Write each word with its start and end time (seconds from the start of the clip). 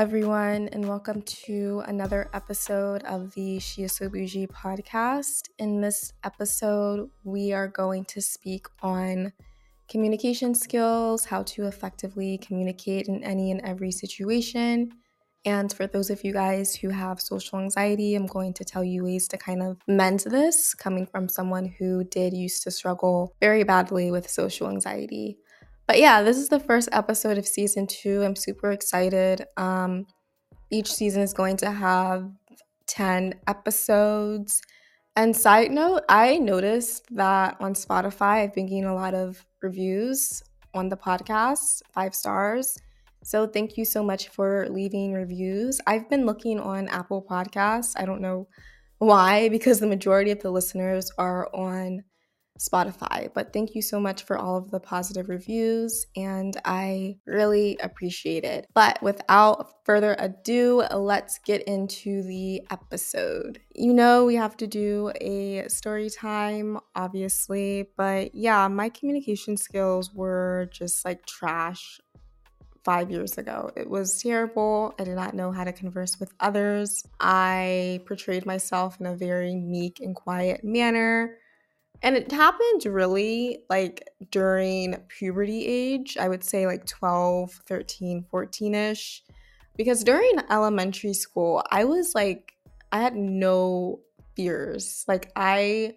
everyone, 0.00 0.66
and 0.68 0.88
welcome 0.88 1.20
to 1.20 1.82
another 1.86 2.30
episode 2.32 3.02
of 3.02 3.34
the 3.34 3.58
She 3.58 3.82
is 3.82 3.92
So 3.92 4.08
Bougie 4.08 4.46
podcast. 4.46 5.50
In 5.58 5.82
this 5.82 6.14
episode, 6.24 7.10
we 7.22 7.52
are 7.52 7.68
going 7.68 8.06
to 8.06 8.22
speak 8.22 8.66
on 8.80 9.30
communication 9.90 10.54
skills, 10.54 11.26
how 11.26 11.42
to 11.42 11.66
effectively 11.66 12.38
communicate 12.38 13.08
in 13.08 13.22
any 13.22 13.50
and 13.50 13.60
every 13.60 13.90
situation. 13.90 14.90
And 15.44 15.70
for 15.70 15.86
those 15.86 16.08
of 16.08 16.24
you 16.24 16.32
guys 16.32 16.74
who 16.74 16.88
have 16.88 17.20
social 17.20 17.58
anxiety, 17.58 18.14
I'm 18.14 18.24
going 18.24 18.54
to 18.54 18.64
tell 18.64 18.82
you 18.82 19.04
ways 19.04 19.28
to 19.28 19.36
kind 19.36 19.62
of 19.62 19.82
mend 19.86 20.20
this, 20.20 20.72
coming 20.72 21.04
from 21.04 21.28
someone 21.28 21.74
who 21.78 22.04
did 22.04 22.32
used 22.32 22.62
to 22.62 22.70
struggle 22.70 23.34
very 23.38 23.64
badly 23.64 24.10
with 24.10 24.30
social 24.30 24.70
anxiety. 24.70 25.36
But 25.90 25.98
yeah, 25.98 26.22
this 26.22 26.36
is 26.36 26.48
the 26.48 26.60
first 26.60 26.88
episode 26.92 27.36
of 27.36 27.44
season 27.44 27.84
two. 27.88 28.22
I'm 28.22 28.36
super 28.36 28.70
excited. 28.70 29.44
Um, 29.56 30.06
each 30.70 30.94
season 30.94 31.20
is 31.20 31.32
going 31.32 31.56
to 31.56 31.70
have 31.72 32.30
10 32.86 33.34
episodes. 33.48 34.62
And 35.16 35.36
side 35.36 35.72
note, 35.72 36.02
I 36.08 36.38
noticed 36.38 37.06
that 37.16 37.56
on 37.58 37.74
Spotify, 37.74 38.44
I've 38.44 38.54
been 38.54 38.66
getting 38.66 38.84
a 38.84 38.94
lot 38.94 39.14
of 39.14 39.44
reviews 39.62 40.44
on 40.74 40.90
the 40.90 40.96
podcast, 40.96 41.82
five 41.92 42.14
stars. 42.14 42.78
So 43.24 43.48
thank 43.48 43.76
you 43.76 43.84
so 43.84 44.04
much 44.04 44.28
for 44.28 44.68
leaving 44.70 45.12
reviews. 45.12 45.80
I've 45.88 46.08
been 46.08 46.24
looking 46.24 46.60
on 46.60 46.86
Apple 46.86 47.26
Podcasts. 47.28 47.94
I 47.96 48.04
don't 48.04 48.20
know 48.20 48.46
why, 48.98 49.48
because 49.48 49.80
the 49.80 49.88
majority 49.88 50.30
of 50.30 50.38
the 50.38 50.52
listeners 50.52 51.10
are 51.18 51.52
on 51.52 52.04
Spotify. 52.58 53.32
But 53.32 53.52
thank 53.52 53.74
you 53.74 53.82
so 53.82 54.00
much 54.00 54.24
for 54.24 54.36
all 54.36 54.56
of 54.56 54.70
the 54.70 54.80
positive 54.80 55.28
reviews, 55.28 56.06
and 56.16 56.56
I 56.64 57.16
really 57.26 57.78
appreciate 57.78 58.44
it. 58.44 58.66
But 58.74 59.02
without 59.02 59.84
further 59.84 60.16
ado, 60.18 60.84
let's 60.92 61.38
get 61.38 61.62
into 61.62 62.22
the 62.22 62.62
episode. 62.70 63.60
You 63.74 63.94
know, 63.94 64.24
we 64.24 64.36
have 64.36 64.56
to 64.58 64.66
do 64.66 65.12
a 65.20 65.68
story 65.68 66.10
time, 66.10 66.78
obviously, 66.94 67.90
but 67.96 68.34
yeah, 68.34 68.68
my 68.68 68.88
communication 68.88 69.56
skills 69.56 70.12
were 70.12 70.68
just 70.72 71.04
like 71.04 71.26
trash 71.26 72.00
five 72.84 73.10
years 73.10 73.36
ago. 73.36 73.70
It 73.76 73.88
was 73.88 74.22
terrible. 74.22 74.94
I 74.98 75.04
did 75.04 75.16
not 75.16 75.34
know 75.34 75.52
how 75.52 75.64
to 75.64 75.72
converse 75.72 76.18
with 76.18 76.32
others. 76.40 77.04
I 77.20 78.00
portrayed 78.06 78.46
myself 78.46 78.98
in 79.00 79.06
a 79.06 79.16
very 79.16 79.54
meek 79.54 80.00
and 80.00 80.14
quiet 80.14 80.64
manner. 80.64 81.36
And 82.02 82.16
it 82.16 82.32
happened 82.32 82.86
really 82.86 83.64
like 83.68 84.08
during 84.30 84.96
puberty 85.08 85.66
age, 85.66 86.16
I 86.18 86.28
would 86.28 86.42
say 86.42 86.66
like 86.66 86.86
12, 86.86 87.52
13, 87.66 88.24
14 88.30 88.74
ish. 88.74 89.22
Because 89.76 90.02
during 90.02 90.32
elementary 90.50 91.14
school, 91.14 91.62
I 91.70 91.84
was 91.84 92.14
like, 92.14 92.54
I 92.92 93.00
had 93.00 93.14
no 93.14 94.00
fears. 94.36 95.04
Like, 95.08 95.30
I. 95.36 95.94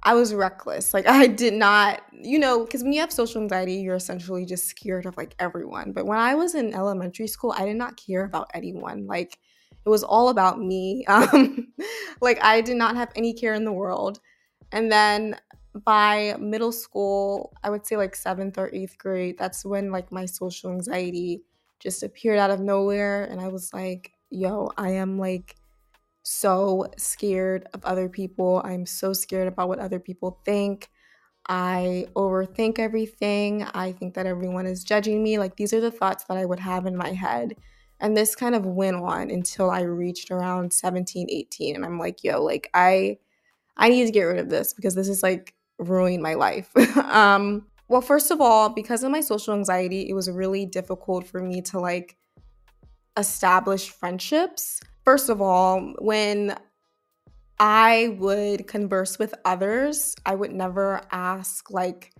I 0.00 0.14
was 0.14 0.32
reckless. 0.32 0.94
Like 0.94 1.08
I 1.08 1.26
did 1.26 1.54
not, 1.54 2.02
you 2.12 2.38
know, 2.38 2.64
because 2.64 2.84
when 2.84 2.92
you 2.92 3.00
have 3.00 3.12
social 3.12 3.42
anxiety, 3.42 3.74
you're 3.74 3.96
essentially 3.96 4.46
just 4.46 4.68
scared 4.68 5.06
of 5.06 5.16
like 5.16 5.34
everyone. 5.40 5.90
But 5.90 6.06
when 6.06 6.20
I 6.20 6.36
was 6.36 6.54
in 6.54 6.72
elementary 6.72 7.26
school, 7.26 7.52
I 7.58 7.64
did 7.64 7.74
not 7.74 7.96
care 7.96 8.24
about 8.24 8.48
anyone. 8.54 9.08
Like 9.08 9.38
it 9.84 9.88
was 9.88 10.04
all 10.04 10.28
about 10.28 10.60
me. 10.60 11.04
Um, 11.08 11.72
like 12.20 12.42
I 12.44 12.60
did 12.60 12.76
not 12.76 12.94
have 12.94 13.10
any 13.16 13.34
care 13.34 13.54
in 13.54 13.64
the 13.64 13.72
world. 13.72 14.20
And 14.72 14.90
then 14.90 15.36
by 15.84 16.36
middle 16.38 16.72
school, 16.72 17.52
I 17.62 17.70
would 17.70 17.86
say 17.86 17.96
like 17.96 18.14
seventh 18.16 18.58
or 18.58 18.70
eighth 18.72 18.98
grade, 18.98 19.36
that's 19.38 19.64
when 19.64 19.90
like 19.92 20.12
my 20.12 20.26
social 20.26 20.70
anxiety 20.70 21.42
just 21.80 22.02
appeared 22.02 22.38
out 22.38 22.50
of 22.50 22.60
nowhere. 22.60 23.24
And 23.24 23.40
I 23.40 23.48
was 23.48 23.72
like, 23.72 24.12
yo, 24.30 24.70
I 24.76 24.90
am 24.90 25.18
like 25.18 25.56
so 26.22 26.86
scared 26.98 27.66
of 27.74 27.84
other 27.84 28.08
people. 28.08 28.60
I'm 28.64 28.86
so 28.86 29.12
scared 29.12 29.48
about 29.48 29.68
what 29.68 29.78
other 29.78 29.98
people 29.98 30.40
think. 30.44 30.90
I 31.48 32.06
overthink 32.14 32.78
everything. 32.78 33.62
I 33.62 33.92
think 33.92 34.14
that 34.14 34.26
everyone 34.26 34.66
is 34.66 34.84
judging 34.84 35.22
me. 35.22 35.38
Like, 35.38 35.56
these 35.56 35.72
are 35.72 35.80
the 35.80 35.90
thoughts 35.90 36.24
that 36.24 36.36
I 36.36 36.44
would 36.44 36.60
have 36.60 36.84
in 36.84 36.96
my 36.96 37.12
head. 37.12 37.56
And 38.00 38.16
this 38.16 38.36
kind 38.36 38.54
of 38.54 38.66
went 38.66 38.96
on 38.96 39.30
until 39.30 39.70
I 39.70 39.80
reached 39.80 40.30
around 40.30 40.72
17, 40.72 41.28
18. 41.30 41.74
And 41.76 41.84
I'm 41.86 41.98
like, 41.98 42.22
yo, 42.22 42.42
like, 42.44 42.68
I 42.74 43.18
I 43.78 43.88
need 43.88 44.06
to 44.06 44.12
get 44.12 44.24
rid 44.24 44.38
of 44.38 44.48
this 44.48 44.72
because 44.72 44.94
this 44.94 45.08
is 45.08 45.22
like 45.22 45.54
ruining 45.78 46.22
my 46.22 46.34
life. 46.34 46.70
um, 46.96 47.66
well, 47.88 48.00
first 48.00 48.30
of 48.30 48.40
all, 48.40 48.68
because 48.68 49.02
of 49.02 49.10
my 49.10 49.20
social 49.20 49.54
anxiety, 49.54 50.08
it 50.08 50.14
was 50.14 50.30
really 50.30 50.66
difficult 50.66 51.26
for 51.26 51.40
me 51.40 51.62
to 51.62 51.80
like 51.80 52.16
establish 53.16 53.90
friendships. 53.90 54.80
First 55.04 55.30
of 55.30 55.40
all, 55.40 55.94
when 55.98 56.56
I 57.58 58.16
would 58.18 58.66
converse 58.66 59.18
with 59.18 59.34
others, 59.44 60.14
I 60.24 60.34
would 60.34 60.52
never 60.52 61.02
ask 61.10 61.70
like 61.70 62.12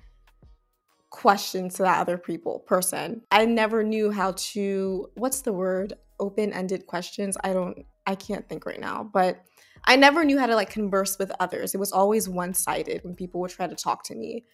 questions 1.11 1.75
to 1.75 1.83
that 1.83 2.01
other 2.01 2.19
people 2.19 2.61
person. 2.61 3.23
I 3.31 3.45
never 3.45 3.83
knew 3.83 4.11
how 4.11 4.33
to 4.37 5.11
what's 5.15 5.43
the 5.43 5.53
word? 5.53 5.95
Open-ended 6.21 6.87
questions. 6.87 7.37
I 7.45 7.53
don't 7.53 7.85
I 8.07 8.15
can't 8.15 8.49
think 8.49 8.67
right 8.67 8.81
now, 8.81 9.09
but 9.13 9.45
I 9.85 9.97
never 9.97 10.25
knew 10.25 10.39
how 10.39 10.47
to 10.47 10.55
like 10.55 10.71
converse 10.71 11.19
with 11.19 11.33
others. 11.41 11.75
It 11.75 11.79
was 11.79 11.93
always 11.93 12.29
one 12.29 12.55
sided 12.55 13.03
when 13.05 13.15
people 13.15 13.41
would 13.41 13.51
try 13.51 13.67
to 13.67 13.75
talk 13.75 14.05
to 14.05 14.15
me. 14.15 14.45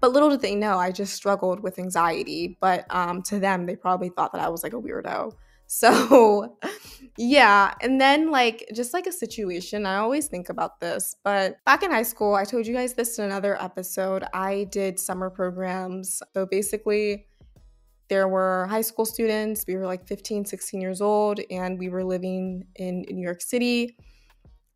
But 0.00 0.12
little 0.12 0.30
did 0.30 0.40
they 0.40 0.56
know, 0.56 0.78
I 0.78 0.90
just 0.90 1.14
struggled 1.14 1.60
with 1.60 1.78
anxiety. 1.78 2.58
But 2.60 2.86
um, 2.90 3.22
to 3.22 3.38
them, 3.38 3.66
they 3.66 3.76
probably 3.76 4.08
thought 4.08 4.32
that 4.32 4.40
I 4.42 4.48
was 4.48 4.62
like 4.62 4.74
a 4.74 4.80
weirdo. 4.80 5.32
So, 5.74 6.58
yeah. 7.16 7.72
And 7.80 7.98
then, 7.98 8.30
like, 8.30 8.68
just 8.74 8.92
like 8.92 9.06
a 9.06 9.12
situation, 9.12 9.86
I 9.86 9.96
always 9.96 10.26
think 10.26 10.50
about 10.50 10.80
this. 10.80 11.16
But 11.24 11.64
back 11.64 11.82
in 11.82 11.90
high 11.90 12.02
school, 12.02 12.34
I 12.34 12.44
told 12.44 12.66
you 12.66 12.74
guys 12.74 12.92
this 12.92 13.18
in 13.18 13.24
another 13.24 13.56
episode. 13.58 14.22
I 14.34 14.64
did 14.64 15.00
summer 15.00 15.30
programs. 15.30 16.20
So 16.34 16.44
basically, 16.44 17.24
there 18.08 18.28
were 18.28 18.66
high 18.68 18.82
school 18.82 19.06
students. 19.06 19.64
We 19.66 19.76
were 19.76 19.86
like 19.86 20.06
15, 20.06 20.44
16 20.44 20.78
years 20.78 21.00
old, 21.00 21.40
and 21.50 21.78
we 21.78 21.88
were 21.88 22.04
living 22.04 22.66
in 22.76 23.06
New 23.08 23.24
York 23.24 23.40
City 23.40 23.96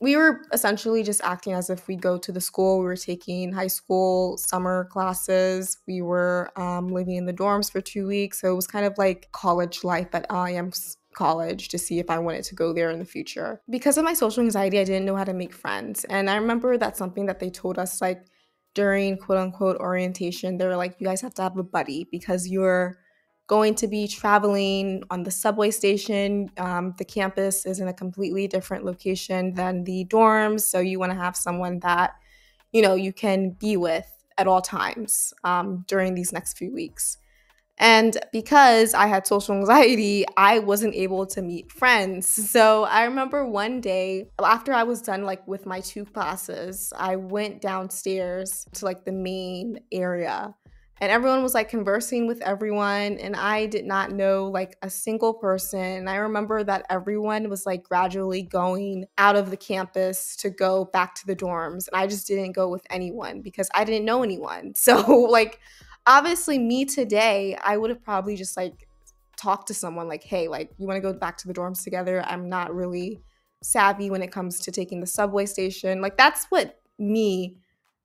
we 0.01 0.17
were 0.17 0.43
essentially 0.53 1.03
just 1.03 1.23
acting 1.25 1.55
as 1.55 1.71
if 1.71 1.89
we 1.89 1.97
go 1.97 2.19
to 2.19 2.31
the 2.31 2.41
school. 2.41 2.79
We 2.79 2.85
were 2.85 2.97
taking 2.97 3.53
high 3.53 3.67
school 3.69 4.37
summer 4.37 4.85
classes. 4.91 5.79
We 5.87 6.03
were 6.03 6.51
um, 6.57 6.89
living 6.89 7.17
in 7.17 7.27
the 7.27 7.33
dorms 7.33 7.73
for 7.73 7.81
two 7.81 8.07
weeks. 8.07 8.41
So 8.41 8.53
it 8.53 8.57
was 8.57 8.67
kind 8.67 8.85
of 8.85 8.99
like 8.99 9.29
college 9.33 9.85
life 9.85 10.09
at 10.15 10.27
IM 10.31 10.73
college 11.15 11.69
to 11.71 11.79
see 11.79 11.99
if 11.99 12.11
I 12.11 12.19
wanted 12.19 12.45
to 12.45 12.55
go 12.55 12.75
there 12.75 12.91
in 12.91 12.99
the 12.99 13.05
future. 13.07 13.63
Because 13.71 13.97
of 13.97 14.05
my 14.05 14.13
social 14.13 14.43
anxiety, 14.43 14.79
I 14.79 14.85
didn't 14.85 15.07
know 15.07 15.17
how 15.17 15.25
to 15.25 15.33
make 15.33 15.55
friends. 15.55 16.05
And 16.05 16.29
I 16.29 16.37
remember 16.37 16.77
that's 16.77 16.99
something 16.99 17.27
that 17.27 17.41
they 17.41 17.49
told 17.49 17.79
us 17.79 18.03
like 18.03 18.27
during 18.75 19.17
quote 19.17 19.39
unquote 19.39 19.79
orientation. 19.79 20.59
They 20.59 20.67
were 20.67 20.77
like, 20.77 20.97
you 21.01 21.07
guys 21.07 21.23
have 21.23 21.35
to 21.35 21.43
have 21.43 21.57
a 21.57 21.63
buddy 21.63 22.07
because 22.13 22.47
you're 22.49 22.99
going 23.47 23.75
to 23.77 23.87
be 23.87 24.09
traveling 24.09 25.03
on 25.11 25.23
the 25.23 25.31
subway 25.31 25.71
station. 25.71 26.51
Um, 26.57 26.95
the 26.99 27.05
campus 27.05 27.65
is 27.65 27.81
in 27.81 27.89
a 27.89 27.93
completely 27.93 28.49
different 28.49 28.85
location 28.85 29.55
than 29.55 29.85
the 29.85 30.05
dorms, 30.07 30.63
so 30.63 30.81
you 30.81 30.99
want 30.99 31.13
to 31.13 31.19
have 31.19 31.37
someone 31.37 31.79
that 31.81 32.15
you 32.73 32.83
know 32.83 32.95
you 32.95 33.13
can 33.13 33.51
be 33.51 33.77
with 33.77 34.07
at 34.39 34.47
all 34.47 34.61
times 34.61 35.33
um, 35.45 35.85
during 35.87 36.15
these 36.15 36.33
next 36.33 36.59
few 36.59 36.73
weeks. 36.73 37.19
And 37.79 38.17
because 38.33 38.95
I 38.95 39.07
had 39.07 39.27
social 39.27 39.55
anxiety, 39.55 40.25
I 40.37 40.61
wasn't 40.61 40.95
able 40.95 41.27
to 41.27 41.43
meet 41.43 41.71
friends. 41.71 42.27
So 42.57 42.85
I 42.85 43.05
remember 43.05 43.45
one 43.45 43.83
day 43.83 44.31
after 44.43 44.73
I 44.73 44.85
was 44.85 45.03
done 45.03 45.25
like 45.25 45.47
with 45.47 45.67
my 45.67 45.81
two 45.81 46.07
classes, 46.07 46.91
I 46.97 47.17
went 47.17 47.61
downstairs 47.61 48.67
to 48.75 48.87
like 48.87 49.05
the 49.05 49.13
main 49.13 49.81
area 49.93 50.55
and 51.01 51.13
everyone 51.13 51.43
was 51.43 51.55
like 51.55 51.69
conversing 51.69 52.27
with 52.27 52.41
everyone 52.43 53.19
and 53.19 53.37
i 53.37 53.67
did 53.67 53.85
not 53.85 54.13
know 54.13 54.47
like 54.47 54.77
a 54.83 54.91
single 54.91 55.35
person 55.35 55.81
and 55.81 56.11
i 56.11 56.17
remember 56.17 56.65
that 56.65 56.85
everyone 56.89 57.49
was 57.49 57.67
like 57.67 57.83
gradually 57.83 58.43
going 58.43 59.05
out 59.19 59.37
of 59.37 59.51
the 59.51 59.57
campus 59.57 60.37
to 60.37 60.51
go 60.51 60.87
back 60.87 61.15
to 61.15 61.27
the 61.27 61.37
dorms 61.37 61.89
and 61.89 62.01
i 62.01 62.07
just 62.07 62.27
didn't 62.27 62.53
go 62.53 62.69
with 62.69 62.87
anyone 62.91 63.41
because 63.41 63.69
i 63.75 63.85
didn't 63.85 64.05
know 64.05 64.23
anyone. 64.23 64.73
So 64.87 65.27
like 65.31 65.59
obviously 66.07 66.59
me 66.59 66.85
today 66.85 67.59
i 67.63 67.77
would 67.77 67.91
have 67.91 68.03
probably 68.03 68.37
just 68.37 68.57
like 68.57 68.87
talked 69.37 69.69
to 69.69 69.75
someone 69.75 70.09
like 70.09 70.23
hey 70.23 70.49
like 70.49 70.71
you 70.79 70.87
want 70.87 70.97
to 70.97 71.01
go 71.01 71.13
back 71.13 71.37
to 71.39 71.49
the 71.49 71.55
dorms 71.55 71.85
together? 71.85 72.23
I'm 72.27 72.49
not 72.49 72.75
really 72.75 73.21
savvy 73.63 74.11
when 74.11 74.23
it 74.23 74.33
comes 74.33 74.61
to 74.61 74.71
taking 74.71 75.01
the 75.01 75.07
subway 75.07 75.47
station. 75.47 76.01
Like 76.01 76.17
that's 76.17 76.47
what 76.47 76.81
me 76.99 77.57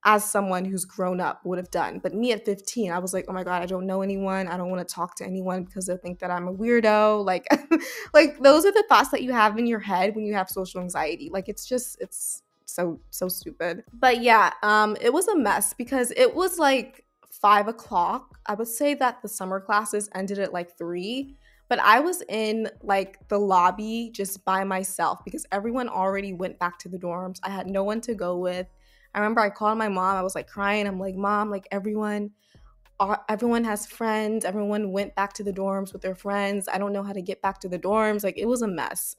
as 0.03 0.29
someone 0.29 0.65
who's 0.65 0.83
grown 0.83 1.19
up 1.19 1.45
would 1.45 1.59
have 1.59 1.69
done. 1.69 1.99
But 1.99 2.13
me 2.15 2.31
at 2.31 2.43
15, 2.43 2.91
I 2.91 2.97
was 2.97 3.13
like, 3.13 3.25
oh 3.27 3.33
my 3.33 3.43
God, 3.43 3.61
I 3.61 3.67
don't 3.67 3.85
know 3.85 4.01
anyone. 4.01 4.47
I 4.47 4.57
don't 4.57 4.69
want 4.69 4.87
to 4.87 4.93
talk 4.93 5.15
to 5.17 5.25
anyone 5.25 5.63
because 5.63 5.85
they'll 5.85 5.97
think 5.97 6.19
that 6.19 6.31
I'm 6.31 6.47
a 6.47 6.53
weirdo. 6.53 7.25
Like, 7.31 7.47
like 8.13 8.39
those 8.41 8.65
are 8.65 8.71
the 8.71 8.83
thoughts 8.89 9.09
that 9.09 9.21
you 9.21 9.31
have 9.31 9.57
in 9.57 9.65
your 9.65 9.79
head 9.79 10.15
when 10.15 10.25
you 10.25 10.33
have 10.33 10.49
social 10.49 10.81
anxiety. 10.81 11.29
Like 11.31 11.47
it's 11.47 11.65
just, 11.65 12.01
it's 12.01 12.43
so, 12.65 12.99
so 13.09 13.29
stupid. 13.29 13.83
But 13.93 14.21
yeah, 14.21 14.51
um, 14.63 14.97
it 14.99 15.13
was 15.13 15.27
a 15.27 15.35
mess 15.35 15.73
because 15.73 16.11
it 16.17 16.35
was 16.35 16.57
like 16.57 17.05
five 17.29 17.67
o'clock. 17.67 18.39
I 18.47 18.55
would 18.55 18.67
say 18.67 18.95
that 18.95 19.21
the 19.21 19.29
summer 19.29 19.61
classes 19.61 20.09
ended 20.13 20.39
at 20.39 20.51
like 20.51 20.77
three. 20.77 21.37
But 21.69 21.79
I 21.79 22.01
was 22.01 22.21
in 22.27 22.69
like 22.81 23.17
the 23.29 23.39
lobby 23.39 24.11
just 24.13 24.43
by 24.43 24.65
myself 24.65 25.19
because 25.23 25.45
everyone 25.53 25.87
already 25.87 26.33
went 26.33 26.59
back 26.59 26.77
to 26.79 26.89
the 26.89 26.97
dorms. 26.97 27.39
I 27.43 27.49
had 27.49 27.67
no 27.67 27.83
one 27.83 28.01
to 28.01 28.13
go 28.13 28.37
with. 28.37 28.67
I 29.13 29.19
remember 29.19 29.41
I 29.41 29.49
called 29.49 29.77
my 29.77 29.89
mom. 29.89 30.17
I 30.17 30.21
was 30.21 30.35
like 30.35 30.47
crying. 30.47 30.87
I'm 30.87 30.99
like, 30.99 31.15
"Mom, 31.15 31.49
like 31.49 31.67
everyone 31.71 32.31
everyone 33.29 33.63
has 33.63 33.87
friends. 33.87 34.45
Everyone 34.45 34.91
went 34.91 35.15
back 35.15 35.33
to 35.33 35.43
the 35.43 35.51
dorms 35.51 35.91
with 35.91 36.01
their 36.01 36.15
friends. 36.15 36.67
I 36.71 36.77
don't 36.77 36.93
know 36.93 37.03
how 37.03 37.13
to 37.13 37.21
get 37.21 37.41
back 37.41 37.59
to 37.61 37.69
the 37.69 37.79
dorms. 37.79 38.23
Like 38.23 38.37
it 38.37 38.45
was 38.45 38.61
a 38.61 38.67
mess. 38.67 39.15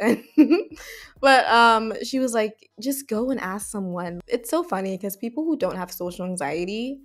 but 1.20 1.46
um 1.48 1.92
she 2.04 2.18
was 2.18 2.32
like 2.32 2.70
just 2.80 3.08
go 3.08 3.30
and 3.30 3.40
ask 3.40 3.70
someone. 3.70 4.20
It's 4.28 4.50
so 4.50 4.62
funny 4.62 4.96
because 4.96 5.16
people 5.16 5.44
who 5.44 5.56
don't 5.56 5.76
have 5.76 5.90
social 5.90 6.24
anxiety 6.26 7.00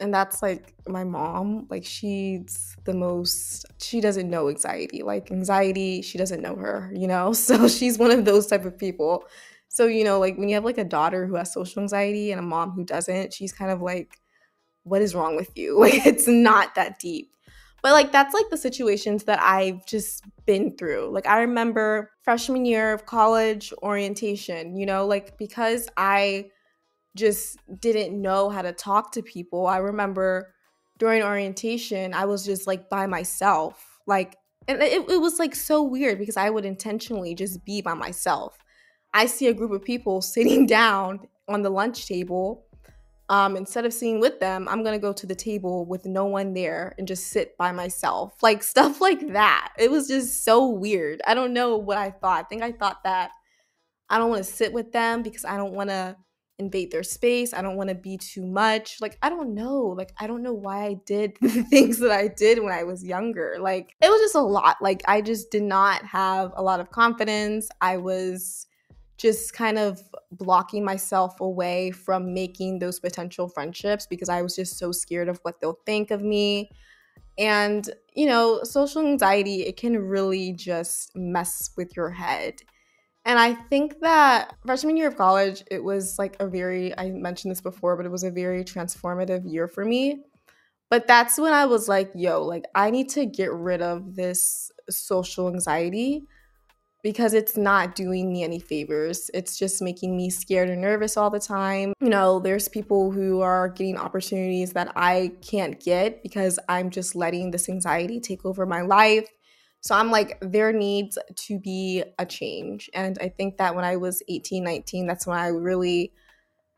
and 0.00 0.12
that's 0.12 0.42
like 0.42 0.74
my 0.88 1.04
mom 1.04 1.66
like 1.68 1.84
she's 1.84 2.74
the 2.84 2.94
most 2.94 3.66
she 3.78 4.00
doesn't 4.00 4.30
know 4.30 4.48
anxiety 4.48 5.02
like 5.02 5.30
anxiety 5.30 6.00
she 6.00 6.16
doesn't 6.16 6.40
know 6.40 6.56
her 6.56 6.90
you 6.94 7.06
know 7.06 7.32
so 7.34 7.68
she's 7.68 7.98
one 7.98 8.10
of 8.10 8.24
those 8.24 8.46
type 8.46 8.64
of 8.64 8.78
people 8.78 9.24
so 9.70 9.86
you 9.86 10.04
know 10.04 10.18
like 10.18 10.36
when 10.36 10.50
you 10.50 10.54
have 10.54 10.64
like 10.64 10.78
a 10.78 10.84
daughter 10.84 11.26
who 11.26 11.36
has 11.36 11.52
social 11.52 11.80
anxiety 11.80 12.30
and 12.32 12.38
a 12.38 12.42
mom 12.42 12.72
who 12.72 12.84
doesn't 12.84 13.32
she's 13.32 13.52
kind 13.52 13.70
of 13.70 13.80
like 13.80 14.18
what 14.82 15.00
is 15.00 15.14
wrong 15.14 15.36
with 15.36 15.56
you 15.56 15.78
like 15.80 16.06
it's 16.06 16.28
not 16.28 16.74
that 16.74 16.98
deep 16.98 17.30
but 17.82 17.92
like 17.92 18.12
that's 18.12 18.34
like 18.34 18.50
the 18.50 18.56
situations 18.56 19.24
that 19.24 19.40
I've 19.40 19.86
just 19.86 20.24
been 20.44 20.76
through. 20.76 21.10
Like 21.12 21.26
I 21.26 21.40
remember 21.40 22.10
freshman 22.22 22.66
year 22.66 22.92
of 22.92 23.06
college 23.06 23.72
orientation, 23.82 24.76
you 24.76 24.86
know, 24.86 25.06
like 25.06 25.38
because 25.38 25.88
I 25.96 26.50
just 27.16 27.58
didn't 27.80 28.20
know 28.20 28.50
how 28.50 28.62
to 28.62 28.72
talk 28.72 29.12
to 29.12 29.22
people. 29.22 29.66
I 29.66 29.78
remember 29.78 30.54
during 30.98 31.22
orientation, 31.22 32.12
I 32.12 32.26
was 32.26 32.44
just 32.44 32.66
like 32.66 32.90
by 32.90 33.06
myself. 33.06 33.98
Like, 34.06 34.36
and 34.68 34.82
it, 34.82 35.08
it 35.08 35.20
was 35.20 35.38
like 35.38 35.54
so 35.54 35.82
weird 35.82 36.18
because 36.18 36.36
I 36.36 36.50
would 36.50 36.64
intentionally 36.64 37.34
just 37.34 37.64
be 37.64 37.80
by 37.80 37.94
myself. 37.94 38.58
I 39.12 39.26
see 39.26 39.48
a 39.48 39.54
group 39.54 39.72
of 39.72 39.84
people 39.84 40.20
sitting 40.36 40.66
down 40.66 41.20
on 41.48 41.62
the 41.62 41.70
lunch 41.70 42.06
table. 42.06 42.66
Um, 43.28 43.56
instead 43.56 43.84
of 43.84 43.92
sitting 43.92 44.18
with 44.18 44.40
them, 44.40 44.66
I'm 44.68 44.82
gonna 44.82 44.98
go 44.98 45.12
to 45.12 45.26
the 45.26 45.36
table 45.36 45.86
with 45.86 46.04
no 46.04 46.24
one 46.24 46.52
there 46.52 46.94
and 46.98 47.06
just 47.06 47.28
sit 47.28 47.56
by 47.56 47.70
myself. 47.72 48.34
Like 48.42 48.62
stuff 48.62 49.00
like 49.00 49.32
that. 49.32 49.72
It 49.78 49.90
was 49.90 50.08
just 50.08 50.44
so 50.44 50.66
weird. 50.66 51.22
I 51.26 51.34
don't 51.34 51.52
know 51.52 51.76
what 51.76 51.96
I 51.96 52.10
thought. 52.10 52.44
I 52.44 52.48
think 52.48 52.62
I 52.62 52.72
thought 52.72 53.04
that 53.04 53.30
I 54.08 54.18
don't 54.18 54.30
wanna 54.30 54.42
sit 54.42 54.72
with 54.72 54.90
them 54.90 55.22
because 55.22 55.44
I 55.44 55.56
don't 55.56 55.74
wanna 55.74 56.16
invade 56.60 56.92
their 56.92 57.02
space. 57.02 57.52
I 57.52 57.62
don't 57.62 57.76
want 57.76 57.88
to 57.88 57.96
be 57.96 58.16
too 58.16 58.46
much. 58.46 58.98
Like, 59.00 59.18
I 59.22 59.28
don't 59.28 59.54
know. 59.54 59.94
Like, 59.96 60.12
I 60.20 60.28
don't 60.28 60.42
know 60.42 60.52
why 60.52 60.84
I 60.84 60.94
did 61.06 61.36
the 61.40 61.64
things 61.64 61.98
that 61.98 62.12
I 62.12 62.28
did 62.28 62.62
when 62.62 62.72
I 62.72 62.84
was 62.84 63.02
younger. 63.02 63.56
Like, 63.58 63.94
it 64.00 64.08
was 64.08 64.20
just 64.20 64.36
a 64.36 64.40
lot. 64.40 64.76
Like, 64.80 65.02
I 65.08 65.22
just 65.22 65.50
did 65.50 65.62
not 65.62 66.04
have 66.04 66.52
a 66.54 66.62
lot 66.62 66.78
of 66.78 66.90
confidence. 66.90 67.68
I 67.80 67.96
was 67.96 68.66
just 69.20 69.52
kind 69.52 69.78
of 69.78 70.02
blocking 70.32 70.82
myself 70.82 71.38
away 71.40 71.90
from 71.90 72.32
making 72.32 72.78
those 72.78 72.98
potential 72.98 73.48
friendships 73.48 74.06
because 74.06 74.30
I 74.30 74.40
was 74.40 74.56
just 74.56 74.78
so 74.78 74.92
scared 74.92 75.28
of 75.28 75.38
what 75.42 75.60
they'll 75.60 75.78
think 75.84 76.10
of 76.10 76.22
me. 76.22 76.70
And, 77.38 77.88
you 78.14 78.26
know, 78.26 78.62
social 78.64 79.02
anxiety, 79.02 79.62
it 79.62 79.76
can 79.76 79.98
really 79.98 80.52
just 80.52 81.14
mess 81.14 81.70
with 81.76 81.94
your 81.96 82.10
head. 82.10 82.62
And 83.26 83.38
I 83.38 83.52
think 83.52 84.00
that 84.00 84.54
freshman 84.64 84.96
year 84.96 85.08
of 85.08 85.16
college, 85.16 85.62
it 85.70 85.84
was 85.84 86.18
like 86.18 86.36
a 86.40 86.48
very, 86.48 86.96
I 86.98 87.10
mentioned 87.10 87.50
this 87.50 87.60
before, 87.60 87.98
but 87.98 88.06
it 88.06 88.12
was 88.12 88.24
a 88.24 88.30
very 88.30 88.64
transformative 88.64 89.42
year 89.44 89.68
for 89.68 89.84
me. 89.84 90.24
But 90.88 91.06
that's 91.06 91.38
when 91.38 91.52
I 91.52 91.66
was 91.66 91.88
like, 91.88 92.10
yo, 92.14 92.42
like, 92.42 92.64
I 92.74 92.90
need 92.90 93.10
to 93.10 93.26
get 93.26 93.52
rid 93.52 93.82
of 93.82 94.16
this 94.16 94.72
social 94.88 95.48
anxiety 95.48 96.24
because 97.02 97.34
it's 97.34 97.56
not 97.56 97.94
doing 97.94 98.32
me 98.32 98.44
any 98.44 98.58
favors. 98.58 99.30
It's 99.32 99.58
just 99.58 99.80
making 99.80 100.16
me 100.16 100.30
scared 100.30 100.68
and 100.68 100.80
nervous 100.80 101.16
all 101.16 101.30
the 101.30 101.40
time. 101.40 101.94
You 102.00 102.10
know, 102.10 102.40
there's 102.40 102.68
people 102.68 103.10
who 103.10 103.40
are 103.40 103.68
getting 103.68 103.96
opportunities 103.96 104.72
that 104.72 104.92
I 104.96 105.32
can't 105.40 105.82
get 105.82 106.22
because 106.22 106.58
I'm 106.68 106.90
just 106.90 107.14
letting 107.16 107.50
this 107.50 107.68
anxiety 107.68 108.20
take 108.20 108.44
over 108.44 108.66
my 108.66 108.82
life. 108.82 109.28
So 109.82 109.94
I'm 109.94 110.10
like, 110.10 110.36
there 110.42 110.72
needs 110.72 111.18
to 111.34 111.58
be 111.58 112.04
a 112.18 112.26
change. 112.26 112.90
And 112.92 113.18
I 113.20 113.28
think 113.28 113.56
that 113.56 113.74
when 113.74 113.84
I 113.84 113.96
was 113.96 114.22
18, 114.28 114.62
19, 114.62 115.06
that's 115.06 115.26
when 115.26 115.38
I 115.38 115.48
really 115.48 116.12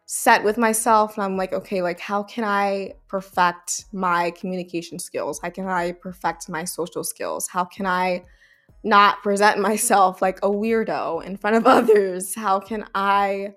set 0.06 0.44
with 0.44 0.58
myself 0.58 1.16
and 1.16 1.24
I'm 1.24 1.36
like, 1.36 1.52
okay, 1.52 1.82
like 1.82 1.98
how 1.98 2.22
can 2.22 2.44
I 2.44 2.92
perfect 3.08 3.86
my 3.92 4.30
communication 4.32 4.98
skills? 4.98 5.40
How 5.42 5.50
can 5.50 5.66
I 5.66 5.92
perfect 5.92 6.48
my 6.48 6.64
social 6.64 7.02
skills? 7.02 7.48
How 7.48 7.64
can 7.64 7.86
I 7.86 8.22
not 8.84 9.22
present 9.22 9.58
myself 9.60 10.20
like 10.20 10.38
a 10.38 10.48
weirdo 10.48 11.24
in 11.24 11.36
front 11.36 11.56
of 11.56 11.66
others? 11.66 12.34
How 12.34 12.60
can 12.60 12.84
I 12.94 13.54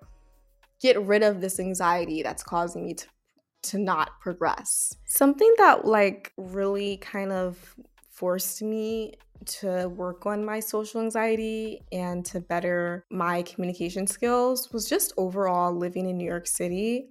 get 0.81 1.01
rid 1.01 1.23
of 1.23 1.41
this 1.41 1.59
anxiety 1.59 2.23
that's 2.23 2.43
causing 2.43 2.85
me 2.85 2.93
to 2.95 3.07
to 3.63 3.79
not 3.79 4.19
progress? 4.19 4.95
Something 5.05 5.51
that 5.57 5.85
like 5.85 6.31
really 6.37 6.97
kind 6.97 7.31
of 7.31 7.75
forced 8.11 8.61
me 8.61 9.13
to 9.45 9.89
work 9.89 10.25
on 10.25 10.45
my 10.45 10.59
social 10.59 11.01
anxiety 11.01 11.81
and 11.91 12.25
to 12.25 12.39
better 12.39 13.05
my 13.11 13.41
communication 13.43 14.07
skills 14.07 14.71
was 14.71 14.87
just 14.87 15.13
overall 15.17 15.73
living 15.73 16.09
in 16.09 16.17
New 16.17 16.27
York 16.27 16.47
City. 16.47 17.09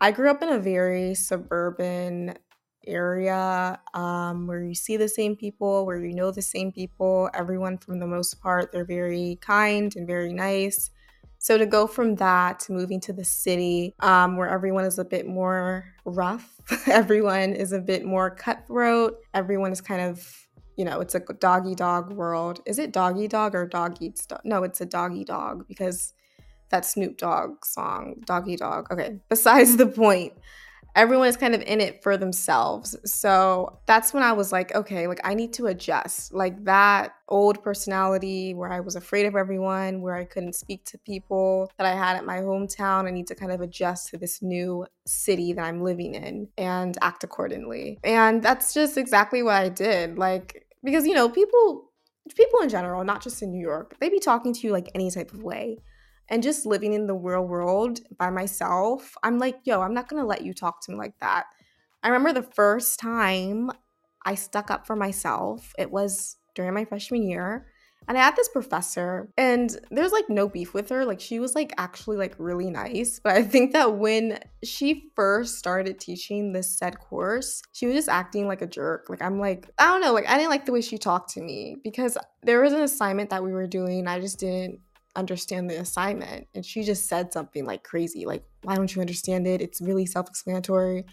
I 0.00 0.10
grew 0.10 0.30
up 0.30 0.42
in 0.42 0.50
a 0.50 0.58
very 0.58 1.14
suburban 1.14 2.34
area 2.86 3.78
um, 3.94 4.46
where 4.46 4.62
you 4.62 4.74
see 4.74 4.96
the 4.96 5.08
same 5.08 5.36
people, 5.36 5.86
where 5.86 6.04
you 6.04 6.14
know 6.14 6.30
the 6.30 6.42
same 6.42 6.72
people. 6.72 7.30
Everyone, 7.34 7.78
from 7.78 7.98
the 7.98 8.06
most 8.06 8.40
part, 8.40 8.72
they're 8.72 8.84
very 8.84 9.38
kind 9.40 9.94
and 9.96 10.06
very 10.06 10.32
nice. 10.32 10.90
So 11.38 11.58
to 11.58 11.66
go 11.66 11.86
from 11.86 12.14
that 12.16 12.60
to 12.60 12.72
moving 12.72 13.00
to 13.00 13.12
the 13.12 13.24
city, 13.24 13.94
um, 14.00 14.36
where 14.36 14.48
everyone 14.48 14.84
is 14.84 14.98
a 14.98 15.04
bit 15.04 15.26
more 15.26 15.84
rough, 16.04 16.58
everyone 16.86 17.52
is 17.52 17.72
a 17.72 17.80
bit 17.80 18.04
more 18.04 18.30
cutthroat, 18.30 19.18
everyone 19.34 19.72
is 19.72 19.80
kind 19.80 20.00
of 20.00 20.40
you 20.76 20.84
know, 20.84 21.00
it's 21.00 21.14
a 21.14 21.20
doggy 21.20 21.76
dog 21.76 22.12
world. 22.12 22.58
Is 22.66 22.80
it 22.80 22.90
doggy 22.90 23.28
dog 23.28 23.54
or 23.54 23.64
dog 23.64 23.98
eats 24.00 24.26
dog? 24.26 24.40
No, 24.42 24.64
it's 24.64 24.80
a 24.80 24.86
doggy 24.86 25.22
dog 25.22 25.68
because 25.68 26.14
that 26.70 26.84
Snoop 26.84 27.16
Dogg 27.16 27.64
song, 27.64 28.16
Doggy 28.26 28.56
Dog. 28.56 28.88
Okay, 28.90 29.20
besides 29.28 29.76
the 29.82 29.86
point, 29.86 30.32
everyone 30.94 31.28
is 31.28 31.36
kind 31.36 31.54
of 31.54 31.62
in 31.62 31.80
it 31.80 32.02
for 32.02 32.16
themselves. 32.16 32.96
So 33.04 33.78
that's 33.86 34.14
when 34.14 34.22
I 34.22 34.32
was 34.32 34.52
like, 34.52 34.74
okay, 34.74 35.06
like 35.06 35.20
I 35.24 35.34
need 35.34 35.52
to 35.54 35.66
adjust. 35.66 36.32
Like 36.32 36.64
that 36.64 37.14
old 37.28 37.62
personality 37.62 38.54
where 38.54 38.72
I 38.72 38.80
was 38.80 38.96
afraid 38.96 39.26
of 39.26 39.34
everyone, 39.34 40.02
where 40.02 40.14
I 40.14 40.24
couldn't 40.24 40.54
speak 40.54 40.84
to 40.86 40.98
people 40.98 41.70
that 41.78 41.86
I 41.86 41.94
had 41.94 42.16
at 42.16 42.24
my 42.24 42.38
hometown. 42.38 43.06
I 43.06 43.10
need 43.10 43.26
to 43.28 43.34
kind 43.34 43.52
of 43.52 43.60
adjust 43.60 44.10
to 44.10 44.18
this 44.18 44.42
new 44.42 44.86
city 45.06 45.52
that 45.52 45.64
I'm 45.64 45.82
living 45.82 46.14
in 46.14 46.48
and 46.56 46.96
act 47.02 47.24
accordingly. 47.24 47.98
And 48.04 48.42
that's 48.42 48.72
just 48.72 48.96
exactly 48.96 49.42
what 49.42 49.54
I 49.54 49.68
did. 49.68 50.18
Like, 50.18 50.66
because 50.84 51.06
you 51.06 51.14
know 51.14 51.28
people 51.28 51.90
people 52.36 52.60
in 52.60 52.68
general 52.68 53.04
not 53.04 53.22
just 53.22 53.42
in 53.42 53.50
new 53.50 53.60
york 53.60 53.96
they 54.00 54.08
be 54.08 54.18
talking 54.18 54.52
to 54.52 54.60
you 54.66 54.72
like 54.72 54.88
any 54.94 55.10
type 55.10 55.32
of 55.32 55.42
way 55.42 55.78
and 56.28 56.42
just 56.42 56.66
living 56.66 56.92
in 56.92 57.06
the 57.06 57.14
real 57.14 57.42
world 57.42 58.00
by 58.18 58.30
myself 58.30 59.16
i'm 59.22 59.38
like 59.38 59.58
yo 59.64 59.80
i'm 59.80 59.94
not 59.94 60.08
gonna 60.08 60.24
let 60.24 60.44
you 60.44 60.52
talk 60.52 60.80
to 60.80 60.92
me 60.92 60.98
like 60.98 61.18
that 61.20 61.44
i 62.02 62.08
remember 62.08 62.32
the 62.32 62.48
first 62.54 62.98
time 62.98 63.70
i 64.24 64.34
stuck 64.34 64.70
up 64.70 64.86
for 64.86 64.96
myself 64.96 65.72
it 65.78 65.90
was 65.90 66.36
during 66.54 66.74
my 66.74 66.84
freshman 66.84 67.22
year 67.22 67.66
and 68.06 68.18
I 68.18 68.22
had 68.22 68.36
this 68.36 68.48
professor, 68.48 69.30
and 69.38 69.76
there's 69.90 70.12
like 70.12 70.28
no 70.28 70.48
beef 70.48 70.74
with 70.74 70.90
her. 70.90 71.04
Like, 71.04 71.20
she 71.20 71.38
was 71.38 71.54
like 71.54 71.72
actually 71.78 72.16
like 72.16 72.34
really 72.38 72.70
nice. 72.70 73.18
But 73.22 73.34
I 73.34 73.42
think 73.42 73.72
that 73.72 73.96
when 73.96 74.38
she 74.62 75.10
first 75.16 75.58
started 75.58 75.98
teaching 75.98 76.52
this 76.52 76.78
said 76.78 76.98
course, 76.98 77.62
she 77.72 77.86
was 77.86 77.94
just 77.94 78.08
acting 78.08 78.46
like 78.46 78.62
a 78.62 78.66
jerk. 78.66 79.08
Like, 79.08 79.22
I'm 79.22 79.38
like, 79.38 79.70
I 79.78 79.86
don't 79.86 80.02
know, 80.02 80.12
like, 80.12 80.28
I 80.28 80.36
didn't 80.36 80.50
like 80.50 80.66
the 80.66 80.72
way 80.72 80.82
she 80.82 80.98
talked 80.98 81.30
to 81.30 81.40
me 81.40 81.76
because 81.82 82.18
there 82.42 82.60
was 82.60 82.72
an 82.72 82.82
assignment 82.82 83.30
that 83.30 83.42
we 83.42 83.52
were 83.52 83.66
doing. 83.66 84.06
I 84.06 84.20
just 84.20 84.38
didn't 84.38 84.80
understand 85.16 85.70
the 85.70 85.80
assignment. 85.80 86.46
And 86.54 86.64
she 86.64 86.82
just 86.82 87.06
said 87.06 87.32
something 87.32 87.64
like 87.64 87.84
crazy, 87.84 88.26
like, 88.26 88.44
why 88.62 88.76
don't 88.76 88.94
you 88.94 89.00
understand 89.00 89.46
it? 89.46 89.60
It's 89.60 89.80
really 89.80 90.06
self 90.06 90.28
explanatory. 90.28 91.04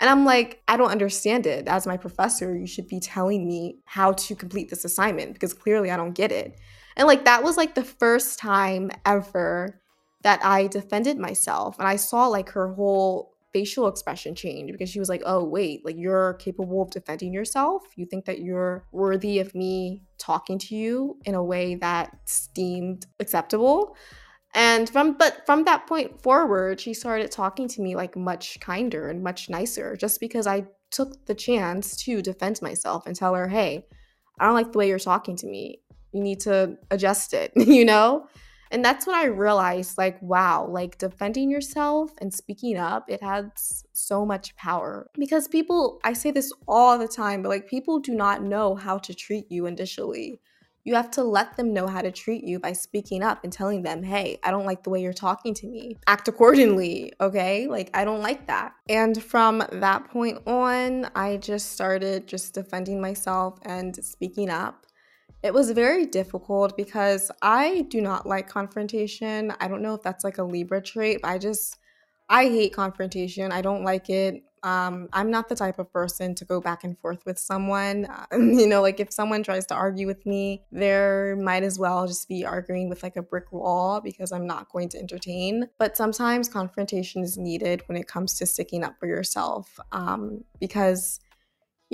And 0.00 0.10
I'm 0.10 0.24
like, 0.24 0.62
I 0.66 0.76
don't 0.76 0.90
understand 0.90 1.46
it. 1.46 1.68
As 1.68 1.86
my 1.86 1.96
professor, 1.96 2.56
you 2.56 2.66
should 2.66 2.88
be 2.88 2.98
telling 2.98 3.46
me 3.46 3.78
how 3.84 4.12
to 4.12 4.34
complete 4.34 4.68
this 4.68 4.84
assignment 4.84 5.34
because 5.34 5.54
clearly 5.54 5.90
I 5.90 5.96
don't 5.96 6.14
get 6.14 6.32
it. 6.32 6.58
And 6.96 7.06
like, 7.06 7.24
that 7.24 7.44
was 7.44 7.56
like 7.56 7.74
the 7.74 7.84
first 7.84 8.38
time 8.38 8.90
ever 9.04 9.80
that 10.22 10.44
I 10.44 10.66
defended 10.66 11.18
myself. 11.18 11.78
And 11.78 11.86
I 11.86 11.96
saw 11.96 12.26
like 12.26 12.50
her 12.50 12.72
whole 12.72 13.33
facial 13.54 13.86
expression 13.86 14.34
change 14.34 14.70
because 14.72 14.90
she 14.90 14.98
was 14.98 15.08
like, 15.08 15.22
oh, 15.24 15.44
wait, 15.44 15.84
like 15.84 15.96
you're 15.96 16.34
capable 16.34 16.82
of 16.82 16.90
defending 16.90 17.32
yourself. 17.32 17.84
You 17.96 18.04
think 18.04 18.26
that 18.26 18.40
you're 18.40 18.84
worthy 18.92 19.38
of 19.38 19.54
me 19.54 20.02
talking 20.18 20.58
to 20.58 20.74
you 20.74 21.16
in 21.24 21.34
a 21.34 21.42
way 21.42 21.76
that 21.76 22.18
seemed 22.26 23.06
acceptable. 23.20 23.96
And 24.54 24.90
from 24.90 25.14
but 25.14 25.46
from 25.46 25.64
that 25.64 25.86
point 25.86 26.22
forward, 26.22 26.80
she 26.80 26.94
started 26.94 27.30
talking 27.30 27.68
to 27.68 27.80
me 27.80 27.96
like 27.96 28.16
much 28.16 28.60
kinder 28.60 29.08
and 29.08 29.22
much 29.22 29.48
nicer 29.48 29.96
just 29.96 30.20
because 30.20 30.46
I 30.46 30.66
took 30.90 31.24
the 31.26 31.34
chance 31.34 31.96
to 32.04 32.22
defend 32.22 32.60
myself 32.60 33.06
and 33.06 33.16
tell 33.16 33.34
her, 33.34 33.48
"Hey, 33.48 33.86
I 34.38 34.46
don't 34.46 34.54
like 34.54 34.72
the 34.72 34.78
way 34.78 34.88
you're 34.88 34.98
talking 34.98 35.36
to 35.36 35.46
me. 35.46 35.80
You 36.12 36.22
need 36.22 36.40
to 36.40 36.76
adjust 36.90 37.34
it, 37.34 37.52
you 37.56 37.84
know? 37.84 38.26
And 38.70 38.84
that's 38.84 39.06
when 39.06 39.16
I 39.16 39.24
realized, 39.24 39.98
like, 39.98 40.20
wow, 40.20 40.66
like 40.66 40.98
defending 40.98 41.50
yourself 41.50 42.12
and 42.20 42.32
speaking 42.32 42.76
up, 42.76 43.08
it 43.08 43.22
has 43.22 43.84
so 43.92 44.26
much 44.26 44.56
power. 44.56 45.10
Because 45.18 45.48
people, 45.48 46.00
I 46.04 46.12
say 46.12 46.30
this 46.30 46.52
all 46.66 46.98
the 46.98 47.08
time, 47.08 47.42
but 47.42 47.50
like 47.50 47.68
people 47.68 47.98
do 48.00 48.14
not 48.14 48.42
know 48.42 48.74
how 48.74 48.98
to 48.98 49.14
treat 49.14 49.50
you 49.50 49.66
initially. 49.66 50.40
You 50.86 50.96
have 50.96 51.10
to 51.12 51.24
let 51.24 51.56
them 51.56 51.72
know 51.72 51.86
how 51.86 52.02
to 52.02 52.12
treat 52.12 52.44
you 52.44 52.58
by 52.58 52.74
speaking 52.74 53.22
up 53.22 53.42
and 53.42 53.50
telling 53.50 53.82
them, 53.82 54.02
hey, 54.02 54.38
I 54.42 54.50
don't 54.50 54.66
like 54.66 54.82
the 54.82 54.90
way 54.90 55.00
you're 55.00 55.14
talking 55.14 55.54
to 55.54 55.66
me. 55.66 55.96
Act 56.06 56.28
accordingly, 56.28 57.10
okay? 57.22 57.66
Like, 57.66 57.88
I 57.94 58.04
don't 58.04 58.20
like 58.20 58.46
that. 58.48 58.74
And 58.90 59.22
from 59.22 59.62
that 59.72 60.10
point 60.10 60.46
on, 60.46 61.10
I 61.14 61.38
just 61.38 61.72
started 61.72 62.26
just 62.26 62.52
defending 62.52 63.00
myself 63.00 63.58
and 63.62 63.96
speaking 64.04 64.50
up. 64.50 64.84
It 65.44 65.52
was 65.52 65.70
very 65.72 66.06
difficult 66.06 66.74
because 66.74 67.30
I 67.42 67.82
do 67.90 68.00
not 68.00 68.26
like 68.26 68.48
confrontation. 68.48 69.52
I 69.60 69.68
don't 69.68 69.82
know 69.82 69.92
if 69.92 70.02
that's 70.02 70.24
like 70.24 70.38
a 70.38 70.42
Libra 70.42 70.80
trait, 70.80 71.20
but 71.20 71.28
I 71.28 71.36
just, 71.36 71.76
I 72.30 72.44
hate 72.44 72.72
confrontation. 72.72 73.52
I 73.52 73.60
don't 73.60 73.84
like 73.84 74.08
it. 74.08 74.42
Um, 74.62 75.10
I'm 75.12 75.30
not 75.30 75.50
the 75.50 75.54
type 75.54 75.78
of 75.78 75.92
person 75.92 76.34
to 76.36 76.46
go 76.46 76.62
back 76.62 76.82
and 76.82 76.98
forth 76.98 77.26
with 77.26 77.38
someone. 77.38 78.06
Uh, 78.06 78.24
you 78.38 78.66
know, 78.66 78.80
like 78.80 79.00
if 79.00 79.12
someone 79.12 79.42
tries 79.42 79.66
to 79.66 79.74
argue 79.74 80.06
with 80.06 80.24
me, 80.24 80.62
there 80.72 81.36
might 81.36 81.62
as 81.62 81.78
well 81.78 82.06
just 82.06 82.26
be 82.26 82.46
arguing 82.46 82.88
with 82.88 83.02
like 83.02 83.16
a 83.16 83.22
brick 83.22 83.52
wall 83.52 84.00
because 84.00 84.32
I'm 84.32 84.46
not 84.46 84.70
going 84.70 84.88
to 84.88 84.98
entertain. 84.98 85.68
But 85.78 85.98
sometimes 85.98 86.48
confrontation 86.48 87.22
is 87.22 87.36
needed 87.36 87.82
when 87.84 87.98
it 87.98 88.08
comes 88.08 88.38
to 88.38 88.46
sticking 88.46 88.82
up 88.82 88.98
for 88.98 89.06
yourself 89.06 89.78
um, 89.92 90.42
because 90.58 91.20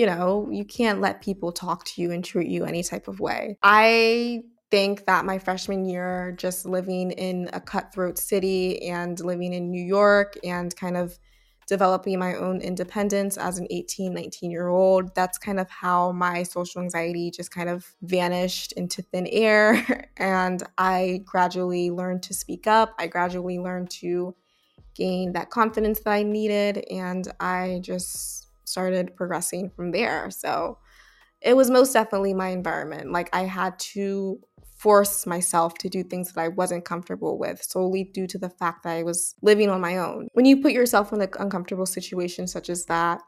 you 0.01 0.07
know, 0.07 0.49
you 0.51 0.65
can't 0.65 1.03
let 1.03 1.21
people 1.21 1.53
talk 1.53 1.85
to 1.85 2.01
you 2.01 2.11
and 2.11 2.25
treat 2.25 2.49
you 2.49 2.65
any 2.65 2.83
type 2.83 3.07
of 3.07 3.21
way. 3.21 3.59
I 3.63 4.41
think 4.71 5.05
that 5.05 5.27
my 5.27 5.39
freshman 5.39 5.85
year, 5.85 6.35
just 6.39 6.65
living 6.65 7.11
in 7.11 7.51
a 7.53 7.61
cutthroat 7.61 8.17
city 8.17 8.81
and 8.89 9.21
living 9.21 9.53
in 9.53 9.71
New 9.71 9.85
York 9.85 10.39
and 10.43 10.75
kind 10.75 10.97
of 10.97 11.19
developing 11.67 12.19
my 12.19 12.35
own 12.35 12.63
independence 12.63 13.37
as 13.37 13.59
an 13.59 13.67
18, 13.69 14.15
19 14.15 14.51
year 14.51 14.69
old. 14.69 15.15
That's 15.15 15.37
kind 15.37 15.61
of 15.61 15.69
how 15.69 16.13
my 16.13 16.45
social 16.45 16.81
anxiety 16.81 17.31
just 17.31 17.51
kind 17.51 17.69
of 17.69 17.87
vanished 18.01 18.73
into 18.73 19.03
thin 19.03 19.27
air. 19.27 20.09
and 20.17 20.63
I 20.79 21.25
gradually 21.27 21.91
learned 21.91 22.23
to 22.23 22.33
speak 22.33 22.67
up. 22.67 22.95
I 22.99 23.07
gradually 23.07 23.59
learned 23.59 23.91
to 24.01 24.35
gain 24.95 25.33
that 25.33 25.51
confidence 25.51 26.01
that 26.01 26.11
I 26.11 26.23
needed. 26.23 26.87
And 26.91 27.31
I 27.39 27.81
just 27.83 28.40
started 28.71 29.17
progressing 29.17 29.71
from 29.71 29.91
there. 29.91 30.31
So 30.31 30.79
it 31.41 31.57
was 31.57 31.71
most 31.71 31.93
definitely 31.93 32.35
my 32.35 32.49
environment. 32.49 33.13
Like 33.13 33.29
I 33.35 33.43
had 33.43 33.79
to 33.79 34.41
force 34.77 35.27
myself 35.27 35.75
to 35.75 35.89
do 35.91 36.03
things 36.03 36.33
that 36.33 36.41
I 36.41 36.49
wasn't 36.49 36.87
comfortable 36.87 37.39
with 37.39 37.63
solely 37.63 38.05
due 38.05 38.27
to 38.27 38.39
the 38.39 38.49
fact 38.49 38.83
that 38.85 38.93
I 38.93 39.03
was 39.03 39.35
living 39.43 39.69
on 39.69 39.81
my 39.81 39.99
own. 39.99 40.29
When 40.33 40.47
you 40.47 40.63
put 40.63 40.73
yourself 40.73 41.13
in 41.13 41.21
an 41.21 41.29
uncomfortable 41.39 41.85
situation 41.85 42.47
such 42.47 42.71
as 42.71 42.87
that, 42.87 43.21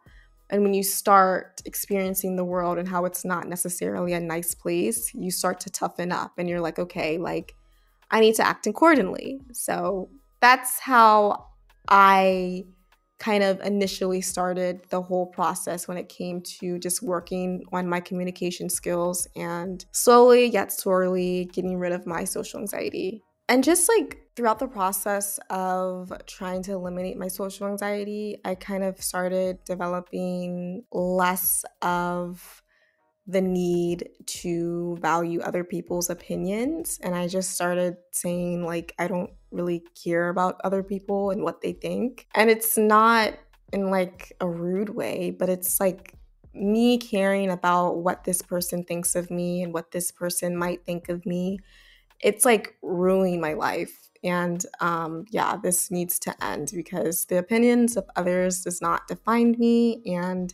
and 0.48 0.62
when 0.62 0.74
you 0.74 0.82
start 0.82 1.62
experiencing 1.64 2.36
the 2.36 2.44
world 2.44 2.78
and 2.78 2.88
how 2.88 3.04
it's 3.04 3.24
not 3.24 3.48
necessarily 3.48 4.12
a 4.12 4.20
nice 4.20 4.54
place, 4.54 5.12
you 5.14 5.30
start 5.30 5.60
to 5.60 5.70
toughen 5.70 6.12
up 6.12 6.32
and 6.38 6.48
you're 6.48 6.60
like, 6.60 6.78
okay, 6.78 7.18
like 7.18 7.54
I 8.10 8.20
need 8.20 8.34
to 8.36 8.46
act 8.46 8.66
accordingly. 8.66 9.40
So 9.52 10.10
that's 10.40 10.78
how 10.78 11.48
I 11.88 12.64
kind 13.22 13.44
of 13.44 13.60
initially 13.60 14.20
started 14.20 14.82
the 14.88 15.00
whole 15.00 15.26
process 15.26 15.86
when 15.86 15.96
it 15.96 16.08
came 16.08 16.40
to 16.40 16.76
just 16.80 17.02
working 17.02 17.62
on 17.72 17.88
my 17.88 18.00
communication 18.00 18.68
skills 18.68 19.28
and 19.36 19.84
slowly 19.92 20.46
yet 20.46 20.76
surely 20.82 21.48
getting 21.52 21.78
rid 21.78 21.92
of 21.92 22.04
my 22.04 22.24
social 22.24 22.58
anxiety. 22.58 23.22
And 23.48 23.62
just 23.62 23.88
like 23.88 24.18
throughout 24.34 24.58
the 24.58 24.66
process 24.66 25.38
of 25.50 26.12
trying 26.26 26.62
to 26.64 26.72
eliminate 26.72 27.16
my 27.16 27.28
social 27.28 27.68
anxiety, 27.68 28.38
I 28.44 28.56
kind 28.56 28.82
of 28.82 29.00
started 29.00 29.58
developing 29.64 30.82
less 30.90 31.64
of 31.80 32.61
the 33.26 33.40
need 33.40 34.08
to 34.26 34.98
value 35.00 35.40
other 35.40 35.62
people's 35.62 36.10
opinions. 36.10 36.98
And 37.02 37.14
I 37.14 37.28
just 37.28 37.52
started 37.52 37.96
saying, 38.10 38.64
like, 38.64 38.94
I 38.98 39.06
don't 39.06 39.30
really 39.50 39.84
care 40.02 40.28
about 40.28 40.60
other 40.64 40.82
people 40.82 41.30
and 41.30 41.42
what 41.42 41.60
they 41.60 41.72
think. 41.72 42.26
And 42.34 42.50
it's 42.50 42.76
not 42.76 43.34
in 43.72 43.90
like 43.90 44.32
a 44.40 44.48
rude 44.48 44.90
way, 44.90 45.30
but 45.30 45.48
it's 45.48 45.78
like 45.78 46.14
me 46.54 46.98
caring 46.98 47.50
about 47.50 47.98
what 47.98 48.24
this 48.24 48.42
person 48.42 48.84
thinks 48.84 49.14
of 49.14 49.30
me 49.30 49.62
and 49.62 49.72
what 49.72 49.92
this 49.92 50.10
person 50.10 50.56
might 50.56 50.84
think 50.84 51.08
of 51.08 51.24
me. 51.24 51.58
It's 52.20 52.44
like 52.44 52.76
ruining 52.82 53.40
my 53.40 53.54
life. 53.54 54.10
And 54.24 54.64
um, 54.80 55.24
yeah, 55.30 55.56
this 55.56 55.90
needs 55.90 56.18
to 56.20 56.44
end 56.44 56.70
because 56.74 57.24
the 57.24 57.38
opinions 57.38 57.96
of 57.96 58.08
others 58.14 58.62
does 58.62 58.80
not 58.80 59.08
define 59.08 59.56
me. 59.58 60.02
And 60.06 60.52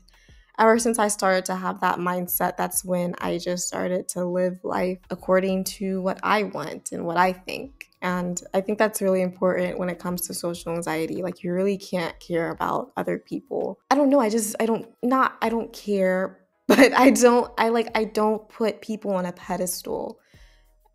ever 0.59 0.79
since 0.79 0.99
I 0.99 1.09
started 1.09 1.45
to 1.47 1.57
have 1.57 1.81
that 1.81 1.99
mindset, 1.99 2.57
that's 2.57 2.85
when 2.85 3.15
I 3.21 3.39
just 3.39 3.67
started 3.67 4.09
to 4.11 4.25
live 4.25 4.59
life 4.63 4.99
according 5.11 5.65
to 5.65 6.01
what 6.03 6.19
I 6.23 6.45
want 6.45 6.93
and 6.93 7.07
what 7.07 7.17
I 7.17 7.33
think. 7.33 7.87
And 8.01 8.41
I 8.55 8.61
think 8.61 8.79
that's 8.79 9.03
really 9.03 9.23
important 9.23 9.79
when 9.79 9.89
it 9.89 9.99
comes 9.99 10.23
to 10.27 10.35
social 10.35 10.73
anxiety. 10.73 11.23
Like, 11.23 11.43
you 11.43 11.53
really 11.53 11.77
can't 11.77 12.19
care 12.21 12.51
about 12.51 12.93
other 12.97 13.19
people. 13.19 13.79
I 13.91 13.97
don't 13.97 14.11
know. 14.11 14.21
I 14.21 14.29
just, 14.29 14.55
I 14.61 14.67
don't, 14.67 14.89
not, 15.03 15.37
I 15.43 15.49
don't 15.49 15.73
care, 15.73 16.39
but 16.69 16.93
I 16.93 17.11
don't, 17.11 17.51
I 17.59 17.71
like, 17.71 17.91
I 17.97 18.05
don't 18.05 18.49
put 18.49 18.81
people 18.81 19.13
on 19.13 19.27
a 19.27 19.33
pedestal 19.33 20.21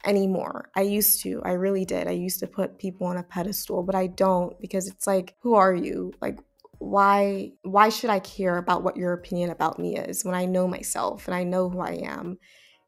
anymore. 0.06 0.70
I 0.76 0.82
used 0.82 1.22
to. 1.24 1.42
I 1.44 1.54
really 1.54 1.86
did. 1.86 2.08
I 2.08 2.12
used 2.12 2.40
to 2.42 2.48
put 2.48 2.78
people 2.78 3.08
on 3.08 3.18
a 3.18 3.24
pedestal, 3.24 3.84
but 3.84 3.96
I 3.96 4.08
don't 4.08 4.60
because 4.60 4.88
it's 4.88 5.08
like, 5.08 5.36
who 5.42 5.56
are 5.56 5.74
you? 5.74 6.14
Like, 6.22 6.40
why 6.84 7.52
why 7.64 7.90
should 7.90 8.10
I 8.10 8.20
care 8.20 8.58
about 8.58 8.84
what 8.84 8.98
your 8.98 9.14
opinion 9.14 9.50
about 9.50 9.80
me 9.80 9.98
is 9.98 10.26
when 10.26 10.36
I 10.36 10.46
know 10.46 10.68
myself 10.68 11.28
and 11.28 11.36
I 11.36 11.44
know 11.44 11.70
who 11.70 11.80
I 11.80 11.94
am 12.04 12.38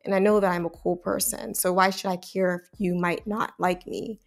and 0.04 0.14
I 0.14 0.20
know 0.20 0.40
that 0.40 0.52
I'm 0.52 0.66
a 0.66 0.70
cool 0.70 0.98
person. 0.98 1.56
So 1.56 1.74
why 1.74 1.90
should 1.90 2.12
I 2.12 2.18
care 2.18 2.64
if 2.72 2.80
you 2.80 2.96
might 2.96 3.26
not 3.26 3.54
like 3.58 3.88
me? 3.88 4.20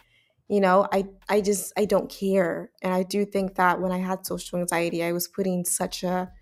You 0.49 0.61
know, 0.61 0.89
I 0.93 1.05
I 1.29 1.41
just 1.41 1.73
I 1.77 1.85
don't 1.85 2.11
care. 2.11 2.71
And 2.83 2.93
I 2.93 3.03
do 3.03 3.25
think 3.25 3.57
that 3.57 3.81
when 3.81 3.93
I 3.93 3.99
had 3.99 4.27
social 4.27 4.59
anxiety, 4.59 5.05
I 5.05 5.13
was 5.13 5.29
putting 5.29 5.65
such 5.65 6.03
a 6.03 6.33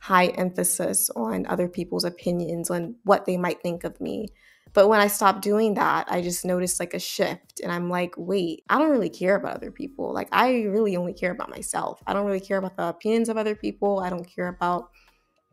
high 0.00 0.26
emphasis 0.28 1.10
on 1.10 1.46
other 1.46 1.68
people's 1.68 2.04
opinions 2.04 2.70
on 2.70 2.96
what 3.04 3.24
they 3.24 3.36
might 3.36 3.62
think 3.62 3.84
of 3.84 4.00
me 4.00 4.28
but 4.74 4.88
when 4.88 5.00
I 5.00 5.06
stopped 5.06 5.42
doing 5.42 5.74
that, 5.74 6.06
I 6.10 6.22
just 6.22 6.44
noticed 6.44 6.80
like 6.80 6.94
a 6.94 6.98
shift. 6.98 7.60
And 7.62 7.70
I'm 7.70 7.90
like, 7.90 8.14
wait, 8.16 8.64
I 8.68 8.78
don't 8.78 8.90
really 8.90 9.10
care 9.10 9.36
about 9.36 9.56
other 9.56 9.70
people. 9.70 10.12
Like, 10.12 10.28
I 10.32 10.62
really 10.62 10.96
only 10.96 11.12
care 11.12 11.32
about 11.32 11.50
myself. 11.50 12.02
I 12.06 12.12
don't 12.12 12.26
really 12.26 12.40
care 12.40 12.58
about 12.58 12.76
the 12.76 12.88
opinions 12.88 13.28
of 13.28 13.36
other 13.36 13.54
people. 13.54 14.00
I 14.00 14.08
don't 14.08 14.24
care 14.24 14.48
about 14.48 14.90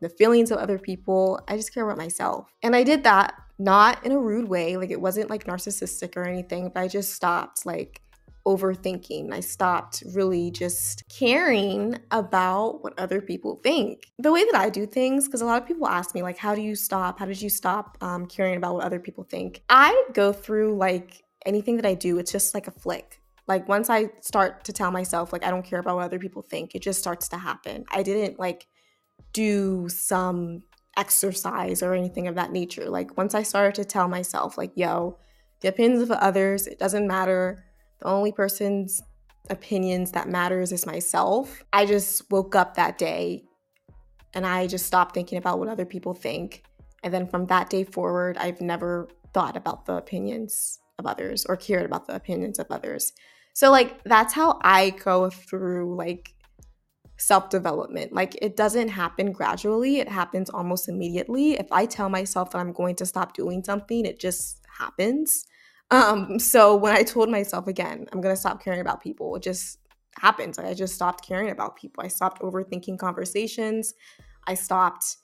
the 0.00 0.08
feelings 0.08 0.50
of 0.50 0.58
other 0.58 0.78
people. 0.78 1.40
I 1.48 1.56
just 1.56 1.74
care 1.74 1.84
about 1.84 1.98
myself. 1.98 2.50
And 2.62 2.74
I 2.74 2.82
did 2.82 3.04
that 3.04 3.34
not 3.58 4.04
in 4.06 4.12
a 4.12 4.18
rude 4.18 4.48
way. 4.48 4.78
Like, 4.78 4.90
it 4.90 5.00
wasn't 5.00 5.28
like 5.28 5.44
narcissistic 5.44 6.16
or 6.16 6.24
anything, 6.24 6.70
but 6.72 6.80
I 6.80 6.88
just 6.88 7.12
stopped 7.12 7.66
like 7.66 8.00
overthinking. 8.46 9.32
I 9.32 9.40
stopped 9.40 10.02
really 10.14 10.50
just 10.50 11.02
caring 11.08 11.98
about 12.10 12.82
what 12.82 12.98
other 12.98 13.20
people 13.20 13.60
think. 13.62 14.10
The 14.18 14.32
way 14.32 14.44
that 14.44 14.54
I 14.54 14.70
do 14.70 14.86
things, 14.86 15.26
because 15.26 15.40
a 15.40 15.46
lot 15.46 15.60
of 15.60 15.68
people 15.68 15.86
ask 15.86 16.14
me, 16.14 16.22
like, 16.22 16.38
how 16.38 16.54
do 16.54 16.62
you 16.62 16.74
stop? 16.74 17.18
How 17.18 17.26
did 17.26 17.40
you 17.40 17.50
stop 17.50 17.98
um, 18.00 18.26
caring 18.26 18.56
about 18.56 18.74
what 18.74 18.84
other 18.84 19.00
people 19.00 19.24
think? 19.24 19.62
I 19.68 20.04
go 20.12 20.32
through 20.32 20.76
like 20.76 21.22
anything 21.46 21.76
that 21.76 21.86
I 21.86 21.94
do, 21.94 22.18
it's 22.18 22.32
just 22.32 22.54
like 22.54 22.66
a 22.66 22.72
flick. 22.72 23.20
Like, 23.46 23.68
once 23.68 23.90
I 23.90 24.10
start 24.20 24.64
to 24.64 24.72
tell 24.72 24.90
myself, 24.90 25.32
like, 25.32 25.44
I 25.44 25.50
don't 25.50 25.64
care 25.64 25.80
about 25.80 25.96
what 25.96 26.04
other 26.04 26.18
people 26.18 26.42
think, 26.42 26.74
it 26.74 26.82
just 26.82 27.00
starts 27.00 27.28
to 27.30 27.38
happen. 27.38 27.84
I 27.90 28.02
didn't 28.02 28.38
like 28.38 28.66
do 29.32 29.88
some 29.88 30.62
exercise 30.96 31.82
or 31.82 31.94
anything 31.94 32.28
of 32.28 32.36
that 32.36 32.52
nature. 32.52 32.88
Like, 32.88 33.16
once 33.16 33.34
I 33.34 33.42
started 33.42 33.74
to 33.76 33.84
tell 33.84 34.08
myself, 34.08 34.56
like, 34.56 34.72
yo, 34.76 35.18
the 35.60 35.68
opinions 35.68 36.02
of 36.02 36.10
others, 36.10 36.66
it 36.66 36.78
doesn't 36.78 37.06
matter 37.06 37.64
the 38.00 38.08
only 38.08 38.32
person's 38.32 39.02
opinions 39.48 40.12
that 40.12 40.28
matters 40.28 40.72
is 40.72 40.86
myself. 40.86 41.64
I 41.72 41.86
just 41.86 42.30
woke 42.30 42.54
up 42.54 42.74
that 42.74 42.98
day 42.98 43.44
and 44.34 44.46
I 44.46 44.66
just 44.66 44.86
stopped 44.86 45.14
thinking 45.14 45.38
about 45.38 45.58
what 45.58 45.68
other 45.68 45.84
people 45.84 46.14
think. 46.14 46.62
And 47.02 47.12
then 47.12 47.26
from 47.26 47.46
that 47.46 47.70
day 47.70 47.84
forward, 47.84 48.36
I've 48.36 48.60
never 48.60 49.08
thought 49.32 49.56
about 49.56 49.86
the 49.86 49.94
opinions 49.94 50.78
of 50.98 51.06
others 51.06 51.46
or 51.46 51.56
cared 51.56 51.84
about 51.84 52.06
the 52.06 52.14
opinions 52.14 52.58
of 52.58 52.66
others. 52.70 53.12
So 53.54 53.70
like 53.70 54.02
that's 54.04 54.32
how 54.34 54.58
I 54.62 54.90
go 54.90 55.30
through 55.30 55.96
like 55.96 56.34
self-development. 57.16 58.12
Like 58.12 58.36
it 58.40 58.56
doesn't 58.56 58.88
happen 58.88 59.32
gradually, 59.32 59.98
it 59.98 60.08
happens 60.08 60.48
almost 60.50 60.88
immediately. 60.88 61.52
If 61.58 61.66
I 61.72 61.86
tell 61.86 62.08
myself 62.08 62.50
that 62.50 62.58
I'm 62.58 62.72
going 62.72 62.96
to 62.96 63.06
stop 63.06 63.34
doing 63.34 63.64
something, 63.64 64.06
it 64.06 64.20
just 64.20 64.60
happens. 64.78 65.44
Um, 65.90 66.38
so 66.38 66.76
when 66.76 66.94
I 66.94 67.02
told 67.02 67.30
myself 67.30 67.66
again, 67.66 68.06
I'm 68.12 68.20
gonna 68.20 68.36
stop 68.36 68.62
caring 68.62 68.80
about 68.80 69.02
people, 69.02 69.34
it 69.36 69.42
just 69.42 69.78
happened. 70.18 70.56
I 70.58 70.74
just 70.74 70.94
stopped 70.94 71.26
caring 71.26 71.50
about 71.50 71.76
people. 71.76 72.04
I 72.04 72.08
stopped 72.08 72.42
overthinking 72.42 72.98
conversations. 72.98 73.94
I 74.46 74.54
stopped 74.54 75.16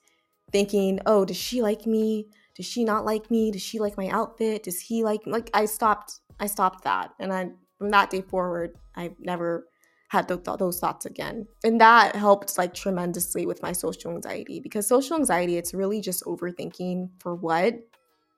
thinking, 0.53 1.01
oh, 1.07 1.25
does 1.25 1.37
she 1.37 1.63
like 1.63 1.87
me? 1.87 2.29
does 2.57 2.67
she 2.67 2.85
not 2.85 3.05
like 3.05 3.31
me? 3.31 3.51
Does 3.51 3.63
she 3.63 3.79
like 3.79 3.97
my 3.97 4.09
outfit? 4.09 4.63
Does 4.65 4.81
he 4.81 5.05
like 5.05 5.21
like 5.27 5.51
I 5.55 5.67
stopped 5.67 6.21
I 6.41 6.47
stopped 6.47 6.85
that. 6.85 7.11
And 7.21 7.33
I 7.33 7.51
from 7.79 7.91
that 7.91 8.11
day 8.11 8.23
forward, 8.23 8.73
I've 8.95 9.15
never 9.21 9.69
had 10.09 10.29
th- 10.29 10.41
those 10.59 10.81
thoughts 10.81 11.05
again. 11.05 11.47
And 11.65 11.81
that 11.81 12.17
helped 12.17 12.57
like 12.57 12.73
tremendously 12.73 13.45
with 13.45 13.63
my 13.63 13.73
social 13.73 14.13
anxiety 14.13 14.61
because 14.61 14.89
social 14.89 15.17
anxiety 15.17 15.59
it's 15.59 15.75
really 15.75 16.01
just 16.01 16.25
overthinking 16.25 17.11
for 17.21 17.35
what? 17.35 17.75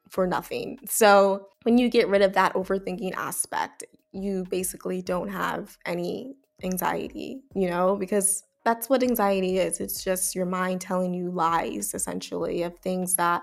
For 0.08 0.26
nothing. 0.26 0.78
So, 0.86 1.48
when 1.64 1.78
you 1.78 1.88
get 1.88 2.08
rid 2.08 2.22
of 2.22 2.32
that 2.34 2.54
overthinking 2.54 3.14
aspect, 3.14 3.84
you 4.12 4.44
basically 4.48 5.02
don't 5.02 5.28
have 5.28 5.76
any 5.84 6.34
anxiety, 6.62 7.42
you 7.54 7.68
know, 7.68 7.96
because 7.96 8.42
that's 8.64 8.88
what 8.88 9.02
anxiety 9.02 9.58
is. 9.58 9.80
It's 9.80 10.02
just 10.02 10.34
your 10.34 10.46
mind 10.46 10.80
telling 10.80 11.14
you 11.14 11.30
lies 11.30 11.94
essentially 11.94 12.62
of 12.62 12.78
things 12.78 13.16
that 13.16 13.42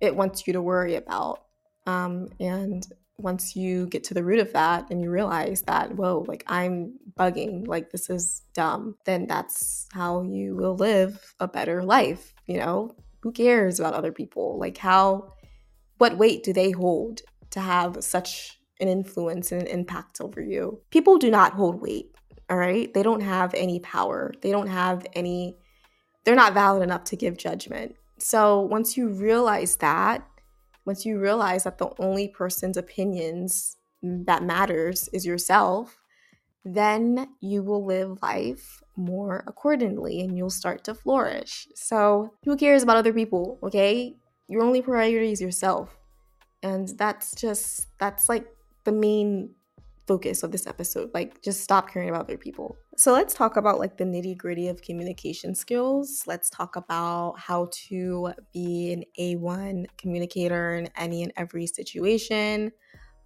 it 0.00 0.14
wants 0.14 0.46
you 0.46 0.52
to 0.52 0.62
worry 0.62 0.96
about. 0.96 1.42
Um, 1.86 2.28
and 2.40 2.86
once 3.18 3.56
you 3.56 3.86
get 3.86 4.04
to 4.04 4.14
the 4.14 4.24
root 4.24 4.40
of 4.40 4.52
that 4.52 4.90
and 4.90 5.00
you 5.00 5.10
realize 5.10 5.62
that, 5.62 5.94
whoa, 5.94 6.24
like 6.28 6.44
I'm 6.46 6.98
bugging, 7.18 7.66
like 7.66 7.90
this 7.90 8.10
is 8.10 8.42
dumb, 8.54 8.96
then 9.04 9.26
that's 9.26 9.88
how 9.92 10.22
you 10.22 10.54
will 10.54 10.76
live 10.76 11.34
a 11.40 11.48
better 11.48 11.82
life. 11.82 12.34
You 12.46 12.58
know, 12.58 12.94
who 13.20 13.32
cares 13.32 13.80
about 13.80 13.94
other 13.94 14.12
people? 14.12 14.58
Like, 14.58 14.76
how, 14.76 15.32
what 15.98 16.18
weight 16.18 16.42
do 16.42 16.52
they 16.52 16.70
hold 16.70 17.22
to 17.50 17.60
have 17.60 17.98
such 18.00 18.58
an 18.80 18.88
influence 18.88 19.52
and 19.52 19.62
an 19.62 19.68
impact 19.68 20.20
over 20.20 20.40
you? 20.40 20.80
People 20.90 21.18
do 21.18 21.30
not 21.30 21.54
hold 21.54 21.80
weight, 21.80 22.14
all 22.50 22.56
right? 22.56 22.92
They 22.92 23.02
don't 23.02 23.22
have 23.22 23.54
any 23.54 23.80
power, 23.80 24.32
they 24.42 24.50
don't 24.50 24.68
have 24.68 25.06
any, 25.14 25.56
they're 26.24 26.34
not 26.34 26.54
valid 26.54 26.82
enough 26.82 27.04
to 27.04 27.16
give 27.16 27.36
judgment. 27.36 27.96
So 28.18 28.60
once 28.60 28.96
you 28.96 29.08
realize 29.08 29.76
that, 29.76 30.26
once 30.84 31.04
you 31.04 31.18
realize 31.18 31.64
that 31.64 31.78
the 31.78 31.90
only 31.98 32.28
person's 32.28 32.76
opinions 32.76 33.76
that 34.02 34.42
matters 34.42 35.08
is 35.12 35.26
yourself, 35.26 35.98
then 36.64 37.28
you 37.40 37.62
will 37.62 37.84
live 37.84 38.18
life 38.22 38.82
more 38.96 39.44
accordingly 39.46 40.20
and 40.20 40.36
you'll 40.36 40.50
start 40.50 40.84
to 40.84 40.94
flourish. 40.94 41.68
So, 41.74 42.32
who 42.44 42.56
cares 42.56 42.82
about 42.82 42.96
other 42.96 43.12
people, 43.12 43.58
okay? 43.62 44.16
Your 44.48 44.62
only 44.62 44.82
priority 44.82 45.32
is 45.32 45.40
yourself. 45.40 45.96
And 46.62 46.88
that's 46.98 47.34
just, 47.34 47.88
that's 47.98 48.28
like 48.28 48.46
the 48.84 48.92
main 48.92 49.50
focus 50.06 50.42
of 50.42 50.52
this 50.52 50.66
episode. 50.66 51.10
Like, 51.12 51.42
just 51.42 51.62
stop 51.62 51.90
caring 51.90 52.08
about 52.08 52.22
other 52.22 52.38
people. 52.38 52.76
So, 52.96 53.12
let's 53.12 53.34
talk 53.34 53.56
about 53.56 53.78
like 53.78 53.98
the 53.98 54.04
nitty 54.04 54.38
gritty 54.38 54.68
of 54.68 54.82
communication 54.82 55.54
skills. 55.54 56.24
Let's 56.26 56.48
talk 56.48 56.76
about 56.76 57.34
how 57.38 57.68
to 57.88 58.32
be 58.52 58.92
an 58.92 59.04
A1 59.18 59.86
communicator 59.98 60.76
in 60.76 60.88
any 60.96 61.22
and 61.22 61.32
every 61.36 61.66
situation. 61.66 62.72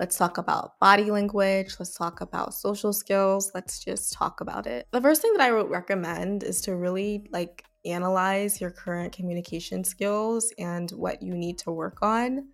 Let's 0.01 0.17
talk 0.17 0.39
about 0.39 0.79
body 0.81 1.11
language. 1.11 1.77
Let's 1.79 1.95
talk 1.95 2.23
about 2.23 2.55
social 2.55 2.93
skills. 2.93 3.53
Let's 3.55 3.85
just 3.85 4.15
talk 4.15 4.41
about 4.41 4.67
it. 4.67 4.87
The 4.93 5.01
first 5.01 5.21
thing 5.21 5.35
that 5.35 5.43
I 5.43 5.53
would 5.53 5.69
recommend 5.69 6.43
is 6.43 6.63
to 6.63 6.75
really 6.75 7.29
like 7.31 7.65
analyze 7.85 8.61
your 8.61 8.71
current 8.71 9.13
communication 9.13 9.85
skills 9.85 10.53
and 10.59 10.91
what 10.91 11.23
you 11.23 11.35
need 11.35 11.59
to 11.59 11.71
work 11.71 11.99
on. 12.03 12.49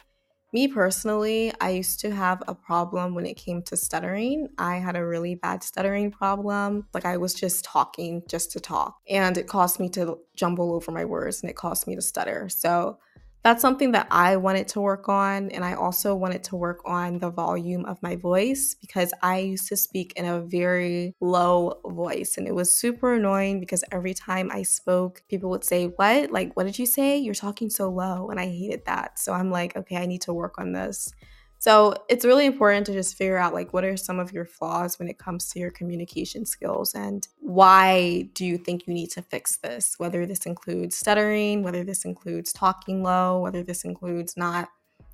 Me 0.53 0.69
personally, 0.69 1.53
I 1.61 1.71
used 1.71 2.01
to 2.01 2.15
have 2.15 2.43
a 2.47 2.55
problem 2.55 3.15
when 3.15 3.27
it 3.27 3.37
came 3.37 3.63
to 3.65 3.77
stuttering. 3.77 4.49
I 4.59 4.77
had 4.77 4.97
a 4.97 5.05
really 5.05 5.35
bad 5.35 5.63
stuttering 5.63 6.11
problem. 6.11 6.87
Like 6.95 7.05
I 7.05 7.17
was 7.17 7.35
just 7.35 7.65
talking 7.65 8.23
just 8.29 8.53
to 8.53 8.61
talk, 8.61 8.97
and 9.09 9.37
it 9.37 9.49
caused 9.49 9.81
me 9.81 9.89
to 9.91 10.19
jumble 10.37 10.73
over 10.73 10.93
my 10.93 11.05
words 11.05 11.43
and 11.43 11.51
it 11.51 11.57
caused 11.57 11.87
me 11.87 11.97
to 11.97 12.03
stutter. 12.03 12.49
So 12.49 12.99
that's 13.47 13.63
something 13.63 13.93
that 13.93 14.09
I 14.11 14.39
wanted 14.39 14.67
to 14.69 14.81
work 14.81 15.09
on. 15.09 15.53
And 15.53 15.65
I 15.65 15.75
also 15.75 16.17
wanted 16.17 16.43
to 16.45 16.57
work 16.57 16.81
on 16.85 17.21
the 17.21 17.31
volume 17.31 17.85
of 17.85 18.03
my 18.03 18.17
voice 18.17 18.75
because 18.75 19.13
I 19.23 19.39
used 19.39 19.69
to 19.69 19.77
speak 19.77 20.15
in 20.17 20.25
a 20.25 20.41
very 20.41 21.15
low 21.21 21.79
voice. 21.87 22.39
And 22.39 22.49
it 22.49 22.57
was 22.57 22.73
super 22.73 23.15
annoying 23.15 23.61
because 23.61 23.85
every 23.93 24.15
time 24.15 24.51
I 24.53 24.65
spoke, 24.65 25.23
people 25.29 25.49
would 25.51 25.63
say, 25.63 25.87
What? 25.87 26.33
Like, 26.33 26.57
what 26.57 26.67
did 26.67 26.77
you 26.77 26.87
say? 26.87 27.19
You're 27.19 27.35
talking 27.35 27.71
so 27.71 27.89
low. 27.89 28.31
And 28.31 28.41
I 28.41 28.47
hated 28.47 28.85
that. 28.87 29.21
So 29.21 29.33
I'm 29.33 29.53
like, 29.53 29.77
Okay, 29.77 29.97
I 29.97 30.07
need 30.07 30.23
to 30.23 30.35
work 30.35 30.59
on 30.59 30.73
this. 30.73 31.13
So 31.59 31.95
it's 32.09 32.25
really 32.25 32.47
important 32.47 32.87
to 32.87 32.93
just 32.93 33.17
figure 33.17 33.39
out 33.39 33.55
like 33.55 33.73
what 33.73 33.85
are 33.85 33.97
some 33.97 34.19
of 34.19 34.33
your 34.33 34.45
flaws 34.45 34.99
when 34.99 35.09
it 35.09 35.19
comes 35.19 35.49
to 35.51 35.59
your 35.59 35.71
communication 35.71 36.45
skills 36.45 36.95
and 36.95 37.27
why 37.41 38.29
do 38.35 38.45
you 38.45 38.59
think 38.59 38.87
you 38.87 38.95
need 38.95 39.11
to 39.13 39.23
fix 39.23 39.57
this? 39.57 39.95
Whether 39.99 40.27
this 40.27 40.47
includes 40.47 40.97
stuttering, 40.97 41.63
whether 41.63 41.83
this 41.83 42.05
includes 42.05 42.53
talking 42.53 43.03
low, 43.03 43.41
whether 43.41 43.63
this 43.63 43.85
includes 43.85 44.37
not 44.37 44.69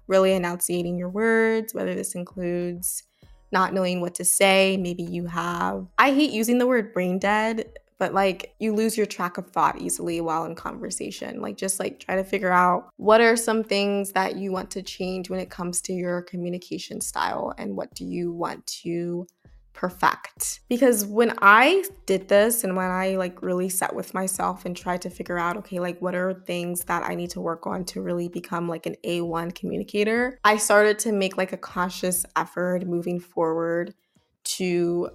really 0.09 0.33
enunciating 0.33 0.99
your 0.99 1.09
words, 1.09 1.75
whether 1.75 1.95
this 1.95 2.15
includes 2.15 3.05
not 3.53 3.73
knowing 3.73 4.01
what 4.01 4.15
to 4.17 4.25
say. 4.25 4.77
Maybe 4.77 5.03
you 5.03 5.27
have, 5.27 5.87
I 5.99 6.13
hate 6.13 6.33
using 6.33 6.59
the 6.59 6.67
word 6.67 6.93
brain 6.93 7.19
dead 7.19 7.73
but 7.99 8.15
like 8.15 8.55
you 8.59 8.75
lose 8.75 8.97
your 8.97 9.07
track 9.07 9.39
of 9.39 9.49
thought 9.51 9.81
easily 9.81 10.21
while 10.21 10.45
in 10.45 10.55
conversation. 10.55 11.41
Like 11.41 11.57
just 11.57 11.79
like 11.79 12.01
try 12.01 12.17
to 12.17 12.25
figure 12.25 12.53
out 12.53 12.91
what 12.97 13.21
are 13.21 13.37
some 13.37 13.63
things 13.63 14.13
that 14.13 14.37
you 14.37 14.53
want 14.53 14.71
to 14.73 14.83
change 14.83 15.31
when 15.31 15.41
it 15.41 15.51
comes 15.51 15.81
to 15.83 15.93
your 15.93 16.23
communication 16.23 17.01
style 17.01 17.55
and 17.59 17.77
what 17.77 17.95
do 17.95 18.05
you 18.05 18.33
want 18.33 18.67
to 18.67 19.27
perfect 19.73 20.61
because 20.69 21.07
when 21.07 21.33
i 21.41 21.83
did 22.07 22.29
this 22.29 22.63
and 22.63 22.77
when 22.77 22.91
i 22.91 23.17
like 23.17 23.41
really 23.43 23.69
sat 23.69 23.95
with 23.95 24.13
myself 24.13 24.67
and 24.67 24.77
tried 24.77 25.01
to 25.01 25.09
figure 25.09 25.39
out 25.39 25.57
okay 25.57 25.81
like 25.81 26.01
what 26.01 26.15
are 26.15 26.35
things 26.35 26.85
that 26.85 27.03
i 27.05 27.15
need 27.15 27.31
to 27.31 27.41
work 27.41 27.67
on 27.67 27.85
to 27.85 28.03
really 28.03 28.29
become 28.29 28.69
like 28.69 28.87
an 28.87 28.95
a1 29.05 29.55
communicator 29.55 30.39
i 30.45 30.57
started 30.57 30.99
to 30.99 31.11
make 31.11 31.39
like 31.39 31.53
a 31.53 31.57
conscious 31.57 32.27
effort 32.37 32.87
moving 32.87 33.19
forward 33.19 33.95
to 34.45 35.09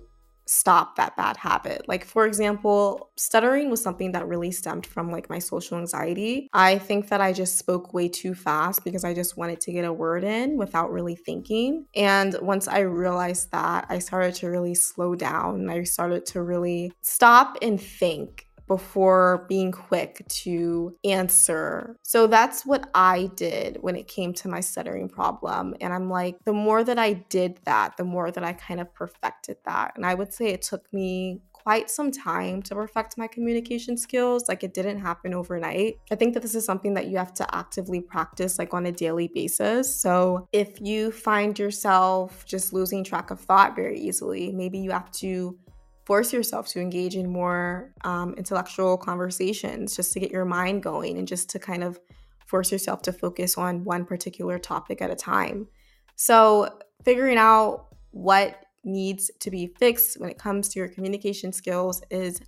stop 0.48 0.96
that 0.96 1.16
bad 1.16 1.38
habit. 1.38 1.88
Like 1.88 2.06
for 2.06 2.26
example, 2.26 3.12
stuttering 3.18 3.70
was 3.70 3.82
something 3.82 4.12
that 4.14 4.28
really 4.28 4.52
stemmed 4.52 4.86
from 4.86 5.12
like 5.12 5.30
my 5.30 5.40
social 5.40 5.78
anxiety. 5.78 6.48
I 6.54 6.78
think 6.78 7.10
that 7.10 7.22
I 7.22 7.34
just 7.34 7.58
spoke 7.58 7.94
way 7.94 8.08
too 8.08 8.34
fast 8.34 8.84
because 8.84 9.04
I 9.04 9.14
just 9.14 9.38
wanted 9.38 9.62
to 9.62 9.72
get 9.72 9.86
a 9.86 9.94
word 9.94 10.24
in 10.24 10.58
without 10.58 10.92
really 10.92 11.16
thinking. 11.16 11.86
And 11.96 12.36
once 12.42 12.68
I 12.68 12.80
realized 12.80 13.52
that, 13.52 13.86
I 13.90 14.00
started 14.00 14.36
to 14.36 14.48
really 14.48 14.76
slow 14.76 15.16
down 15.16 15.56
and 15.56 15.72
I 15.72 15.84
started 15.84 16.26
to 16.28 16.42
really 16.42 16.92
stop 17.02 17.58
and 17.62 17.80
think 17.80 18.47
before 18.68 19.46
being 19.48 19.72
quick 19.72 20.26
to 20.28 20.96
answer. 21.04 21.96
So 22.04 22.28
that's 22.28 22.66
what 22.66 22.90
I 22.94 23.30
did 23.36 23.78
when 23.82 23.96
it 23.96 24.08
came 24.08 24.34
to 24.36 24.48
my 24.48 24.60
stuttering 24.60 25.10
problem. 25.10 25.76
And 25.82 25.94
I'm 25.94 26.10
like, 26.10 26.38
the 26.46 26.54
more 26.54 26.84
that 26.84 27.00
I 27.00 27.14
did 27.14 27.60
that, 27.66 27.98
the 27.98 28.04
more 28.04 28.32
that 28.32 28.44
I 28.44 28.54
kind 28.54 28.80
of 28.80 28.94
perfected 28.94 29.58
that. 29.66 29.94
And 29.96 30.06
I 30.06 30.14
would 30.14 30.34
say 30.34 30.48
it 30.48 30.62
took 30.62 30.92
me 30.94 31.42
quite 31.68 31.90
some 31.90 32.12
time 32.12 32.62
to 32.62 32.74
perfect 32.74 33.18
my 33.18 33.28
communication 33.28 33.98
skills. 33.98 34.48
Like 34.48 34.64
it 34.64 34.74
didn't 34.74 35.02
happen 35.02 35.34
overnight. 35.34 35.96
I 36.10 36.16
think 36.16 36.34
that 36.34 36.42
this 36.42 36.56
is 36.56 36.64
something 36.64 36.94
that 36.94 37.08
you 37.08 37.18
have 37.18 37.34
to 37.34 37.56
actively 37.56 38.00
practice 38.00 38.58
like 38.58 38.74
on 38.74 38.86
a 38.86 38.92
daily 38.94 39.28
basis. 39.28 39.94
So 39.94 40.48
if 40.54 40.80
you 40.80 41.12
find 41.12 41.60
yourself 41.60 42.46
just 42.46 42.72
losing 42.72 43.04
track 43.04 43.32
of 43.32 43.42
thought 43.42 43.76
very 43.76 44.00
easily, 44.00 44.54
maybe 44.54 44.80
you 44.80 44.92
have 44.92 45.12
to 45.14 45.58
force 46.08 46.32
yourself 46.32 46.70
to 46.70 46.80
engage 46.80 47.18
in 47.18 47.30
more 47.30 47.92
um, 48.06 48.34
intellectual 48.36 48.98
conversations 48.98 49.94
just 49.94 50.14
to 50.14 50.22
get 50.22 50.32
your 50.32 50.46
mind 50.46 50.82
going 50.82 51.18
and 51.18 51.28
just 51.28 51.50
to 51.50 51.60
kind 51.60 51.84
of 51.84 52.00
force 52.46 52.72
yourself 52.72 53.02
to 53.02 53.12
focus 53.12 53.58
on 53.58 53.84
one 53.84 54.06
particular 54.06 54.58
topic 54.58 55.02
at 55.02 55.12
a 55.12 55.16
time. 55.16 55.68
So, 56.16 56.80
figuring 57.04 57.38
out 57.38 57.88
what 58.12 58.64
needs 58.86 59.30
to 59.42 59.52
be 59.52 59.74
fixed 59.80 60.18
when 60.18 60.30
it 60.30 60.38
comes 60.38 60.70
to 60.70 60.80
your 60.80 60.88
communication 60.88 61.52
skills 61.52 62.02
is 62.10 62.40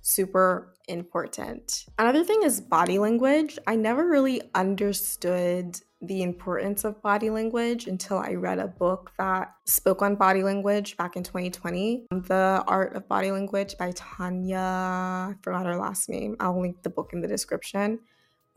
super 0.00 0.73
important. 0.88 1.86
Another 1.98 2.24
thing 2.24 2.42
is 2.42 2.60
body 2.60 2.98
language. 2.98 3.58
I 3.66 3.76
never 3.76 4.06
really 4.06 4.42
understood 4.54 5.78
the 6.00 6.22
importance 6.22 6.84
of 6.84 7.00
body 7.02 7.30
language 7.30 7.86
until 7.86 8.18
I 8.18 8.34
read 8.34 8.58
a 8.58 8.66
book 8.66 9.12
that 9.18 9.54
spoke 9.64 10.02
on 10.02 10.16
body 10.16 10.42
language 10.42 10.96
back 10.96 11.16
in 11.16 11.22
2020. 11.22 12.06
The 12.10 12.62
Art 12.66 12.94
of 12.94 13.08
Body 13.08 13.30
Language 13.30 13.76
by 13.78 13.92
Tanya, 13.94 14.58
I 14.58 15.34
forgot 15.42 15.66
her 15.66 15.76
last 15.76 16.08
name. 16.08 16.36
I'll 16.40 16.60
link 16.60 16.82
the 16.82 16.90
book 16.90 17.10
in 17.12 17.20
the 17.20 17.28
description. 17.28 18.00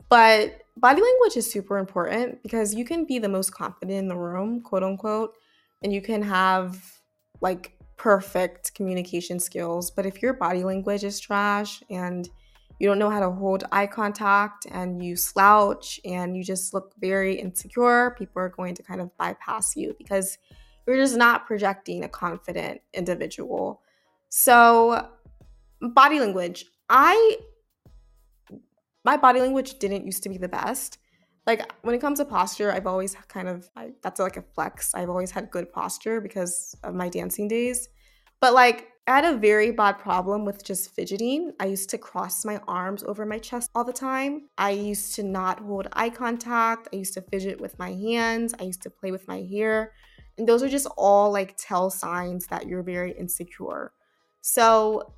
But 0.08 0.62
body 0.76 1.02
language 1.02 1.36
is 1.36 1.50
super 1.50 1.78
important 1.78 2.42
because 2.42 2.74
you 2.74 2.84
can 2.84 3.04
be 3.04 3.18
the 3.18 3.28
most 3.28 3.50
confident 3.50 3.98
in 3.98 4.08
the 4.08 4.16
room, 4.16 4.62
quote 4.62 4.82
unquote, 4.82 5.36
and 5.82 5.92
you 5.92 6.00
can 6.00 6.22
have 6.22 7.00
like 7.40 7.77
perfect 7.98 8.74
communication 8.74 9.38
skills. 9.38 9.90
But 9.90 10.06
if 10.06 10.22
your 10.22 10.32
body 10.32 10.64
language 10.64 11.04
is 11.04 11.20
trash 11.20 11.82
and 11.90 12.28
you 12.78 12.88
don't 12.88 12.98
know 12.98 13.10
how 13.10 13.20
to 13.20 13.30
hold 13.30 13.64
eye 13.72 13.88
contact 13.88 14.66
and 14.70 15.04
you 15.04 15.16
slouch 15.16 16.00
and 16.04 16.36
you 16.36 16.44
just 16.44 16.72
look 16.72 16.94
very 17.00 17.34
insecure, 17.34 18.14
people 18.16 18.40
are 18.40 18.48
going 18.48 18.74
to 18.76 18.82
kind 18.82 19.00
of 19.00 19.14
bypass 19.18 19.76
you 19.76 19.94
because 19.98 20.38
you're 20.86 20.96
just 20.96 21.16
not 21.16 21.46
projecting 21.46 22.04
a 22.04 22.08
confident 22.08 22.80
individual. 22.94 23.82
So, 24.28 25.08
body 25.80 26.20
language. 26.20 26.64
I 26.88 27.38
my 29.04 29.16
body 29.16 29.40
language 29.40 29.78
didn't 29.78 30.06
used 30.06 30.22
to 30.22 30.28
be 30.28 30.38
the 30.38 30.48
best, 30.48 30.98
like 31.48 31.72
when 31.80 31.94
it 31.94 32.00
comes 32.00 32.18
to 32.18 32.26
posture, 32.26 32.70
I've 32.70 32.86
always 32.86 33.16
kind 33.26 33.48
of 33.48 33.70
I, 33.74 33.92
that's 34.02 34.20
like 34.20 34.36
a 34.36 34.42
flex. 34.54 34.94
I've 34.94 35.08
always 35.08 35.30
had 35.30 35.50
good 35.50 35.72
posture 35.72 36.20
because 36.20 36.76
of 36.84 36.94
my 36.94 37.08
dancing 37.08 37.48
days. 37.48 37.88
But 38.38 38.52
like 38.52 38.88
I 39.06 39.16
had 39.16 39.24
a 39.24 39.38
very 39.38 39.70
bad 39.70 39.98
problem 39.98 40.44
with 40.44 40.62
just 40.62 40.94
fidgeting. 40.94 41.52
I 41.58 41.64
used 41.64 41.88
to 41.90 41.98
cross 41.98 42.44
my 42.44 42.60
arms 42.68 43.02
over 43.02 43.24
my 43.24 43.38
chest 43.38 43.70
all 43.74 43.82
the 43.82 43.94
time. 43.94 44.50
I 44.58 44.72
used 44.72 45.14
to 45.14 45.22
not 45.22 45.60
hold 45.60 45.88
eye 45.94 46.10
contact. 46.10 46.88
I 46.92 46.96
used 46.96 47.14
to 47.14 47.22
fidget 47.22 47.58
with 47.58 47.78
my 47.78 47.92
hands. 47.94 48.54
I 48.60 48.64
used 48.64 48.82
to 48.82 48.90
play 48.90 49.10
with 49.10 49.26
my 49.26 49.40
hair. 49.40 49.92
And 50.36 50.46
those 50.46 50.62
are 50.62 50.68
just 50.68 50.86
all 50.98 51.32
like 51.32 51.56
tell 51.56 51.88
signs 51.88 52.46
that 52.48 52.66
you're 52.66 52.82
very 52.82 53.12
insecure. 53.12 53.92
So 54.42 55.14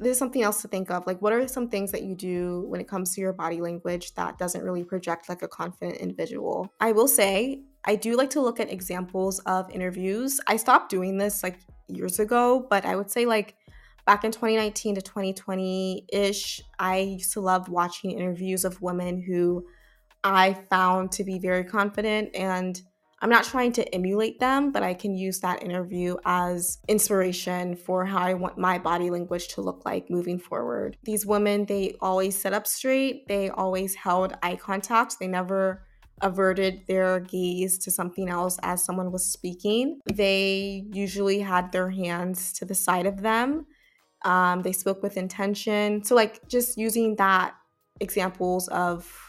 there's 0.00 0.18
something 0.18 0.42
else 0.42 0.62
to 0.62 0.68
think 0.68 0.90
of. 0.90 1.06
Like, 1.06 1.20
what 1.22 1.32
are 1.32 1.46
some 1.46 1.68
things 1.68 1.92
that 1.92 2.02
you 2.02 2.14
do 2.14 2.64
when 2.68 2.80
it 2.80 2.88
comes 2.88 3.14
to 3.14 3.20
your 3.20 3.32
body 3.32 3.60
language 3.60 4.14
that 4.14 4.38
doesn't 4.38 4.62
really 4.62 4.84
project 4.84 5.28
like 5.28 5.42
a 5.42 5.48
confident 5.48 5.98
individual? 5.98 6.72
I 6.80 6.92
will 6.92 7.08
say, 7.08 7.62
I 7.84 7.96
do 7.96 8.16
like 8.16 8.30
to 8.30 8.40
look 8.40 8.60
at 8.60 8.72
examples 8.72 9.38
of 9.40 9.70
interviews. 9.70 10.40
I 10.46 10.56
stopped 10.56 10.90
doing 10.90 11.18
this 11.18 11.42
like 11.42 11.58
years 11.88 12.18
ago, 12.18 12.66
but 12.68 12.84
I 12.84 12.96
would 12.96 13.10
say 13.10 13.26
like 13.26 13.54
back 14.06 14.24
in 14.24 14.32
2019 14.32 14.96
to 14.96 15.02
2020 15.02 16.06
ish, 16.12 16.60
I 16.78 16.98
used 16.98 17.32
to 17.34 17.40
love 17.40 17.68
watching 17.68 18.10
interviews 18.12 18.64
of 18.64 18.80
women 18.82 19.22
who 19.22 19.66
I 20.22 20.54
found 20.54 21.12
to 21.12 21.24
be 21.24 21.38
very 21.38 21.64
confident 21.64 22.34
and 22.34 22.80
I'm 23.24 23.30
not 23.30 23.44
trying 23.44 23.72
to 23.72 23.94
emulate 23.94 24.38
them, 24.38 24.70
but 24.70 24.82
I 24.82 24.92
can 24.92 25.14
use 25.14 25.40
that 25.40 25.62
interview 25.62 26.16
as 26.26 26.76
inspiration 26.88 27.74
for 27.74 28.04
how 28.04 28.18
I 28.18 28.34
want 28.34 28.58
my 28.58 28.78
body 28.78 29.08
language 29.08 29.48
to 29.54 29.62
look 29.62 29.86
like 29.86 30.10
moving 30.10 30.38
forward. 30.38 30.98
These 31.04 31.24
women, 31.24 31.64
they 31.64 31.96
always 32.02 32.38
sit 32.38 32.52
up 32.52 32.66
straight, 32.66 33.26
they 33.26 33.48
always 33.48 33.94
held 33.94 34.34
eye 34.42 34.56
contact, 34.56 35.16
they 35.18 35.26
never 35.26 35.86
averted 36.20 36.82
their 36.86 37.20
gaze 37.20 37.78
to 37.78 37.90
something 37.90 38.28
else 38.28 38.58
as 38.62 38.84
someone 38.84 39.10
was 39.10 39.24
speaking. 39.24 40.00
They 40.12 40.84
usually 40.92 41.40
had 41.40 41.72
their 41.72 41.88
hands 41.88 42.52
to 42.58 42.66
the 42.66 42.74
side 42.74 43.06
of 43.06 43.22
them. 43.22 43.64
Um, 44.26 44.60
they 44.60 44.72
spoke 44.72 45.02
with 45.02 45.16
intention. 45.16 46.04
So, 46.04 46.14
like, 46.14 46.46
just 46.46 46.76
using 46.76 47.16
that 47.16 47.54
examples 48.00 48.68
of 48.68 49.23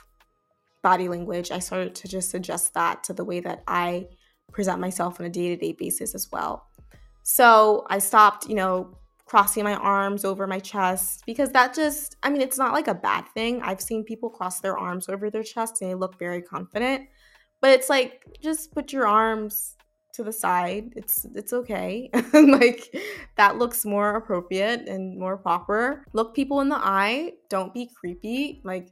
body 0.86 1.08
language, 1.08 1.50
I 1.50 1.58
started 1.58 1.96
to 1.96 2.08
just 2.08 2.36
adjust 2.36 2.76
that 2.76 3.04
to 3.06 3.14
the 3.14 3.26
way 3.26 3.40
that 3.40 3.64
I 3.68 4.06
present 4.52 4.80
myself 4.80 5.20
on 5.20 5.26
a 5.26 5.32
day 5.32 5.48
to 5.50 5.58
day 5.58 5.74
basis 5.74 6.14
as 6.14 6.32
well. 6.32 6.68
So 7.24 7.88
I 7.90 7.98
stopped, 7.98 8.48
you 8.48 8.54
know, 8.54 8.96
crossing 9.26 9.64
my 9.64 9.74
arms 9.74 10.24
over 10.24 10.46
my 10.46 10.60
chest 10.60 11.24
because 11.26 11.50
that 11.54 11.74
just, 11.74 12.18
I 12.22 12.30
mean, 12.30 12.44
it's 12.44 12.60
not 12.60 12.72
like 12.72 12.88
a 12.88 12.94
bad 12.94 13.26
thing. 13.34 13.64
I've 13.64 13.82
seen 13.82 14.04
people 14.04 14.30
cross 14.30 14.60
their 14.60 14.78
arms 14.78 15.10
over 15.10 15.32
their 15.32 15.42
chest 15.42 15.82
and 15.82 15.90
they 15.90 15.96
look 15.96 16.20
very 16.20 16.44
confident, 16.44 17.08
but 17.62 17.72
it's 17.72 17.90
like 17.90 18.24
just 18.40 18.72
put 18.72 18.94
your 18.94 19.08
arms 19.08 19.76
to 20.14 20.24
the 20.24 20.32
side. 20.32 20.94
It's 20.96 21.26
it's 21.34 21.52
okay. 21.52 22.12
like 22.34 22.96
that 23.38 23.58
looks 23.58 23.86
more 23.86 24.18
appropriate 24.18 24.88
and 24.88 25.18
more 25.18 25.36
proper. 25.36 26.06
Look 26.14 26.36
people 26.36 26.62
in 26.62 26.70
the 26.70 26.78
eye. 26.78 27.34
Don't 27.50 27.74
be 27.74 27.90
creepy. 28.00 28.62
Like 28.64 28.90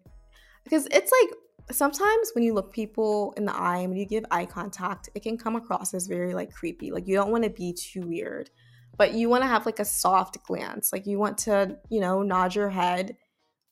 because 0.63 0.87
it's 0.87 1.11
like 1.21 1.37
sometimes 1.71 2.31
when 2.33 2.43
you 2.43 2.53
look 2.53 2.73
people 2.73 3.33
in 3.37 3.45
the 3.45 3.55
eye 3.55 3.77
and 3.77 3.89
when 3.89 3.99
you 3.99 4.05
give 4.05 4.25
eye 4.31 4.45
contact, 4.45 5.09
it 5.15 5.23
can 5.23 5.37
come 5.37 5.55
across 5.55 5.93
as 5.93 6.07
very 6.07 6.33
like 6.33 6.51
creepy. 6.51 6.91
Like 6.91 7.07
you 7.07 7.15
don't 7.15 7.31
want 7.31 7.43
to 7.43 7.49
be 7.49 7.73
too 7.73 8.01
weird, 8.01 8.49
but 8.97 9.13
you 9.13 9.29
want 9.29 9.43
to 9.43 9.47
have 9.47 9.65
like 9.65 9.79
a 9.79 9.85
soft 9.85 10.43
glance. 10.43 10.91
Like 10.91 11.05
you 11.05 11.19
want 11.19 11.37
to, 11.39 11.77
you 11.89 11.99
know, 11.99 12.21
nod 12.21 12.55
your 12.55 12.69
head 12.69 13.15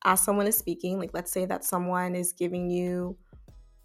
as 0.03 0.21
someone 0.21 0.47
is 0.47 0.57
speaking. 0.57 0.99
Like 0.99 1.11
let's 1.13 1.31
say 1.31 1.45
that 1.45 1.63
someone 1.63 2.15
is 2.15 2.33
giving 2.33 2.69
you 2.69 3.17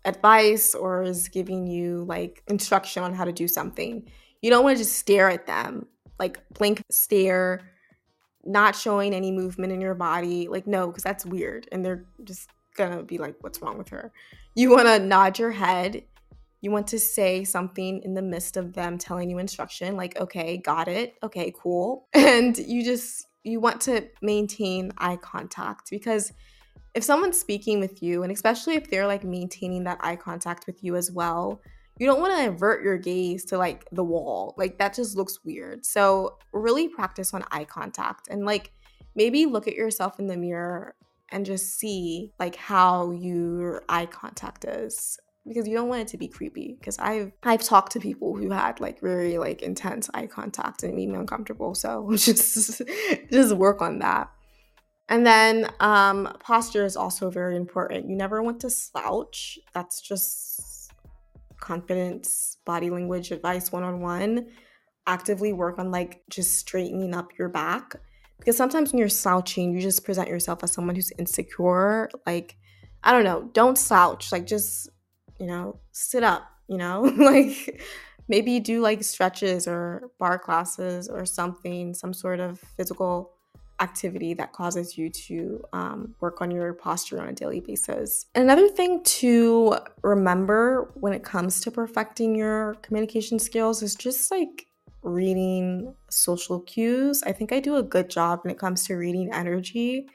advice 0.05 0.75
or 0.75 1.03
is 1.03 1.29
giving 1.29 1.67
you 1.67 2.05
like 2.05 2.43
instruction 2.49 3.03
on 3.03 3.13
how 3.13 3.25
to 3.25 3.33
do 3.33 3.49
something. 3.49 4.09
You 4.41 4.51
don't 4.51 4.65
want 4.65 4.77
to 4.77 4.85
just 4.85 4.97
stare 4.97 5.29
at 5.29 5.47
them, 5.47 5.87
like 6.19 6.39
blink 6.51 6.83
stare, 6.91 7.61
not 8.45 8.77
showing 8.77 9.13
any 9.13 9.33
movement 9.33 9.73
in 9.73 9.81
your 9.81 9.95
body. 9.95 10.49
Like 10.49 10.67
no, 10.67 10.87
because 10.87 11.03
that's 11.03 11.27
weird 11.27 11.69
and 11.73 11.85
they're 11.85 12.05
just 12.23 12.49
gonna 12.77 13.03
be 13.03 13.19
like, 13.19 13.37
what's 13.41 13.61
wrong 13.61 13.79
with 13.79 13.89
her? 13.89 14.13
You 14.55 14.71
wanna 14.71 14.99
nod 14.99 15.39
your 15.39 15.51
head. 15.51 16.05
You 16.61 16.71
want 16.71 16.87
to 16.89 16.99
say 16.99 17.45
something 17.45 18.03
in 18.03 18.15
the 18.15 18.23
midst 18.23 18.57
of 18.57 18.73
them 18.73 18.99
telling 18.99 19.31
you 19.31 19.39
instruction, 19.39 19.97
like, 19.97 20.19
okay, 20.21 20.57
got 20.57 20.89
it. 20.89 21.15
Okay, 21.23 21.53
cool. 21.57 22.09
And 22.15 22.57
you 22.57 22.85
just, 22.85 23.27
you 23.45 23.61
want 23.61 23.81
to 23.83 24.09
maintain 24.23 24.93
eye 24.99 25.17
contact 25.17 25.91
because 25.91 26.33
if 26.95 27.05
someone's 27.05 27.39
speaking 27.39 27.79
with 27.79 28.03
you, 28.03 28.23
and 28.23 28.33
especially 28.33 28.75
if 28.75 28.91
they're 28.91 29.07
like 29.07 29.23
maintaining 29.23 29.85
that 29.85 29.99
eye 30.01 30.17
contact 30.17 30.67
with 30.67 30.83
you 30.83 30.97
as 30.97 31.13
well, 31.13 31.61
you 31.99 32.07
don't 32.07 32.21
want 32.21 32.37
to 32.39 32.49
avert 32.49 32.83
your 32.83 32.99
gaze 32.99 33.45
to 33.47 33.59
like 33.59 33.87
the 33.93 34.03
wall. 34.03 34.55
Like 34.57 34.79
that 34.79 34.95
just 34.95 35.17
looks 35.17 35.45
weird. 35.45 35.85
So, 35.85 36.39
really 36.53 36.89
practice 36.89 37.35
on 37.35 37.45
eye 37.51 37.65
contact 37.65 38.29
and 38.29 38.45
like 38.45 38.73
maybe 39.15 39.47
look 39.47 39.69
at 39.69 39.75
yourself 39.75 40.19
in 40.19 40.27
the 40.27 40.37
mirror 40.37 40.95
and 41.31 41.47
just 41.47 41.79
see 41.79 42.33
like 42.39 42.57
how 42.57 43.11
your 43.11 43.83
eye 43.89 44.07
contact 44.07 44.65
is 44.65 45.19
because 45.47 45.69
you 45.69 45.75
don't 45.75 45.89
want 45.89 46.03
it 46.03 46.09
to 46.09 46.19
be 46.19 46.29
creepy 46.29 46.77
because 46.79 46.99
I've 46.99 47.33
I've 47.43 47.63
talked 47.63 47.93
to 47.93 48.01
people 48.01 48.37
who 48.37 48.51
had 48.51 48.81
like 48.81 49.01
very 49.01 49.39
like 49.39 49.63
intense 49.63 50.11
eye 50.15 50.27
contact 50.27 50.83
and 50.83 50.93
it 50.93 50.97
made 50.97 51.09
me 51.09 51.17
uncomfortable 51.17 51.75
so 51.75 52.11
just 52.17 52.83
just 53.31 53.57
work 53.57 53.81
on 53.81 54.01
that. 54.01 54.31
And 55.09 55.25
then 55.25 55.71
um 55.81 56.37
posture 56.41 56.85
is 56.85 56.97
also 56.97 57.31
very 57.31 57.57
important. 57.57 58.09
You 58.09 58.17
never 58.17 58.43
want 58.43 58.61
to 58.61 58.71
slouch. 58.71 59.59
That's 59.73 60.01
just 60.01 60.93
confidence 61.61 62.59
body 62.65 62.91
language 62.91 63.31
advice 63.31 63.73
one-on-one 63.73 64.47
actively 65.07 65.53
work 65.53 65.79
on 65.79 65.91
like 65.91 66.23
just 66.29 66.57
straightening 66.57 67.15
up 67.15 67.31
your 67.39 67.49
back 67.49 67.97
because 68.39 68.57
sometimes 68.57 68.93
when 68.93 68.99
you're 68.99 69.09
slouching, 69.09 69.73
you 69.73 69.81
just 69.81 70.05
present 70.05 70.29
yourself 70.29 70.63
as 70.63 70.73
someone 70.73 70.95
who's 70.95 71.13
insecure. 71.19 72.09
Like, 72.27 72.57
I 73.03 73.13
don't 73.13 73.25
know, 73.25 73.49
don't 73.53 73.77
slouch. 73.77 74.33
Like, 74.33 74.47
just, 74.47 74.89
you 75.39 75.47
know, 75.47 75.81
sit 75.93 76.23
up, 76.23 76.49
you 76.69 76.79
know? 76.79 77.03
like, 77.17 77.81
maybe 78.29 78.61
do 78.61 78.81
like 78.81 79.03
stretches 79.03 79.67
or 79.69 80.11
barre 80.19 80.39
classes 80.39 81.09
or 81.09 81.25
something, 81.25 81.95
some 81.95 82.13
sort 82.13 82.41
of 82.41 82.59
physical 82.77 83.33
activity 83.81 84.33
that 84.35 84.53
causes 84.53 84.97
you 84.97 85.11
to 85.11 85.63
um, 85.73 86.15
work 86.21 86.41
on 86.41 86.51
your 86.51 86.73
posture 86.73 87.21
on 87.21 87.29
a 87.29 87.33
daily 87.33 87.61
basis. 87.61 88.27
Another 88.35 88.69
thing 88.69 89.03
to 89.05 89.77
remember 90.03 90.91
when 90.95 91.13
it 91.13 91.23
comes 91.23 91.61
to 91.61 91.71
perfecting 91.71 92.35
your 92.35 92.75
communication 92.77 93.39
skills 93.39 93.83
is 93.83 93.95
just 93.95 94.31
like 94.31 94.67
reading 95.07 95.95
social 96.11 96.61
cues. 96.61 97.23
I 97.23 97.33
think 97.33 97.53
I 97.53 97.61
do 97.61 97.77
a 97.77 97.83
good 97.83 98.11
job 98.11 98.41
when 98.43 98.53
it 98.53 98.59
comes 98.59 98.85
to 98.87 98.95
reading 98.95 99.31
energy. 99.33 100.09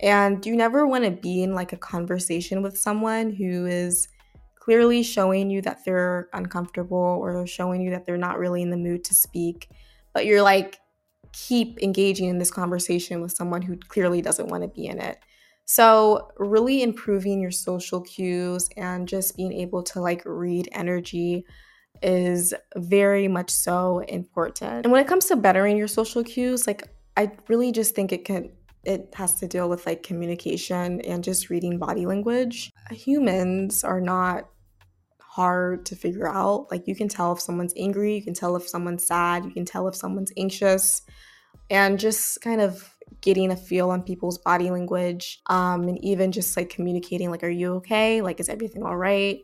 And 0.00 0.44
you 0.44 0.54
never 0.54 0.86
want 0.86 1.04
to 1.04 1.10
be 1.10 1.42
in 1.42 1.54
like 1.54 1.72
a 1.72 1.78
conversation 1.78 2.62
with 2.62 2.78
someone 2.78 3.30
who 3.30 3.66
is 3.66 4.08
clearly 4.54 5.02
showing 5.02 5.50
you 5.50 5.62
that 5.62 5.84
they're 5.84 6.28
uncomfortable 6.34 7.18
or 7.20 7.46
showing 7.46 7.80
you 7.80 7.90
that 7.90 8.04
they're 8.04 8.18
not 8.18 8.38
really 8.38 8.62
in 8.62 8.70
the 8.70 8.76
mood 8.76 9.02
to 9.04 9.14
speak, 9.14 9.70
but 10.12 10.26
you're 10.26 10.42
like, 10.42 10.78
keep 11.32 11.82
engaging 11.82 12.28
in 12.28 12.38
this 12.38 12.50
conversation 12.50 13.20
with 13.20 13.32
someone 13.32 13.62
who 13.62 13.76
clearly 13.76 14.20
doesn't 14.20 14.48
want 14.48 14.62
to 14.62 14.68
be 14.68 14.86
in 14.86 15.00
it. 15.00 15.18
So, 15.64 16.30
really 16.38 16.82
improving 16.82 17.40
your 17.40 17.50
social 17.50 18.00
cues 18.00 18.68
and 18.76 19.06
just 19.06 19.36
being 19.36 19.52
able 19.52 19.82
to 19.84 20.00
like 20.00 20.22
read 20.24 20.68
energy 20.72 21.44
is 22.02 22.54
very 22.76 23.28
much 23.28 23.50
so 23.50 24.00
important. 24.00 24.84
And 24.84 24.92
when 24.92 25.02
it 25.02 25.08
comes 25.08 25.26
to 25.26 25.36
bettering 25.36 25.76
your 25.76 25.88
social 25.88 26.22
cues, 26.22 26.66
like 26.66 26.88
I 27.16 27.32
really 27.48 27.72
just 27.72 27.94
think 27.94 28.12
it 28.12 28.24
can 28.24 28.50
it 28.84 29.12
has 29.14 29.34
to 29.34 29.48
deal 29.48 29.68
with 29.68 29.84
like 29.86 30.02
communication 30.02 31.00
and 31.02 31.22
just 31.22 31.50
reading 31.50 31.78
body 31.78 32.06
language. 32.06 32.72
Humans 32.90 33.84
are 33.84 34.00
not 34.00 34.48
hard 35.20 35.84
to 35.86 35.96
figure 35.96 36.28
out. 36.28 36.68
Like 36.70 36.86
you 36.86 36.94
can 36.94 37.08
tell 37.08 37.32
if 37.32 37.40
someone's 37.40 37.74
angry, 37.76 38.14
you 38.14 38.22
can 38.22 38.34
tell 38.34 38.56
if 38.56 38.68
someone's 38.68 39.06
sad, 39.06 39.44
you 39.44 39.50
can 39.50 39.64
tell 39.64 39.88
if 39.88 39.94
someone's 39.94 40.32
anxious, 40.36 41.02
and 41.70 41.98
just 41.98 42.40
kind 42.40 42.60
of 42.60 42.88
getting 43.20 43.50
a 43.50 43.56
feel 43.56 43.90
on 43.90 44.02
people's 44.02 44.38
body 44.38 44.70
language 44.70 45.40
um, 45.46 45.88
and 45.88 46.02
even 46.04 46.30
just 46.32 46.56
like 46.56 46.70
communicating 46.70 47.30
like 47.30 47.42
are 47.42 47.48
you 47.48 47.74
okay 47.74 48.20
like 48.20 48.38
is 48.38 48.48
everything 48.48 48.82
all 48.82 48.96
right 48.96 49.40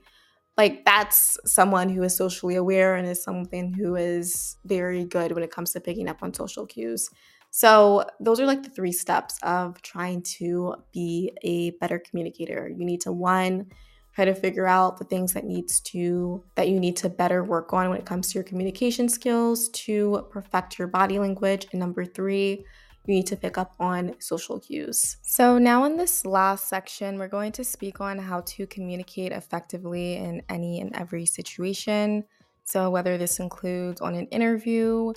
like 0.56 0.84
that's 0.84 1.38
someone 1.44 1.88
who 1.88 2.02
is 2.02 2.16
socially 2.16 2.56
aware 2.56 2.94
and 2.94 3.08
is 3.08 3.22
something 3.22 3.72
who 3.72 3.96
is 3.96 4.56
very 4.64 5.04
good 5.04 5.32
when 5.32 5.42
it 5.42 5.50
comes 5.50 5.72
to 5.72 5.80
picking 5.80 6.08
up 6.08 6.22
on 6.22 6.32
social 6.32 6.66
cues. 6.66 7.10
So, 7.50 8.04
those 8.18 8.40
are 8.40 8.46
like 8.46 8.64
the 8.64 8.70
three 8.70 8.92
steps 8.92 9.38
of 9.42 9.80
trying 9.82 10.22
to 10.38 10.74
be 10.92 11.32
a 11.42 11.70
better 11.72 12.00
communicator. 12.00 12.68
You 12.68 12.84
need 12.84 13.00
to 13.02 13.12
one 13.12 13.66
try 14.14 14.24
to 14.24 14.34
figure 14.34 14.66
out 14.66 14.98
the 14.98 15.04
things 15.04 15.32
that 15.32 15.44
needs 15.44 15.80
to 15.80 16.42
that 16.54 16.68
you 16.68 16.78
need 16.78 16.96
to 16.96 17.08
better 17.08 17.42
work 17.42 17.72
on 17.72 17.90
when 17.90 17.98
it 17.98 18.06
comes 18.06 18.28
to 18.28 18.34
your 18.34 18.44
communication 18.44 19.08
skills, 19.08 19.68
to 19.70 20.26
perfect 20.30 20.78
your 20.78 20.88
body 20.88 21.18
language, 21.18 21.66
and 21.72 21.80
number 21.80 22.04
3, 22.04 22.64
you 23.06 23.14
need 23.14 23.26
to 23.26 23.36
pick 23.36 23.58
up 23.58 23.74
on 23.78 24.14
social 24.18 24.58
cues. 24.58 25.18
So, 25.22 25.58
now 25.58 25.84
in 25.84 25.96
this 25.96 26.24
last 26.24 26.68
section, 26.68 27.18
we're 27.18 27.28
going 27.28 27.52
to 27.52 27.64
speak 27.64 28.00
on 28.00 28.18
how 28.18 28.40
to 28.40 28.66
communicate 28.66 29.32
effectively 29.32 30.16
in 30.16 30.42
any 30.48 30.80
and 30.80 30.94
every 30.96 31.26
situation. 31.26 32.24
So, 32.64 32.90
whether 32.90 33.18
this 33.18 33.40
includes 33.40 34.00
on 34.00 34.14
an 34.14 34.26
interview, 34.28 35.12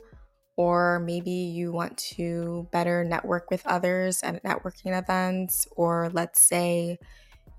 or 0.58 1.00
maybe 1.00 1.32
you 1.32 1.72
want 1.72 1.98
to 1.98 2.68
better 2.72 3.04
network 3.04 3.50
with 3.50 3.66
others 3.66 4.22
at 4.24 4.44
networking 4.44 4.98
events, 4.98 5.68
or 5.76 6.10
let's 6.12 6.42
say 6.42 6.98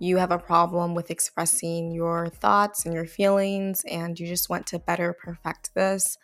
you 0.01 0.19
have 0.19 0.31
a 0.31 0.39
problem 0.39 0.95
with 0.95 1.11
expressing 1.11 1.91
your 1.91 2.29
thoughts 2.29 2.85
and 2.85 2.95
your 2.95 3.07
feelings 3.07 3.83
and 3.91 4.19
you 4.19 4.27
just 4.27 4.49
want 4.49 4.67
to 4.67 4.79
better 4.79 5.13
perfect 5.13 5.75
this 5.75 6.19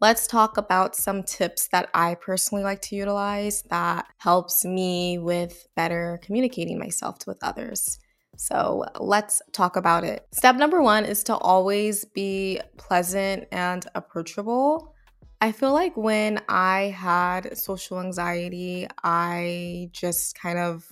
let's 0.00 0.26
talk 0.26 0.56
about 0.56 0.94
some 0.94 1.22
tips 1.22 1.68
that 1.68 1.88
I 1.94 2.14
personally 2.14 2.64
like 2.64 2.80
to 2.82 2.96
utilize 2.96 3.62
that 3.70 4.06
helps 4.18 4.64
me 4.64 5.18
with 5.18 5.66
better 5.74 6.20
communicating 6.22 6.78
myself 6.78 7.18
with 7.26 7.38
others. 7.42 7.98
So 8.36 8.84
let's 9.00 9.42
talk 9.52 9.74
about 9.76 10.04
it. 10.04 10.26
Step 10.32 10.56
number 10.56 10.80
one 10.80 11.04
is 11.04 11.24
to 11.24 11.36
always 11.36 12.04
be 12.04 12.60
pleasant 12.76 13.48
and 13.50 13.84
approachable. 13.96 14.94
I 15.40 15.50
feel 15.52 15.72
like 15.72 15.96
when 15.96 16.40
I 16.48 16.94
had 16.96 17.56
social 17.58 18.00
anxiety, 18.00 18.86
I 19.02 19.90
just 19.92 20.38
kind 20.38 20.58
of 20.58 20.86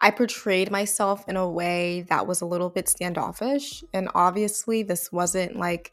I 0.00 0.10
portrayed 0.10 0.70
myself 0.70 1.24
in 1.28 1.36
a 1.36 1.48
way 1.48 2.02
that 2.08 2.26
was 2.26 2.40
a 2.40 2.46
little 2.46 2.70
bit 2.70 2.88
standoffish. 2.88 3.84
And 3.92 4.08
obviously, 4.16 4.82
this 4.82 5.12
wasn't 5.12 5.56
like 5.56 5.92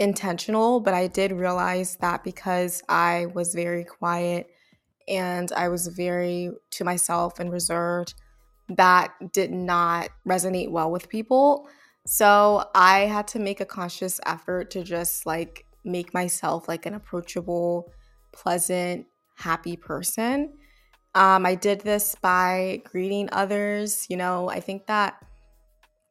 intentional, 0.00 0.80
but 0.80 0.94
I 0.94 1.06
did 1.06 1.30
realize 1.30 1.96
that 1.96 2.24
because 2.24 2.82
I 2.88 3.26
was 3.34 3.54
very 3.54 3.84
quiet 3.84 4.48
and 5.06 5.52
I 5.52 5.68
was 5.68 5.88
very 5.88 6.50
to 6.70 6.84
myself 6.84 7.38
and 7.38 7.52
reserved, 7.52 8.14
that 8.70 9.12
did 9.32 9.52
not 9.52 10.08
resonate 10.26 10.70
well 10.70 10.90
with 10.90 11.10
people. 11.10 11.68
So 12.06 12.64
I 12.74 13.00
had 13.00 13.28
to 13.28 13.38
make 13.38 13.60
a 13.60 13.66
conscious 13.66 14.20
effort 14.24 14.70
to 14.70 14.82
just 14.82 15.26
like 15.26 15.66
make 15.84 16.14
myself 16.14 16.66
like 16.66 16.86
an 16.86 16.94
approachable, 16.94 17.92
pleasant, 18.32 19.06
happy 19.36 19.76
person. 19.76 20.54
Um, 21.14 21.44
I 21.44 21.56
did 21.56 21.80
this 21.80 22.16
by 22.22 22.80
greeting 22.84 23.28
others. 23.32 24.06
You 24.08 24.16
know, 24.16 24.48
I 24.48 24.60
think 24.60 24.86
that 24.86 25.22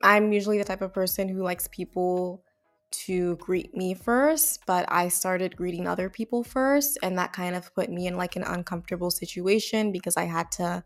I'm 0.04 0.32
usually 0.32 0.60
the 0.60 0.63
type 0.63 0.82
of 0.82 0.93
person 0.93 1.28
who 1.28 1.41
likes 1.41 1.67
people 1.71 2.43
to 2.91 3.36
greet 3.38 3.75
me 3.75 3.93
first, 3.93 4.65
but 4.65 4.86
I 4.88 5.08
started 5.10 5.56
greeting 5.56 5.88
other 5.88 6.10
people 6.10 6.43
first. 6.43 6.97
And 7.02 7.17
that 7.17 7.34
kind 7.34 7.56
of 7.56 7.73
put 7.75 7.89
me 7.89 8.08
in 8.08 8.17
like 8.17 8.36
an 8.36 8.43
uncomfortable 8.43 9.12
situation 9.12 9.91
because 9.91 10.17
I 10.17 10.25
had 10.25 10.52
to 10.54 10.84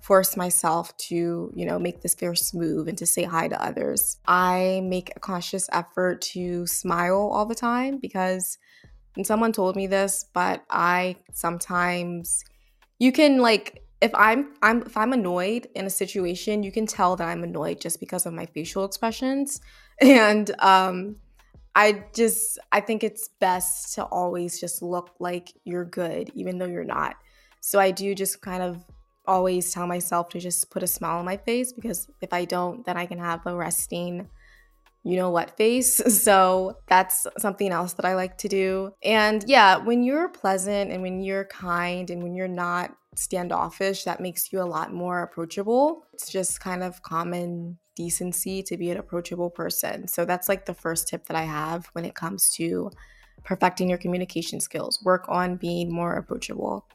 force 0.00 0.36
myself 0.36 0.96
to, 0.96 1.52
you 1.54 1.66
know, 1.66 1.78
make 1.78 2.00
this 2.00 2.14
first 2.14 2.54
move 2.54 2.88
and 2.88 2.96
to 2.98 3.06
say 3.06 3.24
hi 3.24 3.48
to 3.48 3.62
others. 3.62 4.18
I 4.26 4.80
make 4.84 5.12
a 5.14 5.20
conscious 5.20 5.68
effort 5.72 6.22
to 6.32 6.66
smile 6.66 7.30
all 7.32 7.46
the 7.46 7.54
time 7.54 7.98
because 7.98 8.58
and 9.16 9.26
someone 9.26 9.52
told 9.52 9.76
me 9.76 9.86
this, 9.86 10.24
but 10.32 10.64
I 10.70 11.16
sometimes 11.32 12.44
you 12.98 13.12
can 13.12 13.38
like 13.38 13.82
if 14.00 14.14
I'm 14.14 14.54
I'm 14.62 14.82
if 14.82 14.96
I'm 14.96 15.12
annoyed 15.12 15.68
in 15.74 15.84
a 15.84 15.90
situation, 15.90 16.62
you 16.62 16.72
can 16.72 16.86
tell 16.86 17.16
that 17.16 17.28
I'm 17.28 17.42
annoyed 17.42 17.80
just 17.80 18.00
because 18.00 18.24
of 18.26 18.32
my 18.32 18.46
facial 18.46 18.84
expressions. 18.84 19.60
And 20.02 20.50
um 20.60 21.16
I 21.74 22.04
just 22.14 22.58
I 22.72 22.80
think 22.80 23.04
it's 23.04 23.28
best 23.40 23.94
to 23.94 24.04
always 24.04 24.60
just 24.60 24.82
look 24.82 25.14
like 25.18 25.52
you're 25.64 25.84
good 25.84 26.30
even 26.34 26.58
though 26.58 26.66
you're 26.66 26.84
not. 26.84 27.16
So 27.60 27.78
I 27.78 27.90
do 27.90 28.14
just 28.14 28.40
kind 28.40 28.62
of 28.62 28.84
always 29.26 29.72
tell 29.72 29.86
myself 29.86 30.28
to 30.30 30.40
just 30.40 30.70
put 30.70 30.82
a 30.82 30.86
smile 30.86 31.18
on 31.18 31.24
my 31.24 31.36
face 31.36 31.72
because 31.72 32.08
if 32.20 32.32
I 32.32 32.44
don't 32.44 32.84
then 32.84 32.96
I 32.96 33.06
can 33.06 33.18
have 33.18 33.46
a 33.46 33.54
resting 33.54 34.28
you 35.02 35.16
know 35.16 35.30
what 35.30 35.56
face. 35.56 36.00
So 36.20 36.76
that's 36.86 37.26
something 37.38 37.72
else 37.72 37.94
that 37.94 38.04
I 38.04 38.14
like 38.14 38.36
to 38.38 38.48
do. 38.48 38.92
And 39.02 39.44
yeah, 39.46 39.78
when 39.78 40.02
you're 40.02 40.28
pleasant 40.28 40.90
and 40.90 41.02
when 41.02 41.20
you're 41.20 41.46
kind 41.46 42.10
and 42.10 42.22
when 42.22 42.34
you're 42.34 42.48
not 42.48 42.94
standoffish, 43.14 44.04
that 44.04 44.20
makes 44.20 44.52
you 44.52 44.60
a 44.60 44.64
lot 44.64 44.92
more 44.92 45.22
approachable. 45.22 46.04
It's 46.12 46.30
just 46.30 46.60
kind 46.60 46.82
of 46.82 47.02
common 47.02 47.78
decency 48.00 48.62
to 48.62 48.78
be 48.78 48.90
an 48.90 48.96
approachable 48.96 49.50
person. 49.50 50.08
So 50.08 50.24
that's 50.24 50.48
like 50.48 50.64
the 50.64 50.72
first 50.72 51.06
tip 51.08 51.26
that 51.26 51.36
I 51.36 51.42
have 51.42 51.86
when 51.92 52.06
it 52.06 52.14
comes 52.14 52.50
to 52.54 52.90
perfecting 53.44 53.90
your 53.90 53.98
communication 53.98 54.58
skills. 54.58 55.02
Work 55.04 55.26
on 55.28 55.56
being 55.56 55.92
more 55.92 56.14
approachable. 56.14 56.86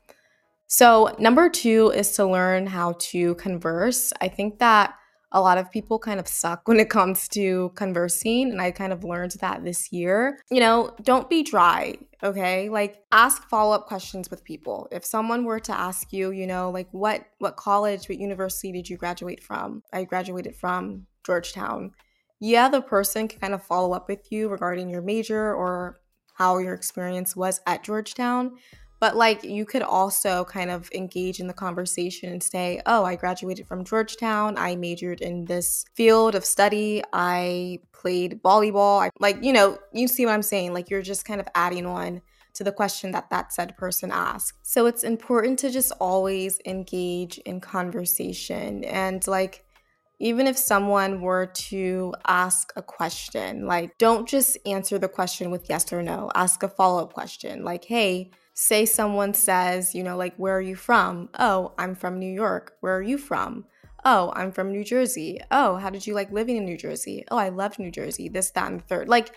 So, 0.68 1.16
number 1.20 1.48
two 1.48 1.92
is 1.96 2.12
to 2.14 2.26
learn 2.26 2.66
how 2.66 2.96
to 3.12 3.36
converse. 3.36 4.12
I 4.20 4.28
think 4.30 4.58
that 4.60 4.96
a 5.36 5.42
lot 5.42 5.58
of 5.58 5.70
people 5.70 6.00
kind 6.00 6.20
of 6.20 6.30
suck 6.30 6.66
when 6.66 6.80
it 6.80 6.90
comes 6.90 7.28
to 7.28 7.72
conversing. 7.76 8.50
And 8.52 8.62
I 8.62 8.72
kind 8.72 8.94
of 8.94 9.04
learned 9.04 9.34
that 9.42 9.66
this 9.66 9.92
year. 9.92 10.40
You 10.50 10.62
know, 10.62 10.96
don't 11.04 11.30
be 11.30 11.44
dry, 11.44 11.96
okay? 12.24 12.70
Like 12.70 13.04
ask 13.12 13.48
follow-up 13.50 13.86
questions 13.86 14.32
with 14.32 14.46
people. 14.46 14.88
If 14.92 15.04
someone 15.04 15.44
were 15.44 15.60
to 15.60 15.78
ask 15.78 16.14
you, 16.14 16.32
you 16.32 16.48
know, 16.48 16.72
like 16.72 16.88
what 16.92 17.26
what 17.40 17.58
college, 17.58 18.08
what 18.08 18.18
university 18.18 18.72
did 18.72 18.90
you 18.90 18.96
graduate 18.96 19.44
from? 19.44 19.84
I 19.92 20.06
graduated 20.06 20.56
from 20.56 21.06
Georgetown. 21.26 21.92
Yeah, 22.40 22.70
the 22.70 22.82
person 22.82 23.28
can 23.28 23.42
kind 23.42 23.54
of 23.54 23.62
follow 23.62 23.94
up 23.94 24.08
with 24.08 24.32
you 24.32 24.48
regarding 24.48 24.90
your 24.90 25.02
major 25.02 25.54
or 25.54 25.98
how 26.36 26.60
your 26.60 26.74
experience 26.74 27.36
was 27.36 27.60
at 27.68 27.84
Georgetown. 27.84 28.56
But 29.00 29.16
like 29.16 29.44
you 29.44 29.66
could 29.66 29.82
also 29.82 30.46
kind 30.46 30.72
of 30.72 30.90
engage 30.94 31.40
in 31.40 31.48
the 31.48 31.54
conversation 31.54 32.32
and 32.32 32.42
say, 32.42 32.82
"Oh, 32.86 33.04
I 33.04 33.16
graduated 33.16 33.68
from 33.68 33.84
Georgetown. 33.84 34.58
I 34.58 34.76
majored 34.76 35.22
in 35.22 35.46
this 35.46 35.86
field 35.94 36.36
of 36.36 36.46
study. 36.46 37.04
I 37.14 37.80
played 37.92 38.42
volleyball." 38.42 39.02
I, 39.02 39.10
like, 39.20 39.44
you 39.44 39.54
know, 39.54 39.78
you 39.94 40.08
see 40.08 40.26
what 40.26 40.34
I'm 40.34 40.42
saying? 40.42 40.74
Like 40.74 40.90
you're 40.90 41.02
just 41.02 41.26
kind 41.26 41.42
of 41.42 41.48
adding 41.56 41.86
on 41.86 42.22
to 42.56 42.64
the 42.64 42.72
question 42.72 43.12
that 43.12 43.30
that 43.30 43.54
said 43.54 43.78
person 43.78 44.12
asked. 44.12 44.60
So 44.64 44.86
it's 44.86 45.04
important 45.04 45.60
to 45.60 45.70
just 45.70 45.92
always 46.00 46.60
engage 46.66 47.38
in 47.40 47.60
conversation 47.60 48.84
and 48.86 49.26
like 49.28 49.66
even 50.20 50.48
if 50.48 50.58
someone 50.58 51.20
were 51.20 51.48
to 51.48 52.14
ask 52.26 52.72
a 52.78 52.82
question, 52.82 53.68
like 53.68 53.98
don't 53.98 54.28
just 54.28 54.58
answer 54.66 54.98
the 54.98 55.10
question 55.10 55.52
with 55.52 55.70
yes 55.70 55.92
or 55.92 56.02
no. 56.02 56.32
Ask 56.34 56.64
a 56.64 56.70
follow-up 56.70 57.12
question 57.12 57.66
like, 57.66 57.84
"Hey, 57.84 58.32
say 58.56 58.86
someone 58.86 59.34
says, 59.34 59.94
you 59.94 60.02
know, 60.02 60.18
like, 60.18 60.36
where 60.38 60.58
are 60.58 60.62
you 60.62 60.76
from? 60.76 61.30
Oh, 61.38 61.74
I'm 61.78 61.94
from 61.94 62.18
New 62.18 62.32
York. 62.32 62.74
Where 62.80 62.96
are 62.96 63.02
you 63.02 63.18
from? 63.18 63.66
Oh, 64.04 64.32
I'm 64.36 64.52
from 64.52 64.72
New 64.72 64.84
Jersey. 64.84 65.40
Oh, 65.52 65.76
how 65.76 65.90
did 65.90 66.08
you 66.08 66.14
like 66.14 66.32
living 66.32 66.58
in 66.58 66.66
New 66.66 66.78
Jersey? 66.78 67.26
Oh, 67.30 67.38
I 67.38 67.50
loved 67.50 67.80
New 67.80 67.92
Jersey. 67.92 68.30
This, 68.30 68.52
that, 68.52 68.72
and 68.72 68.80
the 68.80 68.84
third. 68.86 69.10
Like, 69.10 69.32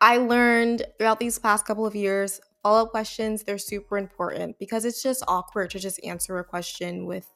I 0.00 0.18
learned 0.18 0.84
throughout 0.98 1.20
these 1.20 1.38
past 1.38 1.64
couple 1.64 1.86
of 1.86 1.96
years, 1.96 2.40
follow 2.62 2.82
up 2.82 2.90
questions, 2.90 3.42
they're 3.42 3.58
super 3.58 3.96
important 3.96 4.58
because 4.58 4.84
it's 4.84 5.02
just 5.02 5.24
awkward 5.26 5.70
to 5.70 5.78
just 5.78 6.04
answer 6.04 6.38
a 6.38 6.44
question 6.44 7.06
with 7.06 7.26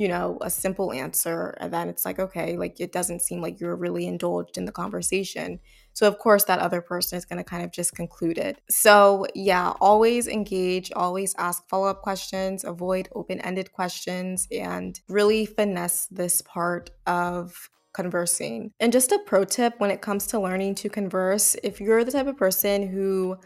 you 0.00 0.08
know, 0.08 0.38
a 0.40 0.48
simple 0.48 0.94
answer. 0.94 1.50
And 1.60 1.70
then 1.70 1.90
it's 1.90 2.06
like, 2.06 2.18
okay, 2.18 2.56
like 2.56 2.80
it 2.80 2.90
doesn't 2.90 3.20
seem 3.20 3.42
like 3.42 3.60
you're 3.60 3.76
really 3.76 4.06
indulged 4.06 4.56
in 4.56 4.64
the 4.64 4.72
conversation. 4.72 5.60
So, 5.92 6.06
of 6.06 6.18
course, 6.18 6.44
that 6.44 6.60
other 6.60 6.80
person 6.80 7.18
is 7.18 7.24
going 7.24 7.38
to 7.38 7.44
kind 7.44 7.62
of 7.64 7.72
just 7.72 7.94
conclude 7.94 8.38
it. 8.38 8.60
So, 8.70 9.26
yeah, 9.34 9.74
always 9.80 10.28
engage, 10.28 10.92
always 10.92 11.34
ask 11.36 11.68
follow 11.68 11.88
up 11.88 12.02
questions, 12.02 12.64
avoid 12.64 13.08
open 13.14 13.40
ended 13.40 13.72
questions, 13.72 14.46
and 14.50 14.98
really 15.08 15.46
finesse 15.46 16.06
this 16.06 16.42
part 16.42 16.90
of 17.06 17.68
conversing. 17.92 18.72
And 18.80 18.92
just 18.92 19.12
a 19.12 19.18
pro 19.26 19.44
tip 19.44 19.74
when 19.78 19.90
it 19.90 20.00
comes 20.00 20.26
to 20.28 20.40
learning 20.40 20.76
to 20.76 20.88
converse, 20.88 21.56
if 21.62 21.80
you're 21.80 22.04
the 22.04 22.12
type 22.12 22.26
of 22.26 22.36
person 22.36 22.86
who 22.88 23.36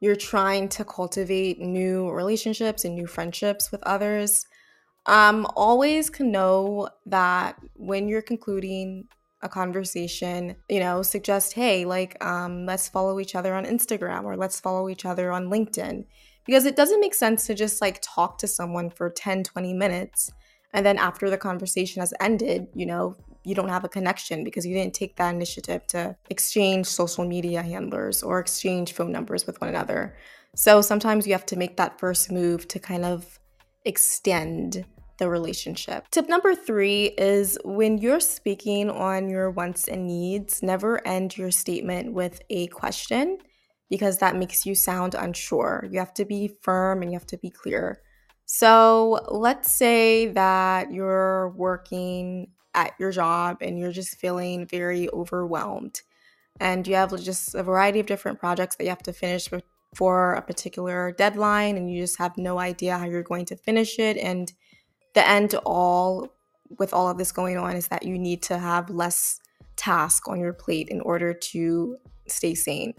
you're 0.00 0.16
trying 0.16 0.68
to 0.68 0.84
cultivate 0.84 1.60
new 1.60 2.10
relationships 2.10 2.84
and 2.84 2.94
new 2.94 3.06
friendships 3.06 3.72
with 3.72 3.82
others, 3.82 4.46
um, 5.06 5.46
always 5.56 6.10
know 6.20 6.88
that 7.06 7.56
when 7.74 8.08
you're 8.08 8.22
concluding 8.22 9.08
a 9.42 9.48
conversation, 9.48 10.56
you 10.68 10.80
know, 10.80 11.02
suggest, 11.02 11.52
hey, 11.52 11.84
like, 11.84 12.22
um, 12.24 12.66
let's 12.66 12.88
follow 12.88 13.20
each 13.20 13.34
other 13.34 13.54
on 13.54 13.64
Instagram 13.64 14.24
or 14.24 14.36
let's 14.36 14.58
follow 14.58 14.88
each 14.88 15.04
other 15.04 15.30
on 15.30 15.46
LinkedIn. 15.46 16.04
Because 16.44 16.64
it 16.64 16.76
doesn't 16.76 17.00
make 17.00 17.14
sense 17.14 17.46
to 17.46 17.54
just 17.54 17.80
like 17.80 18.00
talk 18.02 18.38
to 18.38 18.48
someone 18.48 18.90
for 18.90 19.10
10, 19.10 19.44
20 19.44 19.74
minutes. 19.74 20.32
And 20.72 20.84
then 20.84 20.98
after 20.98 21.30
the 21.30 21.36
conversation 21.36 22.00
has 22.00 22.14
ended, 22.20 22.66
you 22.74 22.86
know, 22.86 23.16
you 23.44 23.54
don't 23.54 23.68
have 23.68 23.84
a 23.84 23.88
connection 23.88 24.44
because 24.44 24.66
you 24.66 24.74
didn't 24.74 24.94
take 24.94 25.16
that 25.16 25.34
initiative 25.34 25.86
to 25.88 26.16
exchange 26.30 26.86
social 26.86 27.24
media 27.24 27.62
handlers 27.62 28.22
or 28.22 28.40
exchange 28.40 28.92
phone 28.92 29.12
numbers 29.12 29.46
with 29.46 29.60
one 29.60 29.70
another. 29.70 30.16
So 30.56 30.80
sometimes 30.80 31.26
you 31.26 31.32
have 31.32 31.46
to 31.46 31.56
make 31.56 31.76
that 31.76 31.98
first 31.98 32.32
move 32.32 32.66
to 32.68 32.78
kind 32.78 33.04
of 33.04 33.38
extend 33.84 34.84
the 35.18 35.28
relationship. 35.28 36.08
Tip 36.10 36.28
number 36.28 36.54
three 36.54 37.06
is 37.18 37.58
when 37.64 37.98
you're 37.98 38.20
speaking 38.20 38.90
on 38.90 39.28
your 39.28 39.50
wants 39.50 39.88
and 39.88 40.06
needs, 40.06 40.62
never 40.62 41.06
end 41.06 41.36
your 41.36 41.50
statement 41.50 42.12
with 42.12 42.40
a 42.50 42.68
question 42.68 43.38
because 43.90 44.18
that 44.18 44.36
makes 44.36 44.64
you 44.64 44.74
sound 44.74 45.14
unsure. 45.14 45.86
You 45.90 45.98
have 45.98 46.14
to 46.14 46.24
be 46.24 46.54
firm 46.62 47.02
and 47.02 47.10
you 47.10 47.18
have 47.18 47.26
to 47.28 47.38
be 47.38 47.50
clear. 47.50 48.00
So 48.46 49.26
let's 49.28 49.70
say 49.70 50.28
that 50.28 50.92
you're 50.92 51.50
working 51.50 52.52
at 52.74 52.94
your 52.98 53.10
job 53.10 53.58
and 53.60 53.78
you're 53.78 53.92
just 53.92 54.16
feeling 54.16 54.66
very 54.66 55.10
overwhelmed 55.10 56.02
and 56.60 56.86
you 56.86 56.94
have 56.94 57.18
just 57.20 57.54
a 57.54 57.62
variety 57.62 58.00
of 58.00 58.06
different 58.06 58.38
projects 58.38 58.76
that 58.76 58.84
you 58.84 58.90
have 58.90 59.02
to 59.02 59.12
finish 59.12 59.48
for 59.94 60.34
a 60.34 60.42
particular 60.42 61.12
deadline 61.12 61.76
and 61.76 61.90
you 61.90 62.00
just 62.00 62.18
have 62.18 62.36
no 62.36 62.58
idea 62.58 62.98
how 62.98 63.06
you're 63.06 63.22
going 63.22 63.46
to 63.46 63.56
finish 63.56 63.98
it 63.98 64.16
and 64.16 64.52
the 65.18 65.28
end 65.28 65.52
all 65.66 66.32
with 66.78 66.94
all 66.94 67.08
of 67.08 67.18
this 67.18 67.32
going 67.32 67.56
on 67.56 67.74
is 67.74 67.88
that 67.88 68.04
you 68.04 68.16
need 68.16 68.40
to 68.40 68.56
have 68.56 68.88
less 68.88 69.40
task 69.74 70.28
on 70.28 70.38
your 70.38 70.52
plate 70.52 70.88
in 70.90 71.00
order 71.00 71.32
to 71.32 71.96
stay 72.28 72.54
sane. 72.54 72.94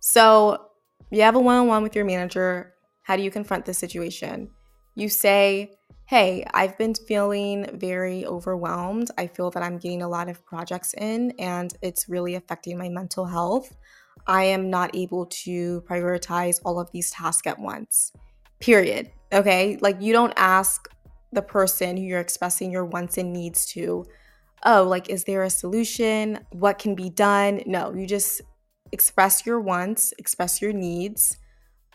So, 0.00 0.70
you 1.10 1.22
have 1.22 1.36
a 1.36 1.40
one-on-one 1.40 1.82
with 1.82 1.94
your 1.94 2.06
manager. 2.06 2.74
How 3.02 3.16
do 3.16 3.22
you 3.22 3.30
confront 3.30 3.66
this 3.66 3.76
situation? 3.76 4.48
You 4.94 5.10
say, 5.10 5.74
hey, 6.06 6.46
I've 6.54 6.78
been 6.78 6.94
feeling 6.94 7.66
very 7.74 8.24
overwhelmed. 8.24 9.10
I 9.18 9.26
feel 9.26 9.50
that 9.50 9.62
I'm 9.62 9.76
getting 9.76 10.00
a 10.00 10.08
lot 10.08 10.30
of 10.30 10.44
projects 10.46 10.94
in 10.94 11.32
and 11.38 11.74
it's 11.82 12.08
really 12.08 12.34
affecting 12.34 12.78
my 12.78 12.88
mental 12.88 13.26
health. 13.26 13.76
I 14.26 14.44
am 14.44 14.70
not 14.70 14.94
able 14.94 15.26
to 15.44 15.82
prioritize 15.82 16.60
all 16.64 16.80
of 16.80 16.90
these 16.92 17.10
tasks 17.10 17.46
at 17.46 17.58
once. 17.58 18.12
Period. 18.58 19.10
Okay? 19.32 19.76
Like, 19.80 20.00
you 20.00 20.14
don't 20.14 20.32
ask 20.36 20.88
the 21.32 21.42
person 21.42 21.96
who 21.96 22.04
you're 22.04 22.20
expressing 22.20 22.70
your 22.70 22.84
wants 22.84 23.18
and 23.18 23.32
needs 23.32 23.66
to, 23.66 24.04
oh, 24.64 24.82
like, 24.82 25.08
is 25.10 25.24
there 25.24 25.42
a 25.42 25.50
solution? 25.50 26.40
What 26.50 26.78
can 26.78 26.94
be 26.94 27.10
done? 27.10 27.62
No, 27.66 27.94
you 27.94 28.06
just 28.06 28.40
express 28.92 29.44
your 29.44 29.60
wants, 29.60 30.14
express 30.18 30.62
your 30.62 30.72
needs, 30.72 31.36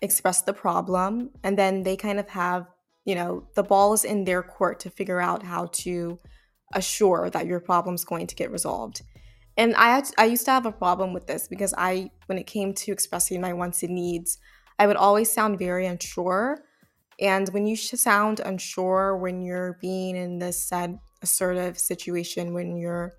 express 0.01 0.41
the 0.41 0.53
problem, 0.53 1.31
and 1.43 1.57
then 1.57 1.83
they 1.83 1.95
kind 1.95 2.19
of 2.19 2.29
have, 2.29 2.67
you 3.05 3.15
know, 3.15 3.47
the 3.55 3.63
ball 3.63 3.93
is 3.93 4.05
in 4.05 4.25
their 4.25 4.43
court 4.43 4.79
to 4.81 4.89
figure 4.89 5.19
out 5.19 5.43
how 5.43 5.67
to 5.67 6.19
assure 6.73 7.29
that 7.29 7.45
your 7.45 7.59
problem's 7.59 8.05
going 8.05 8.27
to 8.27 8.35
get 8.35 8.51
resolved. 8.51 9.01
And 9.55 9.75
I 9.75 9.89
had, 9.89 10.09
I 10.17 10.25
used 10.25 10.45
to 10.45 10.51
have 10.51 10.65
a 10.65 10.71
problem 10.71 11.13
with 11.13 11.27
this 11.27 11.47
because 11.47 11.73
I 11.77 12.09
when 12.25 12.37
it 12.37 12.47
came 12.47 12.73
to 12.73 12.91
expressing 12.91 13.39
my 13.39 13.53
wants 13.53 13.83
and 13.83 13.93
needs, 13.93 14.39
I 14.79 14.87
would 14.87 14.95
always 14.95 15.31
sound 15.31 15.59
very 15.59 15.85
unsure. 15.85 16.63
And 17.23 17.47
when 17.49 17.65
you 17.65 17.77
sound 17.77 18.41
unsure 18.41 19.15
when 19.15 19.41
you're 19.41 19.77
being 19.79 20.17
in 20.17 20.39
this 20.39 20.61
said 20.61 20.99
assertive 21.21 21.79
situation, 21.79 22.53
when 22.53 22.75
you're 22.75 23.13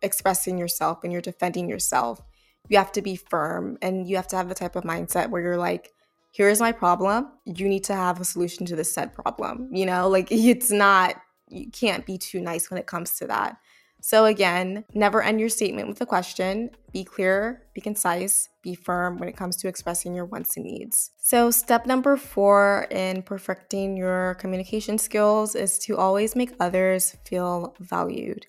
expressing 0.00 0.56
yourself, 0.56 1.02
when 1.02 1.10
you're 1.10 1.20
defending 1.20 1.68
yourself, 1.68 2.22
you 2.68 2.78
have 2.78 2.92
to 2.92 3.02
be 3.02 3.16
firm 3.16 3.76
and 3.82 4.08
you 4.08 4.14
have 4.14 4.28
to 4.28 4.36
have 4.36 4.48
the 4.48 4.54
type 4.54 4.76
of 4.76 4.84
mindset 4.84 5.30
where 5.30 5.42
you're 5.42 5.56
like, 5.56 5.92
here's 6.30 6.60
my 6.60 6.70
problem. 6.70 7.32
You 7.46 7.68
need 7.68 7.82
to 7.84 7.94
have 7.94 8.20
a 8.20 8.24
solution 8.24 8.64
to 8.66 8.76
this 8.76 8.92
said 8.92 9.12
problem. 9.12 9.68
You 9.72 9.86
know, 9.86 10.08
like 10.08 10.28
it's 10.30 10.70
not, 10.70 11.16
you 11.48 11.68
can't 11.72 12.06
be 12.06 12.16
too 12.16 12.40
nice 12.40 12.70
when 12.70 12.78
it 12.78 12.86
comes 12.86 13.16
to 13.16 13.26
that. 13.26 13.56
So, 14.00 14.26
again, 14.26 14.84
never 14.94 15.22
end 15.22 15.40
your 15.40 15.48
statement 15.48 15.88
with 15.88 16.00
a 16.00 16.06
question. 16.06 16.70
Be 16.92 17.04
clear, 17.04 17.62
be 17.74 17.80
concise, 17.80 18.48
be 18.62 18.74
firm 18.74 19.18
when 19.18 19.28
it 19.28 19.36
comes 19.36 19.56
to 19.56 19.68
expressing 19.68 20.14
your 20.14 20.24
wants 20.24 20.56
and 20.56 20.64
needs. 20.64 21.10
So, 21.18 21.50
step 21.50 21.84
number 21.84 22.16
four 22.16 22.86
in 22.90 23.22
perfecting 23.22 23.96
your 23.96 24.34
communication 24.36 24.98
skills 24.98 25.54
is 25.54 25.78
to 25.80 25.96
always 25.96 26.36
make 26.36 26.52
others 26.60 27.16
feel 27.26 27.74
valued. 27.80 28.46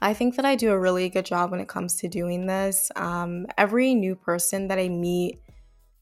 I 0.00 0.14
think 0.14 0.36
that 0.36 0.44
I 0.44 0.54
do 0.54 0.70
a 0.70 0.78
really 0.78 1.08
good 1.08 1.24
job 1.24 1.50
when 1.50 1.60
it 1.60 1.68
comes 1.68 1.96
to 1.96 2.08
doing 2.08 2.46
this. 2.46 2.90
Um, 2.94 3.46
every 3.56 3.94
new 3.94 4.14
person 4.14 4.68
that 4.68 4.78
I 4.78 4.88
meet, 4.88 5.40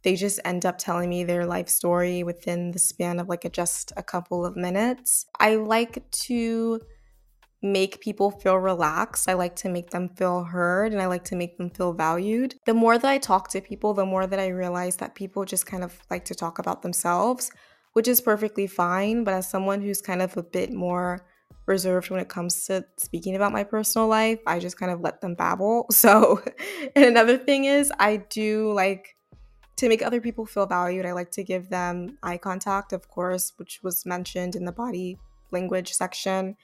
they 0.03 0.17
just 0.17 0.39
end 0.45 0.67
up 0.67 0.79
telling 0.79 1.09
me 1.09 1.25
their 1.25 1.47
life 1.47 1.69
story 1.69 2.23
within 2.23 2.71
the 2.73 2.79
span 2.79 3.19
of 3.19 3.29
like 3.29 3.45
a, 3.45 3.51
just 3.51 3.93
a 3.97 4.03
couple 4.03 4.45
of 4.45 4.57
minutes. 4.57 5.27
I 5.41 5.57
like 5.57 6.11
to 6.11 6.81
make 7.63 8.01
people 8.01 8.31
feel 8.31 8.57
relaxed. 8.57 9.29
I 9.29 9.35
like 9.35 9.57
to 9.57 9.69
make 9.69 9.91
them 9.91 10.11
feel 10.11 10.45
heard 10.45 10.93
and 10.93 11.01
I 11.01 11.07
like 11.07 11.25
to 11.25 11.37
make 11.37 11.57
them 11.57 11.71
feel 11.71 11.93
valued. 11.93 12.55
The 12.67 12.75
more 12.75 12.99
that 12.99 13.11
I 13.11 13.19
talk 13.19 13.49
to 13.51 13.61
people, 13.61 13.95
the 13.95 14.05
more 14.05 14.27
that 14.27 14.39
I 14.39 14.49
realize 14.49 14.97
that 14.97 15.15
people 15.15 15.45
just 15.45 15.67
kind 15.67 15.83
of 15.83 15.99
like 16.11 16.25
to 16.27 16.35
talk 16.35 16.59
about 16.59 16.83
themselves, 16.83 17.51
which 17.95 18.09
is 18.09 18.21
perfectly 18.21 18.67
fine. 18.67 19.25
But 19.25 19.35
as 19.35 19.49
someone 19.49 19.81
who's 19.81 20.03
kind 20.03 20.23
of 20.23 20.37
a 20.37 20.43
bit 20.43 20.73
more 20.73 21.27
reserved 21.67 22.11
when 22.11 22.21
it 22.21 22.29
comes 22.29 22.67
to 22.67 22.85
speaking 22.99 23.35
about 23.35 23.53
my 23.53 23.65
personal 23.65 24.07
life, 24.07 24.39
I 24.47 24.59
just 24.59 24.79
kind 24.79 24.93
of 24.93 25.01
let 25.01 25.21
them 25.21 25.35
babble. 25.35 25.87
So, 25.93 26.43
and 26.95 27.05
another 27.05 27.39
thing 27.39 27.65
is, 27.65 27.91
I 27.99 28.19
do 28.19 28.73
like 28.73 29.17
to 29.77 29.89
make 29.89 30.03
other 30.03 30.21
people 30.21 30.47
feel 30.47 30.67
valued. 30.67 31.07
I 31.07 31.13
like 31.13 31.31
to 31.33 31.45
give 31.45 31.69
them 31.69 32.19
eye 32.23 32.39
contact, 32.39 32.93
of 32.93 33.09
course, 33.09 33.53
which 33.57 33.81
was 33.83 34.07
mentioned 34.07 34.57
in 34.57 34.65
the 34.65 34.73
body 34.73 35.19
language 35.53 35.93
section. 35.93 36.57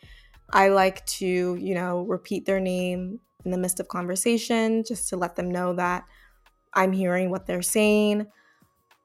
I 0.50 0.68
like 0.68 1.04
to, 1.06 1.56
you 1.56 1.74
know, 1.74 2.02
repeat 2.02 2.46
their 2.46 2.60
name 2.60 3.20
in 3.44 3.50
the 3.50 3.58
midst 3.58 3.80
of 3.80 3.88
conversation 3.88 4.84
just 4.84 5.08
to 5.08 5.16
let 5.16 5.36
them 5.36 5.50
know 5.50 5.74
that 5.74 6.04
I'm 6.74 6.92
hearing 6.92 7.30
what 7.30 7.46
they're 7.46 7.62
saying. 7.62 8.26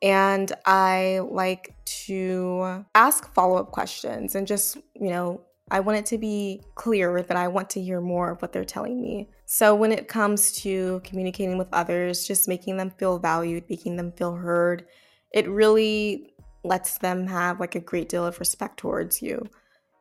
And 0.02 0.52
I 0.66 1.22
like 1.30 1.76
to 2.06 2.86
ask 2.94 3.34
follow 3.34 3.58
up 3.58 3.72
questions 3.72 4.36
and 4.36 4.46
just, 4.46 4.78
you 4.94 5.10
know, 5.10 5.42
I 5.70 5.82
want 5.82 5.98
it 5.98 6.06
to 6.08 6.18
be 6.18 6.62
clear 6.76 7.22
that 7.22 7.36
I 7.36 7.48
want 7.50 7.70
to 7.72 7.82
hear 7.82 8.00
more 8.00 8.32
of 8.32 8.42
what 8.42 8.54
they're 8.54 8.64
telling 8.64 9.02
me. 9.02 9.30
So, 9.46 9.76
when 9.76 9.92
it 9.92 10.08
comes 10.08 10.54
to 10.62 11.02
communicating 11.04 11.58
with 11.58 11.68
others, 11.74 12.26
just 12.26 12.48
making 12.48 12.78
them 12.78 12.92
feel 12.92 13.20
valued, 13.20 13.66
making 13.70 13.98
them 13.98 14.14
feel 14.14 14.36
heard, 14.36 14.86
it 15.34 15.50
really 15.50 16.34
lets 16.64 16.98
them 17.00 17.28
have 17.28 17.60
like 17.60 17.76
a 17.76 17.82
great 17.82 18.08
deal 18.08 18.26
of 18.26 18.40
respect 18.40 18.78
towards 18.78 19.22
you. 19.22 19.46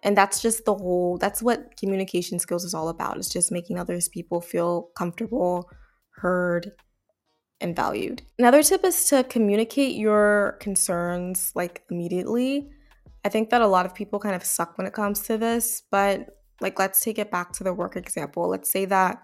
And 0.07 0.17
that's 0.17 0.41
just 0.41 0.65
the 0.65 0.75
whole, 0.75 1.19
that's 1.19 1.43
what 1.43 1.77
communication 1.77 2.39
skills 2.39 2.65
is 2.65 2.75
all 2.75 2.89
about. 2.89 3.17
It's 3.17 3.29
just 3.29 3.51
making 3.51 3.77
others 3.77 4.09
people 4.09 4.41
feel 4.41 4.91
comfortable, 4.97 5.69
heard, 6.13 6.71
and 7.61 7.75
valued. 7.75 8.23
Another 8.39 8.63
tip 8.63 8.85
is 8.85 9.07
to 9.07 9.25
communicate 9.25 9.97
your 9.97 10.59
concerns 10.61 11.51
like 11.57 11.83
immediately. 11.91 12.71
I 13.25 13.31
think 13.31 13.51
that 13.51 13.63
a 13.63 13.67
lot 13.67 13.85
of 13.85 13.97
people 13.97 14.21
kind 14.21 14.37
of 14.37 14.45
suck 14.45 14.79
when 14.79 14.87
it 14.87 14.93
comes 14.93 15.23
to 15.23 15.39
this, 15.39 15.83
but 15.91 16.39
like 16.61 16.79
let's 16.79 17.03
take 17.03 17.19
it 17.19 17.33
back 17.33 17.53
to 17.55 17.65
the 17.65 17.75
work 17.75 17.97
example. 17.97 18.49
Let's 18.49 18.71
say 18.71 18.85
that 18.85 19.19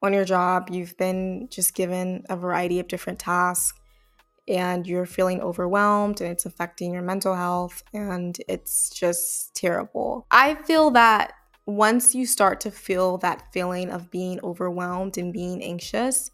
on 0.00 0.14
your 0.14 0.24
job, 0.24 0.70
you've 0.70 0.96
been 0.96 1.48
just 1.50 1.74
given 1.74 2.24
a 2.30 2.38
variety 2.38 2.80
of 2.80 2.88
different 2.88 3.18
tasks 3.18 3.78
and 4.48 4.86
you're 4.86 5.06
feeling 5.06 5.40
overwhelmed 5.40 6.20
and 6.20 6.30
it's 6.30 6.46
affecting 6.46 6.92
your 6.92 7.02
mental 7.02 7.34
health 7.34 7.82
and 7.92 8.38
it's 8.48 8.90
just 8.90 9.54
terrible. 9.54 10.26
I 10.30 10.54
feel 10.54 10.90
that 10.92 11.34
once 11.66 12.14
you 12.14 12.26
start 12.26 12.60
to 12.60 12.70
feel 12.70 13.18
that 13.18 13.52
feeling 13.52 13.90
of 13.90 14.10
being 14.10 14.40
overwhelmed 14.42 15.16
and 15.16 15.32
being 15.32 15.62
anxious, 15.62 16.30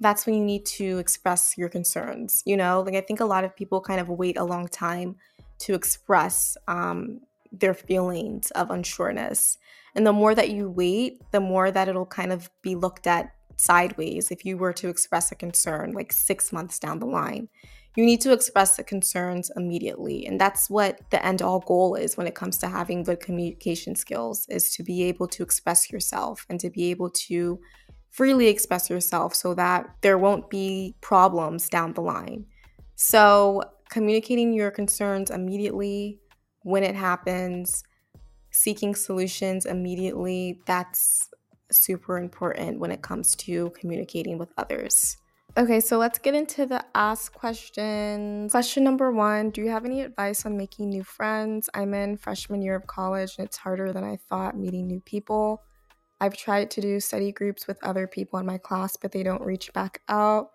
that's 0.00 0.26
when 0.26 0.34
you 0.34 0.44
need 0.44 0.66
to 0.66 0.98
express 0.98 1.56
your 1.56 1.70
concerns. 1.70 2.42
You 2.44 2.56
know, 2.56 2.82
like 2.82 2.94
I 2.94 3.00
think 3.00 3.20
a 3.20 3.24
lot 3.24 3.44
of 3.44 3.56
people 3.56 3.80
kind 3.80 4.00
of 4.00 4.08
wait 4.08 4.36
a 4.36 4.44
long 4.44 4.68
time 4.68 5.16
to 5.60 5.74
express 5.74 6.56
um, 6.68 7.20
their 7.50 7.72
feelings 7.72 8.50
of 8.50 8.68
unsureness. 8.68 9.56
And 9.94 10.06
the 10.06 10.12
more 10.12 10.34
that 10.34 10.50
you 10.50 10.68
wait, 10.68 11.22
the 11.30 11.40
more 11.40 11.70
that 11.70 11.88
it'll 11.88 12.04
kind 12.04 12.32
of 12.32 12.50
be 12.60 12.74
looked 12.74 13.06
at 13.06 13.32
sideways 13.56 14.30
if 14.30 14.44
you 14.44 14.56
were 14.56 14.72
to 14.74 14.88
express 14.88 15.32
a 15.32 15.34
concern 15.34 15.92
like 15.92 16.12
six 16.12 16.52
months 16.52 16.78
down 16.78 16.98
the 16.98 17.06
line. 17.06 17.48
You 17.96 18.04
need 18.04 18.20
to 18.20 18.32
express 18.32 18.76
the 18.76 18.84
concerns 18.84 19.50
immediately. 19.56 20.26
And 20.26 20.38
that's 20.38 20.68
what 20.68 21.00
the 21.10 21.24
end 21.24 21.40
all 21.40 21.60
goal 21.60 21.94
is 21.94 22.16
when 22.16 22.26
it 22.26 22.34
comes 22.34 22.58
to 22.58 22.68
having 22.68 23.02
good 23.02 23.20
communication 23.20 23.94
skills 23.94 24.46
is 24.50 24.74
to 24.74 24.82
be 24.82 25.04
able 25.04 25.26
to 25.28 25.42
express 25.42 25.90
yourself 25.90 26.44
and 26.50 26.60
to 26.60 26.68
be 26.68 26.90
able 26.90 27.08
to 27.10 27.58
freely 28.10 28.48
express 28.48 28.90
yourself 28.90 29.34
so 29.34 29.54
that 29.54 29.86
there 30.02 30.18
won't 30.18 30.50
be 30.50 30.94
problems 31.00 31.70
down 31.70 31.94
the 31.94 32.02
line. 32.02 32.44
So, 32.96 33.62
communicating 33.88 34.52
your 34.52 34.70
concerns 34.70 35.30
immediately 35.30 36.18
when 36.62 36.82
it 36.82 36.94
happens, 36.94 37.84
seeking 38.50 38.94
solutions 38.94 39.66
immediately, 39.66 40.60
that's 40.66 41.28
super 41.70 42.18
important 42.18 42.78
when 42.78 42.90
it 42.90 43.02
comes 43.02 43.36
to 43.36 43.70
communicating 43.70 44.38
with 44.38 44.52
others. 44.56 45.16
Okay, 45.58 45.80
so 45.80 45.96
let's 45.96 46.18
get 46.18 46.34
into 46.34 46.66
the 46.66 46.84
ask 46.94 47.32
questions. 47.32 48.52
Question 48.52 48.84
number 48.84 49.10
one 49.10 49.50
Do 49.50 49.62
you 49.62 49.70
have 49.70 49.86
any 49.86 50.02
advice 50.02 50.44
on 50.44 50.56
making 50.56 50.90
new 50.90 51.02
friends? 51.02 51.70
I'm 51.72 51.94
in 51.94 52.18
freshman 52.18 52.60
year 52.60 52.74
of 52.74 52.86
college 52.86 53.36
and 53.38 53.46
it's 53.46 53.56
harder 53.56 53.92
than 53.92 54.04
I 54.04 54.18
thought 54.28 54.58
meeting 54.58 54.86
new 54.86 55.00
people. 55.00 55.62
I've 56.20 56.36
tried 56.36 56.70
to 56.72 56.80
do 56.80 57.00
study 57.00 57.32
groups 57.32 57.66
with 57.66 57.82
other 57.82 58.06
people 58.06 58.38
in 58.38 58.46
my 58.46 58.58
class, 58.58 58.96
but 58.96 59.12
they 59.12 59.22
don't 59.22 59.42
reach 59.42 59.72
back 59.72 60.02
out. 60.08 60.50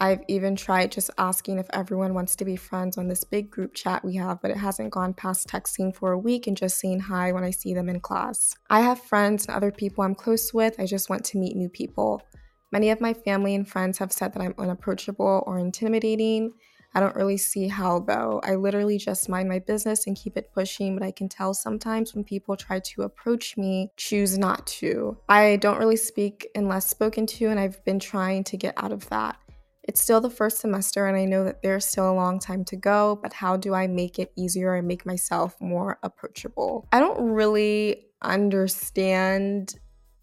I've 0.00 0.22
even 0.28 0.56
tried 0.56 0.92
just 0.92 1.10
asking 1.18 1.58
if 1.58 1.66
everyone 1.72 2.14
wants 2.14 2.34
to 2.36 2.44
be 2.44 2.56
friends 2.56 2.98
on 2.98 3.08
this 3.08 3.24
big 3.24 3.50
group 3.50 3.74
chat 3.74 4.04
we 4.04 4.16
have, 4.16 4.42
but 4.42 4.50
it 4.50 4.56
hasn't 4.56 4.90
gone 4.90 5.14
past 5.14 5.48
texting 5.48 5.94
for 5.94 6.12
a 6.12 6.18
week 6.18 6.46
and 6.46 6.56
just 6.56 6.78
saying 6.78 7.00
hi 7.00 7.32
when 7.32 7.44
I 7.44 7.50
see 7.50 7.72
them 7.72 7.88
in 7.88 8.00
class. 8.00 8.54
I 8.68 8.80
have 8.80 9.00
friends 9.00 9.46
and 9.46 9.54
other 9.54 9.70
people 9.70 10.02
I'm 10.02 10.14
close 10.14 10.52
with. 10.52 10.80
I 10.80 10.86
just 10.86 11.08
want 11.08 11.24
to 11.26 11.38
meet 11.38 11.56
new 11.56 11.68
people. 11.68 12.22
Many 12.72 12.90
of 12.90 13.00
my 13.00 13.14
family 13.14 13.54
and 13.54 13.68
friends 13.68 13.98
have 13.98 14.12
said 14.12 14.32
that 14.32 14.42
I'm 14.42 14.54
unapproachable 14.58 15.44
or 15.46 15.58
intimidating. 15.58 16.54
I 16.94 17.00
don't 17.00 17.16
really 17.16 17.38
see 17.38 17.68
how 17.68 18.00
though. 18.00 18.40
I 18.44 18.56
literally 18.56 18.98
just 18.98 19.28
mind 19.28 19.48
my 19.48 19.58
business 19.58 20.06
and 20.06 20.16
keep 20.16 20.36
it 20.36 20.52
pushing, 20.52 20.98
but 20.98 21.04
I 21.04 21.10
can 21.10 21.28
tell 21.28 21.54
sometimes 21.54 22.14
when 22.14 22.24
people 22.24 22.56
try 22.56 22.80
to 22.80 23.02
approach 23.02 23.56
me, 23.56 23.90
choose 23.96 24.36
not 24.36 24.66
to. 24.66 25.16
I 25.28 25.56
don't 25.56 25.78
really 25.78 25.96
speak 25.96 26.48
unless 26.54 26.86
spoken 26.86 27.26
to, 27.28 27.46
and 27.46 27.58
I've 27.58 27.82
been 27.84 27.98
trying 27.98 28.44
to 28.44 28.56
get 28.56 28.74
out 28.76 28.92
of 28.92 29.08
that. 29.08 29.36
It's 29.84 30.00
still 30.00 30.20
the 30.20 30.30
first 30.30 30.58
semester, 30.58 31.06
and 31.06 31.16
I 31.16 31.24
know 31.24 31.44
that 31.44 31.62
there's 31.62 31.84
still 31.84 32.10
a 32.10 32.14
long 32.14 32.38
time 32.38 32.64
to 32.66 32.76
go, 32.76 33.18
but 33.20 33.32
how 33.32 33.56
do 33.56 33.74
I 33.74 33.88
make 33.88 34.18
it 34.18 34.32
easier 34.36 34.74
and 34.74 34.86
make 34.86 35.04
myself 35.04 35.60
more 35.60 35.98
approachable? 36.02 36.86
I 36.92 37.00
don't 37.00 37.30
really 37.30 38.06
understand 38.22 39.74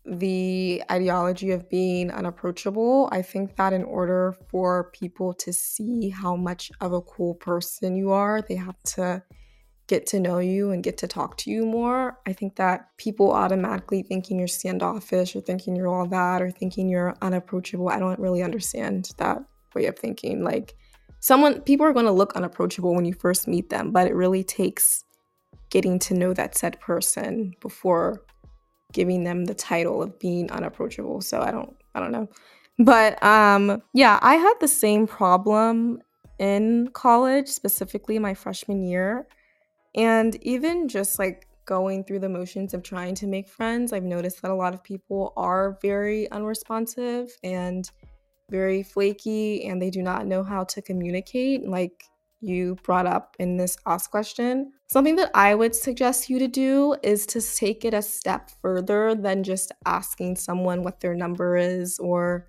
the 0.06 0.82
ideology 0.90 1.52
of 1.52 1.70
being 1.70 2.10
unapproachable. 2.10 3.10
I 3.12 3.22
think 3.22 3.58
that 3.58 3.74
in 3.74 3.84
order 3.84 4.34
for 4.50 4.92
people 4.92 5.34
to 5.34 5.52
see 5.54 6.10
how 6.10 6.36
much 6.36 6.72
of 6.80 6.94
a 6.94 7.02
cool 7.02 7.36
person 7.36 7.96
you 7.96 8.12
are, 8.12 8.42
they 8.42 8.56
have 8.56 8.82
to 8.96 9.22
get 9.90 10.06
to 10.06 10.20
know 10.20 10.38
you 10.38 10.70
and 10.70 10.84
get 10.84 11.00
to 11.00 11.08
talk 11.08 11.36
to 11.36 11.50
you 11.50 11.66
more. 11.66 12.20
I 12.28 12.32
think 12.32 12.56
that 12.58 12.96
people 12.98 13.32
automatically 13.32 14.04
thinking 14.04 14.38
you're 14.38 14.48
standoffish 14.48 15.36
or 15.36 15.42
thinking 15.42 15.76
you're 15.76 15.88
all 15.88 16.06
that 16.06 16.44
or 16.44 16.52
thinking 16.52 16.88
you're 16.88 17.16
unapproachable. 17.24 17.90
I 17.90 17.98
don't 17.98 18.20
really 18.20 18.44
understand 18.44 19.10
that 19.18 19.44
way 19.74 19.88
of 19.88 19.98
thinking. 19.98 20.44
Like 20.44 20.76
someone 21.20 21.62
people 21.62 21.88
are 21.88 21.92
going 21.92 22.06
to 22.06 22.12
look 22.12 22.34
unapproachable 22.36 22.94
when 22.94 23.04
you 23.04 23.14
first 23.14 23.48
meet 23.48 23.72
them, 23.72 23.92
but 23.92 24.06
it 24.06 24.14
really 24.14 24.44
takes 24.44 25.04
getting 25.72 25.98
to 26.00 26.14
know 26.14 26.36
that 26.36 26.56
said 26.56 26.80
person 26.80 27.56
before 27.60 28.22
giving 28.94 29.24
them 29.24 29.46
the 29.46 29.56
title 29.56 30.04
of 30.04 30.20
being 30.20 30.52
unapproachable. 30.52 31.20
So 31.22 31.42
I 31.42 31.50
don't 31.50 31.76
I 31.96 32.00
don't 32.00 32.12
know. 32.12 32.30
But 32.78 33.22
um 33.24 33.82
yeah, 33.96 34.20
I 34.22 34.36
had 34.36 34.54
the 34.62 34.68
same 34.68 35.08
problem 35.08 36.04
in 36.38 36.90
college, 36.94 37.48
specifically 37.48 38.20
my 38.20 38.36
freshman 38.36 38.84
year. 38.84 39.26
And 39.96 40.36
even 40.44 40.88
just 40.88 41.20
like 41.20 41.48
going 41.66 42.04
through 42.04 42.20
the 42.20 42.30
motions 42.30 42.74
of 42.74 42.84
trying 42.84 43.16
to 43.16 43.28
make 43.28 43.48
friends, 43.48 43.94
I've 43.94 44.04
noticed 44.04 44.42
that 44.42 44.52
a 44.52 44.56
lot 44.56 44.74
of 44.74 44.84
people 44.84 45.34
are 45.38 45.78
very 45.82 46.30
unresponsive 46.32 47.32
and 47.44 47.90
very 48.50 48.84
flaky 48.84 49.66
and 49.66 49.82
they 49.82 49.90
do 49.90 50.02
not 50.02 50.26
know 50.26 50.44
how 50.44 50.64
to 50.66 50.82
communicate. 50.82 51.68
Like 51.68 52.04
you 52.42 52.76
brought 52.84 53.06
up 53.06 53.36
in 53.40 53.58
this 53.58 53.78
ask 53.86 54.10
question. 54.10 54.72
Something 54.88 55.18
that 55.18 55.32
I 55.34 55.56
would 55.56 55.76
suggest 55.76 56.30
you 56.30 56.40
to 56.40 56.48
do 56.48 56.96
is 57.04 57.26
to 57.28 57.42
take 57.42 57.86
it 57.86 57.94
a 57.94 58.02
step 58.02 58.50
further 58.62 59.14
than 59.14 59.44
just 59.44 59.72
asking 59.86 60.38
someone 60.38 60.84
what 60.84 61.02
their 61.02 61.14
number 61.14 61.58
is 61.58 62.00
or 62.00 62.48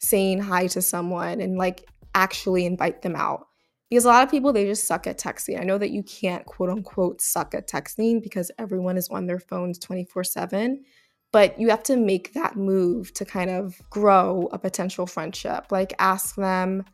saying 0.00 0.40
hi 0.40 0.66
to 0.68 0.82
someone 0.82 1.40
and 1.40 1.56
like 1.56 1.88
actually 2.14 2.66
invite 2.66 3.02
them 3.02 3.16
out. 3.16 3.48
Because 3.90 4.04
a 4.04 4.08
lot 4.08 4.24
of 4.24 4.30
people, 4.30 4.52
they 4.52 4.64
just 4.64 4.86
suck 4.86 5.06
at 5.06 5.18
texting. 5.18 5.60
I 5.60 5.64
know 5.64 5.78
that 5.78 5.90
you 5.90 6.02
can't 6.02 6.44
quote 6.46 6.70
unquote 6.70 7.20
suck 7.20 7.54
at 7.54 7.68
texting 7.68 8.22
because 8.22 8.50
everyone 8.58 8.96
is 8.96 9.08
on 9.08 9.26
their 9.26 9.38
phones 9.38 9.78
24 9.78 10.24
7, 10.24 10.84
but 11.32 11.58
you 11.60 11.68
have 11.70 11.82
to 11.84 11.96
make 11.96 12.32
that 12.34 12.56
move 12.56 13.12
to 13.14 13.24
kind 13.24 13.50
of 13.50 13.80
grow 13.90 14.48
a 14.52 14.58
potential 14.58 15.06
friendship. 15.06 15.66
Like 15.70 15.92
ask 15.98 16.34
them, 16.36 16.84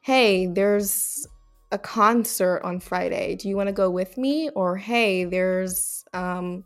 hey, 0.00 0.46
there's 0.46 1.26
a 1.70 1.78
concert 1.78 2.62
on 2.64 2.80
Friday. 2.80 3.34
Do 3.36 3.48
you 3.48 3.56
want 3.56 3.68
to 3.68 3.72
go 3.72 3.90
with 3.90 4.16
me? 4.16 4.50
Or 4.50 4.76
hey, 4.76 5.24
there's 5.24 6.04
um, 6.14 6.64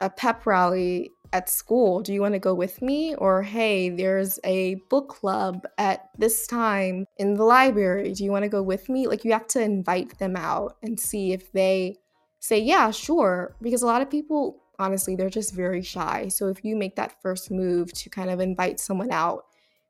a 0.00 0.10
pep 0.10 0.46
rally 0.46 1.12
at 1.34 1.50
school. 1.50 2.00
Do 2.00 2.14
you 2.14 2.20
want 2.20 2.34
to 2.34 2.38
go 2.38 2.54
with 2.54 2.80
me? 2.80 3.14
Or 3.16 3.42
hey, 3.42 3.90
there's 3.90 4.38
a 4.44 4.76
book 4.88 5.08
club 5.08 5.66
at 5.76 6.08
this 6.16 6.46
time 6.46 7.06
in 7.18 7.34
the 7.34 7.44
library. 7.44 8.12
Do 8.12 8.24
you 8.24 8.30
want 8.30 8.44
to 8.44 8.48
go 8.48 8.62
with 8.62 8.88
me? 8.88 9.06
Like 9.06 9.24
you 9.24 9.32
have 9.32 9.48
to 9.48 9.60
invite 9.60 10.18
them 10.18 10.36
out 10.36 10.76
and 10.82 10.98
see 10.98 11.32
if 11.32 11.52
they 11.52 11.96
say, 12.38 12.58
yeah, 12.58 12.90
sure. 12.90 13.56
Because 13.60 13.82
a 13.82 13.86
lot 13.86 14.00
of 14.00 14.08
people, 14.08 14.62
honestly, 14.78 15.16
they're 15.16 15.28
just 15.28 15.54
very 15.54 15.82
shy. 15.82 16.28
So 16.28 16.48
if 16.48 16.64
you 16.64 16.76
make 16.76 16.94
that 16.96 17.20
first 17.20 17.50
move 17.50 17.92
to 17.94 18.08
kind 18.08 18.30
of 18.30 18.40
invite 18.40 18.78
someone 18.78 19.10
out 19.10 19.44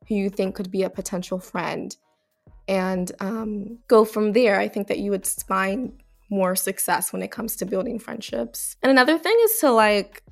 who 0.08 0.14
you 0.14 0.30
think 0.30 0.54
could 0.54 0.70
be 0.70 0.82
a 0.82 0.90
potential 0.90 1.38
friend, 1.38 1.94
and 2.66 3.12
um, 3.20 3.78
go 3.88 4.04
from 4.04 4.32
there. 4.32 4.58
I 4.58 4.68
think 4.68 4.88
that 4.88 4.98
you 4.98 5.10
would 5.10 5.26
find 5.26 5.92
more 6.30 6.56
success 6.56 7.12
when 7.12 7.22
it 7.22 7.30
comes 7.30 7.56
to 7.56 7.66
building 7.66 7.98
friendships. 7.98 8.76
And 8.82 8.90
another 8.90 9.18
thing 9.18 9.36
is 9.44 9.58
to 9.58 9.70
like 9.70 10.22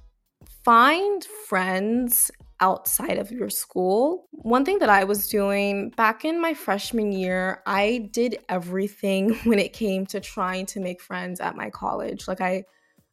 find 0.64 1.24
friends 1.48 2.30
outside 2.60 3.18
of 3.18 3.32
your 3.32 3.50
school. 3.50 4.28
One 4.30 4.64
thing 4.64 4.78
that 4.78 4.88
I 4.88 5.04
was 5.04 5.28
doing 5.28 5.90
back 5.90 6.24
in 6.24 6.40
my 6.40 6.54
freshman 6.54 7.10
year, 7.12 7.62
I 7.66 8.08
did 8.12 8.38
everything 8.48 9.34
when 9.44 9.58
it 9.58 9.72
came 9.72 10.06
to 10.06 10.20
trying 10.20 10.66
to 10.66 10.80
make 10.80 11.00
friends 11.00 11.40
at 11.40 11.56
my 11.56 11.70
college. 11.70 12.28
Like 12.28 12.40
I 12.40 12.64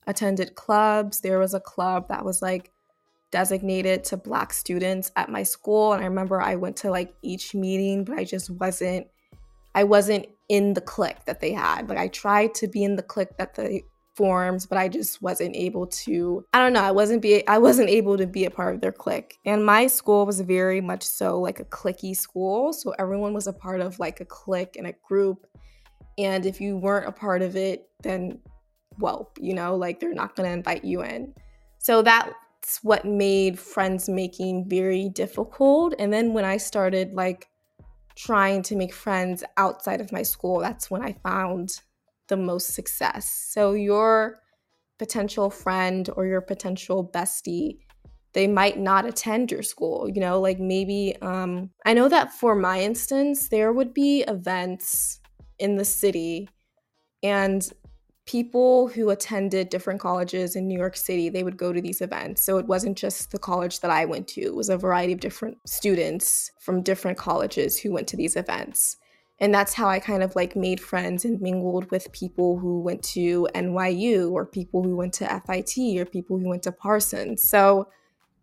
attended 0.06 0.56
clubs. 0.56 1.22
There 1.22 1.40
was 1.40 1.54
a 1.54 1.60
club 1.60 2.10
that 2.10 2.24
was 2.24 2.42
like 2.42 2.72
designated 3.32 4.04
to 4.04 4.18
black 4.18 4.54
students 4.54 5.12
at 5.16 5.30
my 5.30 5.44
school 5.44 5.94
and 5.94 6.02
i 6.02 6.06
remember 6.06 6.42
i 6.42 6.56
went 6.56 6.76
to 6.76 6.90
like 6.90 7.14
each 7.22 7.54
meeting 7.54 8.04
but 8.04 8.18
i 8.18 8.24
just 8.24 8.50
wasn't 8.50 9.06
i 9.76 9.84
wasn't 9.84 10.26
in 10.48 10.74
the 10.74 10.82
clique 10.82 11.24
that 11.26 11.40
they 11.40 11.52
had 11.52 11.88
like 11.90 11.98
i 11.98 12.08
tried 12.08 12.54
to 12.56 12.68
be 12.68 12.84
in 12.84 12.96
the 12.96 13.04
clique 13.04 13.38
that 13.38 13.54
they 13.54 13.84
forms 14.20 14.66
but 14.66 14.78
i 14.78 14.90
just 14.90 15.22
wasn't 15.22 15.56
able 15.56 15.88
to 15.88 16.46
i 16.52 16.60
don't 16.60 16.74
know 16.74 16.84
i 16.84 16.92
wasn't 16.92 17.22
be 17.22 17.48
i 17.48 17.58
wasn't 17.58 17.88
able 17.88 18.18
to 18.18 18.28
be 18.28 18.44
a 18.44 18.52
part 18.52 18.76
of 18.76 18.82
their 18.82 18.92
clique. 18.92 19.38
And 19.46 19.66
my 19.66 19.88
school 19.88 20.26
was 20.26 20.42
very 20.42 20.82
much 20.82 21.04
so 21.04 21.40
like 21.40 21.62
a 21.62 21.64
cliquey 21.64 22.14
school 22.14 22.74
so 22.74 22.94
everyone 23.00 23.34
was 23.34 23.48
a 23.48 23.54
part 23.54 23.80
of 23.80 23.98
like 23.98 24.20
a 24.20 24.26
clique 24.26 24.76
and 24.76 24.88
a 24.88 24.94
group. 25.08 25.48
And 26.18 26.46
if 26.46 26.60
you 26.60 26.76
weren't 26.76 27.08
a 27.08 27.14
part 27.14 27.42
of 27.42 27.56
it 27.56 27.88
then 28.04 28.40
well 28.98 29.32
you 29.40 29.54
know 29.54 29.78
like 29.78 30.02
they're 30.02 30.14
not 30.14 30.36
going 30.36 30.50
to 30.50 30.54
invite 30.54 30.84
you 30.84 31.02
in. 31.02 31.34
So 31.78 32.02
that's 32.02 32.84
what 32.84 33.06
made 33.06 33.58
friends 33.58 34.10
making 34.10 34.68
very 34.68 35.08
difficult. 35.08 35.96
And 35.98 36.12
then 36.12 36.34
when 36.34 36.44
I 36.44 36.58
started 36.58 37.14
like 37.14 37.48
trying 38.18 38.64
to 38.64 38.76
make 38.76 38.94
friends 38.94 39.46
outside 39.56 40.02
of 40.02 40.12
my 40.12 40.24
school, 40.24 40.60
that's 40.60 40.92
when 40.92 41.02
I 41.02 41.14
found 41.24 41.80
the 42.30 42.38
most 42.38 42.74
success. 42.74 43.50
So 43.52 43.74
your 43.74 44.40
potential 44.98 45.50
friend 45.50 46.10
or 46.16 46.26
your 46.26 46.42
potential 46.42 47.10
bestie 47.14 47.80
they 48.34 48.48
might 48.48 48.78
not 48.78 49.06
attend 49.06 49.50
your 49.50 49.64
school 49.64 50.10
you 50.14 50.20
know 50.20 50.40
like 50.40 50.60
maybe 50.60 51.16
um 51.22 51.70
i 51.86 51.94
know 51.94 52.10
that 52.10 52.34
for 52.34 52.54
my 52.54 52.82
instance 52.82 53.48
there 53.48 53.72
would 53.72 53.94
be 53.94 54.24
events 54.28 55.22
in 55.58 55.78
the 55.78 55.86
city 55.86 56.50
and 57.24 57.72
people 58.30 58.88
who 58.90 59.10
attended 59.10 59.70
different 59.70 60.00
colleges 60.00 60.56
in 60.56 60.68
New 60.68 60.78
York 60.78 60.96
City, 60.96 61.30
they 61.30 61.42
would 61.42 61.58
go 61.58 61.74
to 61.74 61.82
these 61.82 62.00
events. 62.00 62.44
So 62.44 62.60
it 62.60 62.68
wasn't 62.68 62.96
just 62.96 63.32
the 63.32 63.40
college 63.40 63.80
that 63.80 63.90
I 63.90 64.06
went 64.06 64.28
to, 64.30 64.42
it 64.42 64.56
was 64.56 64.70
a 64.70 64.78
variety 64.78 65.14
of 65.14 65.20
different 65.20 65.58
students 65.66 66.52
from 66.60 66.84
different 66.84 67.18
colleges 67.18 67.80
who 67.80 67.92
went 67.92 68.08
to 68.10 68.18
these 68.18 68.36
events. 68.36 68.98
And 69.42 69.54
that's 69.54 69.74
how 69.74 69.88
I 69.88 70.00
kind 70.00 70.22
of 70.22 70.36
like 70.36 70.56
made 70.56 70.82
friends 70.82 71.24
and 71.24 71.42
mingled 71.42 71.90
with 71.92 72.12
people 72.12 72.60
who 72.60 72.82
went 72.82 73.04
to 73.04 73.48
NYU 73.56 74.32
or 74.32 74.46
people 74.46 74.84
who 74.84 74.96
went 74.96 75.14
to 75.16 75.42
FIT 75.46 76.00
or 76.00 76.06
people 76.06 76.38
who 76.38 76.50
went 76.50 76.64
to 76.64 76.72
Parsons. 76.72 77.48
So 77.48 77.88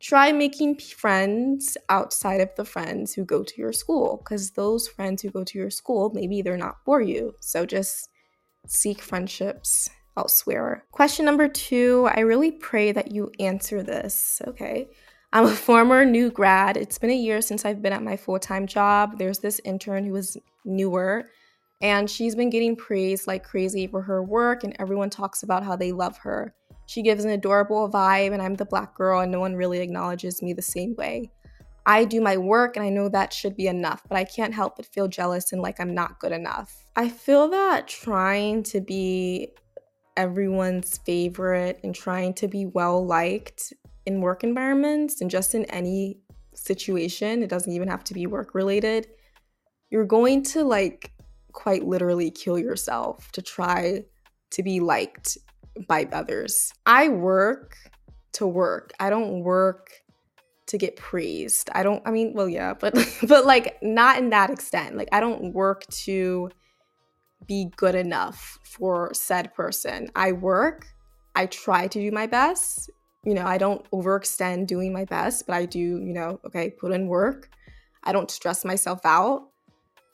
try 0.01 0.33
making 0.33 0.79
friends 0.79 1.77
outside 1.89 2.41
of 2.41 2.55
the 2.57 2.65
friends 2.65 3.13
who 3.13 3.25
go 3.25 3.43
to 3.43 3.61
your 3.61 3.73
school 3.73 4.23
because 4.23 4.53
those 4.53 4.89
friends 4.89 5.23
who 5.23 5.31
go 5.31 5.45
to 5.45 5.59
your 5.59 5.71
school, 5.71 6.11
maybe 6.15 6.41
they're 6.41 6.57
not 6.57 6.79
for 6.85 7.01
you. 7.01 7.35
So 7.41 7.67
just 7.67 8.09
seek 8.67 9.01
friendships 9.03 9.91
elsewhere. 10.17 10.85
Question 10.93 11.27
number 11.27 11.49
two 11.49 12.09
I 12.15 12.21
really 12.21 12.53
pray 12.53 12.93
that 12.93 13.13
you 13.13 13.31
answer 13.39 13.83
this. 13.83 14.41
Okay. 14.47 14.89
I'm 15.37 15.45
a 15.45 15.55
former 15.55 16.07
new 16.07 16.31
grad. 16.31 16.79
It's 16.79 16.97
been 16.97 17.11
a 17.11 17.15
year 17.15 17.43
since 17.43 17.67
I've 17.67 17.83
been 17.83 17.93
at 17.93 18.03
my 18.03 18.17
full 18.17 18.39
time 18.39 18.67
job. 18.67 19.19
There's 19.19 19.39
this 19.39 19.61
intern 19.67 20.07
who 20.07 20.17
is 20.17 20.39
newer, 20.65 21.29
and 21.83 22.09
she's 22.09 22.35
been 22.35 22.49
getting 22.49 22.75
praised 22.75 23.27
like 23.27 23.45
crazy 23.45 23.87
for 23.87 24.01
her 24.01 24.23
work, 24.23 24.65
and 24.65 24.75
everyone 24.79 25.11
talks 25.11 25.43
about 25.43 25.63
how 25.63 25.77
they 25.77 25.93
love 25.93 26.17
her. 26.17 26.55
She 26.87 27.03
gives 27.03 27.23
an 27.27 27.33
adorable 27.33 27.91
vibe, 27.91 28.33
and 28.33 28.41
I'm 28.41 28.55
the 28.55 28.65
black 28.65 28.95
girl, 28.95 29.21
and 29.21 29.31
no 29.31 29.39
one 29.39 29.55
really 29.55 29.81
acknowledges 29.81 30.41
me 30.41 30.55
the 30.55 30.63
same 30.63 30.95
way. 30.97 31.31
I 31.85 32.07
do 32.07 32.23
my 32.23 32.39
work 32.39 32.79
and 32.79 32.87
I 32.87 32.89
know 32.89 33.11
that 33.11 33.35
should 33.35 33.57
be 33.57 33.67
enough, 33.67 34.05
but 34.09 34.17
I 34.17 34.25
can't 34.25 34.55
help 34.55 34.77
but 34.77 34.87
feel 34.87 35.07
jealous 35.07 35.53
and 35.53 35.61
like 35.61 35.79
I'm 35.81 35.93
not 35.93 36.19
good 36.19 36.33
enough. 36.33 36.87
I 36.97 37.11
feel 37.11 37.49
that 37.49 37.89
trying 37.89 38.63
to 38.65 38.81
be 38.81 39.53
everyone's 40.17 40.97
favorite 40.97 41.79
and 41.85 41.95
trying 41.95 42.33
to 42.35 42.49
be 42.49 42.65
well 42.65 43.07
liked 43.07 43.75
in 44.07 44.21
work 44.21 44.45
environments 44.45 45.21
and 45.21 45.31
just 45.31 45.55
in 45.55 45.65
any 45.67 46.19
situation, 46.55 47.43
it 47.43 47.49
doesn't 47.49 47.73
even 47.73 47.89
have 47.89 48.05
to 48.05 48.15
be 48.15 48.27
work 48.27 48.55
related, 48.55 49.09
you're 49.91 50.07
going 50.07 50.43
to 50.43 50.65
like 50.65 51.13
quite 51.53 51.85
literally 51.85 52.31
kill 52.31 52.59
yourself 52.59 53.31
to 53.33 53.43
try 53.43 54.05
to 54.51 54.63
be 54.63 54.81
liked 54.81 55.39
by 55.89 56.09
others. 56.13 56.73
I 56.87 57.09
work 57.09 57.77
to 58.35 58.47
work, 58.47 58.93
I 59.01 59.11
don't 59.11 59.41
work 59.41 59.91
to 60.67 60.79
get 60.79 60.97
praised. 60.97 61.71
I 61.75 61.83
don't 61.83 62.03
I 62.05 62.11
mean, 62.11 62.33
well 62.35 62.49
yeah, 62.49 62.75
but 62.75 62.95
but 63.29 63.47
like 63.47 63.79
not 63.83 64.19
in 64.19 64.31
that 64.31 64.51
extent. 64.51 64.97
Like 64.97 65.09
I 65.13 65.21
don't 65.21 65.53
work 65.53 65.87
to 66.05 66.51
be 67.47 67.71
good 67.77 67.95
enough 67.95 68.59
for 68.65 69.13
said 69.15 69.55
person. 69.55 70.09
I 70.15 70.33
work, 70.33 70.87
I 71.35 71.47
try 71.47 71.87
to 71.87 72.01
do 72.01 72.11
my 72.11 72.27
best. 72.27 72.91
You 73.27 73.35
know, 73.35 73.45
I 73.45 73.59
don't 73.59 73.85
overextend 73.91 74.69
doing 74.69 74.93
my 74.93 75.05
best, 75.05 75.47
but 75.47 75.57
I 75.57 75.67
do, 75.67 75.81
you 75.81 76.15
know, 76.15 76.41
okay, 76.47 76.71
put 76.71 76.93
in 76.93 77.09
work. 77.09 77.51
I 78.05 78.13
don't 78.13 78.31
stress 78.31 78.65
myself 78.65 79.01
out. 79.05 79.49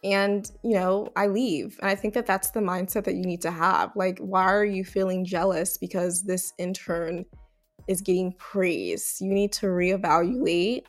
And, 0.03 0.51
you 0.65 0.73
know, 0.73 1.13
I 1.15 1.27
leave. 1.27 1.79
And 1.81 1.91
I 1.91 1.95
think 1.95 2.15
that 2.15 2.27
that's 2.27 2.51
the 2.51 2.61
mindset 2.61 3.05
that 3.05 3.15
you 3.15 3.25
need 3.25 3.43
to 3.43 3.51
have. 3.51 3.93
Like, 3.95 4.19
why 4.19 4.45
are 4.53 4.65
you 4.65 4.83
feeling 4.83 5.27
jealous 5.27 5.77
because 5.77 6.23
this 6.23 6.55
intern 6.59 7.27
is 7.87 8.01
getting 8.01 8.33
praise? 8.39 9.19
You 9.21 9.33
need 9.33 9.53
to 9.53 9.67
reevaluate, 9.67 10.85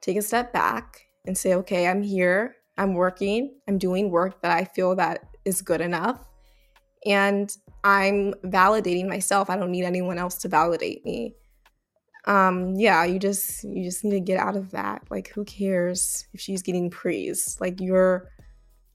take 0.00 0.16
a 0.16 0.22
step 0.22 0.54
back, 0.54 1.02
and 1.26 1.36
say, 1.36 1.54
okay, 1.54 1.86
I'm 1.86 2.02
here. 2.02 2.56
I'm 2.78 2.94
working. 2.94 3.54
I'm 3.68 3.76
doing 3.76 4.10
work 4.10 4.40
that 4.40 4.52
I 4.52 4.64
feel 4.64 4.96
that 4.96 5.24
is 5.44 5.60
good 5.60 5.82
enough. 5.82 6.26
And 7.04 7.54
I'm 7.84 8.32
validating 8.44 9.06
myself. 9.06 9.50
I 9.50 9.56
don't 9.56 9.70
need 9.70 9.84
anyone 9.84 10.18
else 10.18 10.36
to 10.38 10.48
validate 10.48 11.04
me. 11.04 11.34
Um, 12.28 12.74
yeah, 12.76 13.04
you 13.04 13.18
just 13.18 13.64
you 13.64 13.82
just 13.82 14.04
need 14.04 14.10
to 14.10 14.20
get 14.20 14.38
out 14.38 14.54
of 14.54 14.70
that. 14.72 15.02
Like 15.10 15.32
who 15.34 15.44
cares 15.44 16.28
if 16.34 16.40
she's 16.40 16.62
getting 16.62 16.90
praise? 16.90 17.56
Like 17.60 17.80
you're 17.80 18.30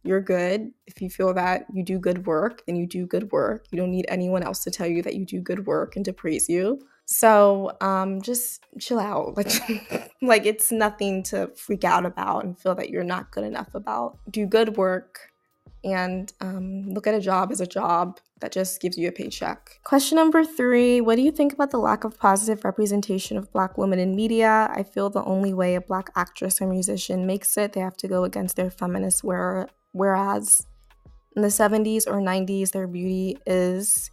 you're 0.03 0.21
good. 0.21 0.71
If 0.85 1.01
you 1.01 1.09
feel 1.09 1.33
that 1.33 1.65
you 1.73 1.83
do 1.83 1.97
good 1.97 2.27
work, 2.27 2.61
and 2.67 2.77
you 2.77 2.85
do 2.85 3.07
good 3.07 3.31
work. 3.31 3.65
You 3.71 3.77
don't 3.77 3.91
need 3.91 4.05
anyone 4.07 4.43
else 4.43 4.63
to 4.63 4.71
tell 4.71 4.87
you 4.87 5.01
that 5.01 5.15
you 5.15 5.25
do 5.25 5.41
good 5.41 5.65
work 5.65 5.95
and 5.95 6.05
to 6.05 6.13
praise 6.13 6.47
you. 6.47 6.79
So 7.05 7.75
um, 7.81 8.21
just 8.21 8.63
chill 8.79 8.99
out. 8.99 9.35
Like, 9.35 10.11
like 10.21 10.45
it's 10.45 10.71
nothing 10.71 11.23
to 11.23 11.51
freak 11.55 11.83
out 11.83 12.05
about 12.05 12.45
and 12.45 12.57
feel 12.57 12.75
that 12.75 12.89
you're 12.89 13.03
not 13.03 13.31
good 13.31 13.43
enough 13.43 13.73
about. 13.73 14.19
Do 14.29 14.45
good 14.45 14.77
work 14.77 15.31
and 15.83 16.31
um, 16.39 16.89
look 16.89 17.07
at 17.07 17.13
a 17.15 17.19
job 17.19 17.51
as 17.51 17.59
a 17.59 17.67
job 17.67 18.19
that 18.43 18.51
just 18.51 18.81
gives 18.81 18.97
you 18.97 19.07
a 19.07 19.11
paycheck. 19.11 19.79
Question 19.85 20.17
number 20.17 20.43
three 20.43 20.99
What 20.99 21.15
do 21.15 21.21
you 21.21 21.31
think 21.31 21.53
about 21.53 21.71
the 21.71 21.77
lack 21.77 22.03
of 22.03 22.19
positive 22.19 22.65
representation 22.65 23.37
of 23.37 23.49
Black 23.53 23.77
women 23.77 23.99
in 23.99 24.17
media? 24.17 24.69
I 24.75 24.83
feel 24.83 25.09
the 25.09 25.23
only 25.23 25.53
way 25.53 25.75
a 25.75 25.81
Black 25.81 26.09
actress 26.17 26.61
or 26.61 26.67
musician 26.67 27.25
makes 27.25 27.55
it, 27.55 27.71
they 27.71 27.79
have 27.79 27.95
to 27.97 28.07
go 28.09 28.25
against 28.25 28.57
their 28.57 28.69
feminist, 28.69 29.23
where, 29.23 29.69
whereas 29.93 30.67
in 31.37 31.41
the 31.41 31.47
70s 31.47 32.05
or 32.05 32.19
90s, 32.19 32.71
their 32.71 32.85
beauty 32.85 33.37
is 33.47 34.11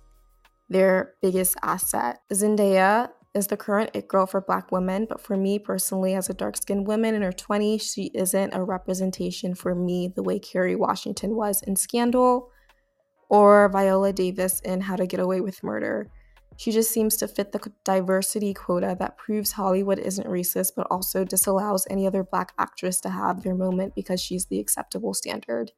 their 0.68 1.14
biggest 1.20 1.57
asset. 1.64 2.20
Zendaya 2.33 3.11
is 3.35 3.49
the 3.49 3.57
current 3.57 3.91
it 3.95 4.07
girl 4.07 4.26
for 4.26 4.41
black 4.41 4.70
women, 4.70 5.07
but 5.09 5.20
for 5.20 5.37
me 5.37 5.59
personally, 5.59 6.14
as 6.14 6.31
a 6.31 6.35
dark 6.35 6.57
skinned 6.57 6.87
woman 6.87 7.16
in 7.16 7.22
her 7.22 7.33
20s, 7.33 7.83
she 7.83 8.12
isn't 8.14 8.55
a 8.55 8.62
representation 8.62 9.57
for 9.57 9.74
me 9.74 10.12
the 10.14 10.22
way 10.22 10.39
Kerry 10.39 10.76
Washington 10.76 11.35
was 11.35 11.62
in 11.62 11.74
Scandal 11.74 12.53
or 13.31 13.68
Viola 13.68 14.12
Davis 14.12 14.61
in 14.61 14.83
How 14.83 14.97
to 14.97 15.07
Get 15.07 15.20
Away 15.20 15.41
with 15.41 15.62
Murder. 15.62 16.09
She 16.57 16.72
just 16.72 16.91
seems 16.91 17.16
to 17.16 17.28
fit 17.28 17.53
the 17.53 17.72
diversity 17.85 18.53
quota 18.53 18.95
that 18.99 19.16
proves 19.16 19.53
Hollywood 19.53 19.99
isn't 19.99 20.26
racist, 20.26 20.72
but 20.76 20.89
also 20.91 21.24
disallows 21.24 21.87
any 21.89 22.07
other 22.07 22.22
black 22.22 22.53
actress 22.59 23.01
to 23.01 23.09
have 23.09 23.43
their 23.43 23.55
moment 23.55 23.95
because 23.95 24.20
she's 24.20 24.47
the 24.47 24.59
acceptable 24.59 25.14
standard. 25.14 25.72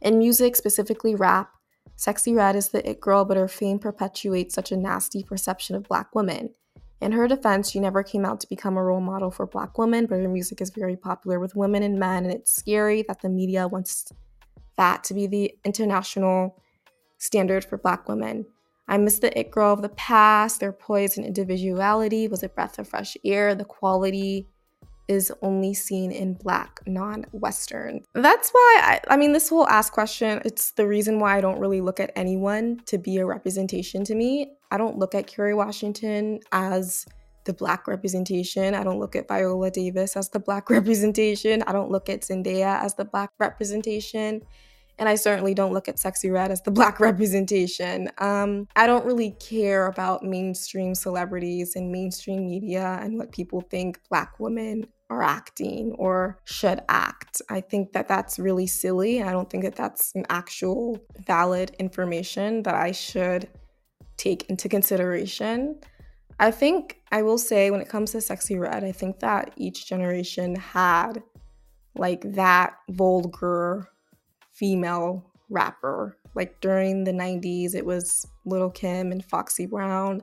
In 0.00 0.18
music, 0.18 0.56
specifically 0.56 1.14
rap, 1.14 1.50
Sexyy 1.98 2.36
Red 2.36 2.56
is 2.56 2.68
the 2.68 2.88
it 2.88 3.00
girl, 3.00 3.24
but 3.24 3.36
her 3.36 3.48
fame 3.48 3.78
perpetuates 3.78 4.54
such 4.54 4.70
a 4.70 4.76
nasty 4.76 5.22
perception 5.22 5.76
of 5.76 5.88
black 5.88 6.14
women. 6.14 6.50
In 7.00 7.12
her 7.12 7.26
defense, 7.26 7.70
she 7.70 7.80
never 7.80 8.02
came 8.02 8.24
out 8.24 8.40
to 8.40 8.48
become 8.48 8.76
a 8.76 8.82
role 8.82 9.00
model 9.00 9.30
for 9.30 9.46
black 9.46 9.76
women, 9.76 10.06
but 10.06 10.20
her 10.20 10.28
music 10.28 10.60
is 10.60 10.70
very 10.70 10.96
popular 10.96 11.40
with 11.40 11.56
women 11.56 11.82
and 11.82 11.98
men, 11.98 12.24
and 12.24 12.32
it's 12.32 12.54
scary 12.54 13.04
that 13.08 13.22
the 13.22 13.28
media 13.28 13.66
wants 13.66 14.12
that 14.76 15.04
to 15.04 15.14
be 15.14 15.26
the 15.26 15.54
international 15.64 16.62
standard 17.26 17.64
for 17.64 17.76
black 17.76 18.08
women. 18.08 18.46
I 18.88 18.98
miss 18.98 19.18
the 19.18 19.36
it 19.38 19.50
girl 19.50 19.72
of 19.72 19.82
the 19.82 19.88
past. 19.90 20.60
Their 20.60 20.72
poise 20.72 21.16
and 21.16 21.26
individuality 21.26 22.28
was 22.28 22.42
a 22.42 22.48
breath 22.48 22.78
of 22.78 22.88
fresh 22.88 23.16
air. 23.24 23.54
The 23.54 23.64
quality 23.64 24.46
is 25.08 25.32
only 25.42 25.74
seen 25.74 26.10
in 26.10 26.34
black 26.34 26.80
non-western 26.86 28.02
that's 28.14 28.50
why 28.50 28.80
I, 28.82 29.14
I 29.14 29.16
mean 29.16 29.32
this 29.32 29.48
whole 29.48 29.68
ask 29.68 29.92
question 29.92 30.42
it's 30.44 30.72
the 30.72 30.86
reason 30.86 31.20
why 31.20 31.36
i 31.36 31.40
don't 31.40 31.60
really 31.60 31.80
look 31.80 32.00
at 32.00 32.10
anyone 32.16 32.80
to 32.86 32.98
be 32.98 33.18
a 33.18 33.26
representation 33.26 34.04
to 34.04 34.14
me 34.14 34.52
i 34.70 34.76
don't 34.76 34.98
look 34.98 35.14
at 35.14 35.26
kerry 35.26 35.54
washington 35.54 36.40
as 36.52 37.06
the 37.44 37.52
black 37.52 37.86
representation 37.86 38.74
i 38.74 38.82
don't 38.82 38.98
look 38.98 39.14
at 39.14 39.28
viola 39.28 39.70
davis 39.70 40.16
as 40.16 40.30
the 40.30 40.40
black 40.40 40.68
representation 40.70 41.62
i 41.66 41.72
don't 41.72 41.90
look 41.90 42.08
at 42.08 42.22
zendaya 42.22 42.82
as 42.82 42.94
the 42.94 43.04
black 43.04 43.30
representation 43.38 44.42
and 44.98 45.08
I 45.08 45.14
certainly 45.14 45.54
don't 45.54 45.72
look 45.72 45.88
at 45.88 45.96
Sexyy 45.96 46.32
Red 46.32 46.50
as 46.50 46.62
the 46.62 46.70
black 46.72 47.00
representation. 47.00 48.10
Um, 48.18 48.68
I 48.76 48.86
don't 48.86 49.04
really 49.04 49.32
care 49.32 49.86
about 49.86 50.22
mainstream 50.22 50.94
celebrities 50.94 51.76
and 51.76 51.92
mainstream 51.92 52.46
media 52.46 52.98
and 53.02 53.18
what 53.18 53.32
people 53.32 53.60
think 53.60 54.00
black 54.08 54.38
women 54.38 54.86
are 55.08 55.22
acting 55.22 55.92
or 55.98 56.40
should 56.44 56.80
act. 56.88 57.40
I 57.48 57.60
think 57.60 57.92
that 57.92 58.08
that's 58.08 58.38
really 58.38 58.66
silly. 58.66 59.22
I 59.22 59.30
don't 59.30 59.48
think 59.48 59.64
that 59.64 59.76
that's 59.76 60.12
an 60.14 60.26
actual 60.28 60.98
valid 61.26 61.76
information 61.78 62.62
that 62.64 62.74
I 62.74 62.92
should 62.92 63.48
take 64.16 64.48
into 64.50 64.68
consideration. 64.68 65.78
I 66.40 66.50
think 66.50 67.00
I 67.12 67.22
will 67.22 67.38
say 67.38 67.70
when 67.70 67.80
it 67.80 67.88
comes 67.88 68.12
to 68.12 68.18
sexyy 68.18 68.58
Red, 68.58 68.84
I 68.84 68.92
think 68.92 69.20
that 69.20 69.52
each 69.56 69.86
generation 69.86 70.56
had 70.56 71.22
like 71.94 72.20
that 72.34 72.74
vulgar 72.90 73.88
female 74.56 75.24
rapper. 75.48 76.16
Like 76.34 76.60
during 76.60 77.04
the 77.04 77.12
90s, 77.12 77.74
it 77.74 77.84
was 77.84 78.26
Lil' 78.44 78.70
Kim 78.70 79.12
and 79.12 79.24
Foxy 79.24 79.66
Brown. 79.66 80.22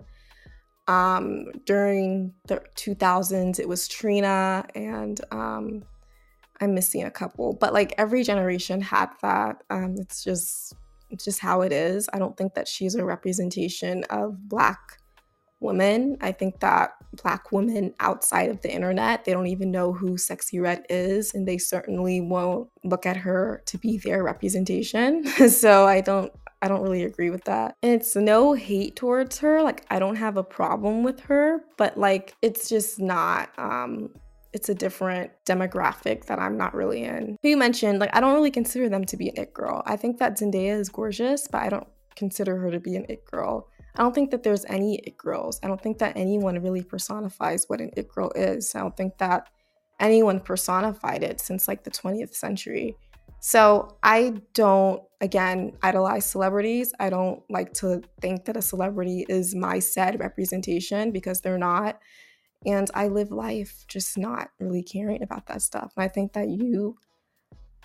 Um, 0.87 1.45
during 1.65 2.33
the 2.47 2.61
2000s, 2.75 3.59
it 3.59 3.67
was 3.67 3.87
Trina, 3.87 4.65
and 4.75 5.19
um, 5.31 5.83
I'm 6.59 6.73
missing 6.73 7.03
a 7.03 7.11
couple. 7.11 7.53
But 7.53 7.73
like 7.73 7.93
every 7.97 8.23
generation 8.23 8.81
had 8.81 9.09
that. 9.21 9.63
Um, 9.69 9.95
it's 9.97 10.23
just 10.23 10.73
it's 11.09 11.23
just 11.23 11.39
how 11.39 11.61
it 11.61 11.71
is. 11.71 12.09
I 12.11 12.19
don't 12.19 12.35
think 12.35 12.55
that 12.55 12.67
she's 12.67 12.95
a 12.95 13.05
representation 13.05 14.03
of 14.09 14.49
Black 14.49 14.99
women. 15.63 16.17
I 16.21 16.31
think 16.31 16.59
that 16.59 16.91
Black 17.21 17.51
women 17.51 17.93
outside 17.99 18.49
of 18.49 18.61
the 18.61 18.71
internet, 18.71 19.25
they 19.25 19.33
don't 19.33 19.47
even 19.47 19.71
know 19.71 19.93
who 19.93 20.11
Sexyy 20.15 20.61
Red 20.61 20.85
is, 20.89 21.33
and 21.33 21.47
they 21.47 21.57
certainly 21.57 22.21
won't 22.21 22.69
look 22.83 23.05
at 23.05 23.17
her 23.17 23.61
to 23.67 23.77
be 23.77 23.97
their 23.97 24.23
representation. 24.23 25.25
so 25.49 25.85
I 25.85 26.01
don't. 26.01 26.31
I 26.61 26.69
don't 26.69 26.81
really 26.81 27.03
agree 27.03 27.29
with 27.29 27.43
that. 27.43 27.75
And 27.83 27.91
it's 27.91 28.15
no 28.15 28.53
hate 28.53 28.95
towards 28.95 29.39
her. 29.39 29.61
Like 29.61 29.85
I 29.89 29.99
don't 29.99 30.15
have 30.15 30.37
a 30.37 30.43
problem 30.45 31.03
with 31.03 31.19
her, 31.21 31.59
but 31.77 31.97
like 31.97 32.35
it's 32.41 32.69
just 32.69 33.01
not 33.01 33.49
um 33.57 34.11
it's 34.53 34.69
a 34.69 34.75
different 34.75 35.31
demographic 35.45 36.25
that 36.25 36.39
I'm 36.39 36.57
not 36.57 36.73
really 36.73 37.03
in. 37.03 37.37
You 37.41 37.57
mentioned, 37.57 37.99
like, 37.99 38.15
I 38.15 38.21
don't 38.21 38.35
really 38.35 38.51
consider 38.51 38.87
them 38.87 39.03
to 39.05 39.17
be 39.17 39.29
an 39.29 39.35
it 39.37 39.53
girl. 39.53 39.81
I 39.85 39.97
think 39.97 40.19
that 40.19 40.37
Zendaya 40.37 40.79
is 40.79 40.89
gorgeous, 40.89 41.47
but 41.51 41.61
I 41.61 41.69
don't 41.69 41.87
consider 42.15 42.57
her 42.57 42.71
to 42.71 42.79
be 42.79 42.95
an 42.95 43.05
it 43.09 43.25
girl. 43.25 43.67
I 43.95 44.01
don't 44.01 44.15
think 44.15 44.31
that 44.31 44.43
there's 44.43 44.65
any 44.65 44.95
it 44.99 45.17
girls. 45.17 45.59
I 45.63 45.67
don't 45.67 45.81
think 45.81 45.99
that 45.99 46.17
anyone 46.17 46.61
really 46.61 46.83
personifies 46.83 47.65
what 47.67 47.81
an 47.81 47.91
it 47.95 48.07
girl 48.07 48.31
is. 48.35 48.73
I 48.73 48.79
don't 48.79 48.97
think 48.97 49.17
that 49.19 49.49
anyone 49.99 50.39
personified 50.39 51.23
it 51.23 51.39
since 51.39 51.67
like 51.67 51.83
the 51.83 51.91
20th 51.91 52.33
century. 52.33 52.95
So 53.39 53.97
I 54.01 54.41
don't, 54.53 55.03
again, 55.21 55.73
idolize 55.81 56.25
celebrities. 56.25 56.93
I 56.99 57.09
don't 57.09 57.43
like 57.49 57.73
to 57.75 58.01
think 58.21 58.45
that 58.45 58.57
a 58.57 58.61
celebrity 58.61 59.25
is 59.27 59.53
my 59.53 59.79
said 59.79 60.19
representation 60.19 61.11
because 61.11 61.41
they're 61.41 61.57
not. 61.57 61.99
And 62.65 62.89
I 62.93 63.09
live 63.09 63.31
life 63.31 63.83
just 63.87 64.17
not 64.17 64.49
really 64.59 64.81
caring 64.81 65.21
about 65.21 65.47
that 65.47 65.61
stuff. 65.61 65.91
And 65.97 66.05
I 66.05 66.07
think 66.07 66.33
that 66.33 66.49
you 66.49 66.95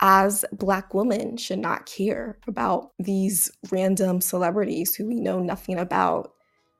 as 0.01 0.45
Black 0.53 0.95
women 0.95 1.37
should 1.37 1.59
not 1.59 1.87
care 1.87 2.39
about 2.47 2.93
these 2.99 3.51
random 3.71 4.21
celebrities 4.21 4.95
who 4.95 5.07
we 5.07 5.17
know 5.17 5.41
nothing 5.41 5.79
about 5.79 6.33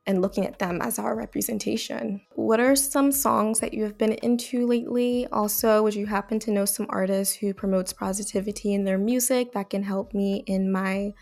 and 0.05 0.21
looking 0.21 0.45
at 0.45 0.57
them 0.57 0.81
as 0.81 0.97
our 0.97 1.15
representation. 1.15 2.21
What 2.33 2.59
are 2.59 2.75
some 2.75 3.11
songs 3.11 3.59
that 3.59 3.73
you 3.73 3.83
have 3.83 3.97
been 3.97 4.13
into 4.13 4.65
lately? 4.65 5.27
Also, 5.31 5.83
would 5.83 5.93
you 5.93 6.07
happen 6.07 6.39
to 6.39 6.51
know 6.51 6.65
some 6.65 6.87
artists 6.89 7.35
who 7.35 7.53
promotes 7.53 7.93
positivity 7.93 8.73
in 8.73 8.85
their 8.85 8.97
music 8.97 9.51
that 9.51 9.69
can 9.69 9.83
help 9.83 10.13
me 10.13 10.43
in 10.47 10.71
my 10.71 11.13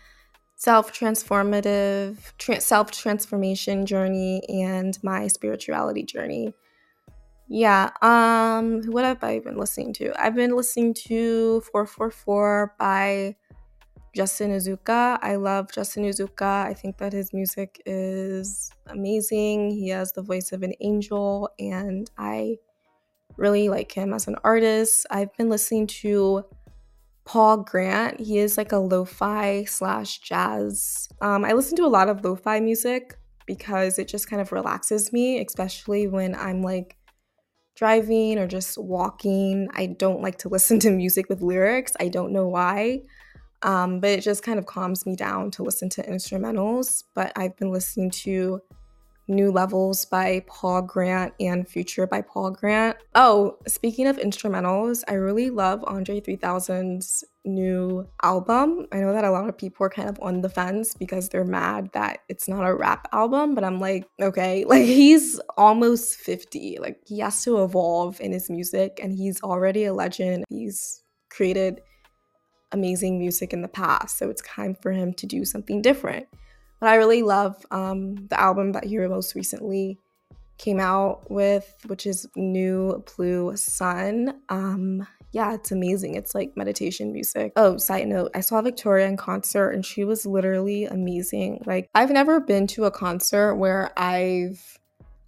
self-transformative 0.56 2.16
tra- 2.38 2.60
self-transformation 2.60 3.84
journey 3.84 4.42
and 4.48 4.98
my 5.02 5.26
spirituality 5.26 6.02
journey? 6.02 6.54
Yeah, 7.50 7.90
um, 8.02 8.82
what 8.88 9.04
have 9.04 9.24
I 9.24 9.38
been 9.38 9.56
listening 9.56 9.94
to? 9.94 10.12
I've 10.22 10.34
been 10.34 10.54
listening 10.54 10.92
to 11.08 11.62
444 11.72 12.74
by 12.78 13.36
Justin 14.14 14.50
Nozuka. 14.50 15.18
I 15.22 15.36
love 15.36 15.72
Justin 15.72 16.04
Nozuka. 16.04 16.66
I 16.66 16.74
think 16.74 16.98
that 16.98 17.14
his 17.14 17.32
music 17.32 17.80
is 17.86 18.70
amazing. 18.86 19.70
He 19.70 19.88
has 19.88 20.12
the 20.12 20.20
voice 20.20 20.52
of 20.52 20.62
an 20.62 20.74
angel, 20.82 21.48
and 21.58 22.10
I 22.18 22.56
really 23.38 23.70
like 23.70 23.92
him 23.92 24.12
as 24.12 24.28
an 24.28 24.36
artist. 24.44 25.06
I've 25.10 25.34
been 25.38 25.48
listening 25.48 25.86
to 25.86 26.44
Paul 27.24 27.58
Grant. 27.58 28.20
He 28.20 28.38
is 28.38 28.58
like 28.58 28.72
a 28.72 28.78
lo-fi 28.78 29.64
slash 29.64 30.18
jazz. 30.18 31.08
Um, 31.22 31.46
I 31.46 31.52
listen 31.52 31.76
to 31.76 31.84
a 31.84 31.88
lot 31.88 32.10
of 32.10 32.22
lo-fi 32.22 32.60
music 32.60 33.16
because 33.46 33.98
it 33.98 34.06
just 34.06 34.28
kind 34.28 34.42
of 34.42 34.52
relaxes 34.52 35.14
me, 35.14 35.42
especially 35.42 36.08
when 36.08 36.34
I'm 36.34 36.62
like 36.62 36.97
driving 37.78 38.38
or 38.38 38.48
just 38.48 38.76
walking. 38.76 39.68
I 39.74 39.86
don't 39.86 40.20
like 40.20 40.38
to 40.38 40.48
listen 40.48 40.80
to 40.80 40.90
music 40.90 41.28
with 41.28 41.42
lyrics. 41.42 41.92
I 42.00 42.08
don't 42.08 42.32
know 42.32 42.48
why. 42.48 43.02
Um, 43.62 44.00
but 44.00 44.10
it 44.10 44.20
just 44.20 44.42
kind 44.42 44.58
of 44.58 44.66
calms 44.66 45.06
me 45.06 45.14
down 45.14 45.52
to 45.52 45.62
listen 45.62 45.88
to 45.90 46.02
instrumentals. 46.02 47.04
But 47.14 47.32
I've 47.36 47.56
been 47.56 47.70
listening 47.70 48.10
to 48.10 48.60
New 49.28 49.52
Levels 49.52 50.06
by 50.06 50.42
Paul 50.48 50.82
Grant 50.82 51.34
and 51.38 51.68
Future 51.68 52.06
by 52.06 52.22
Paul 52.22 52.50
Grant. 52.50 52.96
Oh, 53.14 53.58
speaking 53.68 54.06
of 54.06 54.16
instrumentals, 54.16 55.04
I 55.06 55.14
really 55.14 55.50
love 55.50 55.84
Andre 55.86 56.20
3000's 56.20 57.24
new 57.48 58.06
album. 58.22 58.86
I 58.92 58.98
know 58.98 59.12
that 59.12 59.24
a 59.24 59.30
lot 59.30 59.48
of 59.48 59.56
people 59.56 59.86
are 59.86 59.90
kind 59.90 60.08
of 60.08 60.18
on 60.20 60.40
the 60.40 60.48
fence 60.48 60.94
because 60.94 61.28
they're 61.28 61.44
mad 61.44 61.90
that 61.92 62.20
it's 62.28 62.48
not 62.48 62.66
a 62.66 62.74
rap 62.74 63.08
album, 63.12 63.54
but 63.54 63.64
I'm 63.64 63.80
like, 63.80 64.08
okay, 64.20 64.64
like 64.68 64.84
he's 64.84 65.40
almost 65.56 66.16
50. 66.16 66.78
Like 66.80 67.00
he 67.06 67.20
has 67.20 67.42
to 67.44 67.62
evolve 67.62 68.20
in 68.20 68.32
his 68.32 68.48
music 68.50 69.00
and 69.02 69.12
he's 69.12 69.42
already 69.42 69.84
a 69.84 69.94
legend. 69.94 70.44
He's 70.48 71.02
created 71.30 71.80
amazing 72.72 73.18
music 73.18 73.52
in 73.52 73.62
the 73.62 73.68
past, 73.68 74.18
so 74.18 74.28
it's 74.28 74.42
time 74.42 74.74
for 74.74 74.92
him 74.92 75.14
to 75.14 75.26
do 75.26 75.44
something 75.44 75.80
different. 75.80 76.26
But 76.80 76.90
I 76.90 76.96
really 76.96 77.22
love 77.22 77.64
um, 77.70 78.26
the 78.28 78.38
album 78.38 78.72
that 78.72 78.84
he 78.84 78.98
most 78.98 79.34
recently 79.34 79.98
came 80.58 80.80
out 80.80 81.30
with, 81.30 81.74
which 81.86 82.06
is 82.06 82.28
New 82.36 83.02
Blue 83.16 83.56
Sun. 83.56 84.40
Um, 84.48 85.06
yeah, 85.32 85.54
it's 85.54 85.70
amazing. 85.70 86.14
It's 86.14 86.34
like 86.34 86.56
meditation 86.56 87.12
music. 87.12 87.52
Oh, 87.56 87.76
side 87.76 88.08
note, 88.08 88.30
I 88.34 88.40
saw 88.40 88.62
Victoria 88.62 89.06
in 89.06 89.16
concert 89.16 89.70
and 89.70 89.84
she 89.84 90.04
was 90.04 90.24
literally 90.24 90.84
amazing. 90.84 91.62
Like, 91.66 91.88
I've 91.94 92.10
never 92.10 92.40
been 92.40 92.66
to 92.68 92.84
a 92.84 92.90
concert 92.90 93.56
where 93.56 93.92
I've 93.98 94.78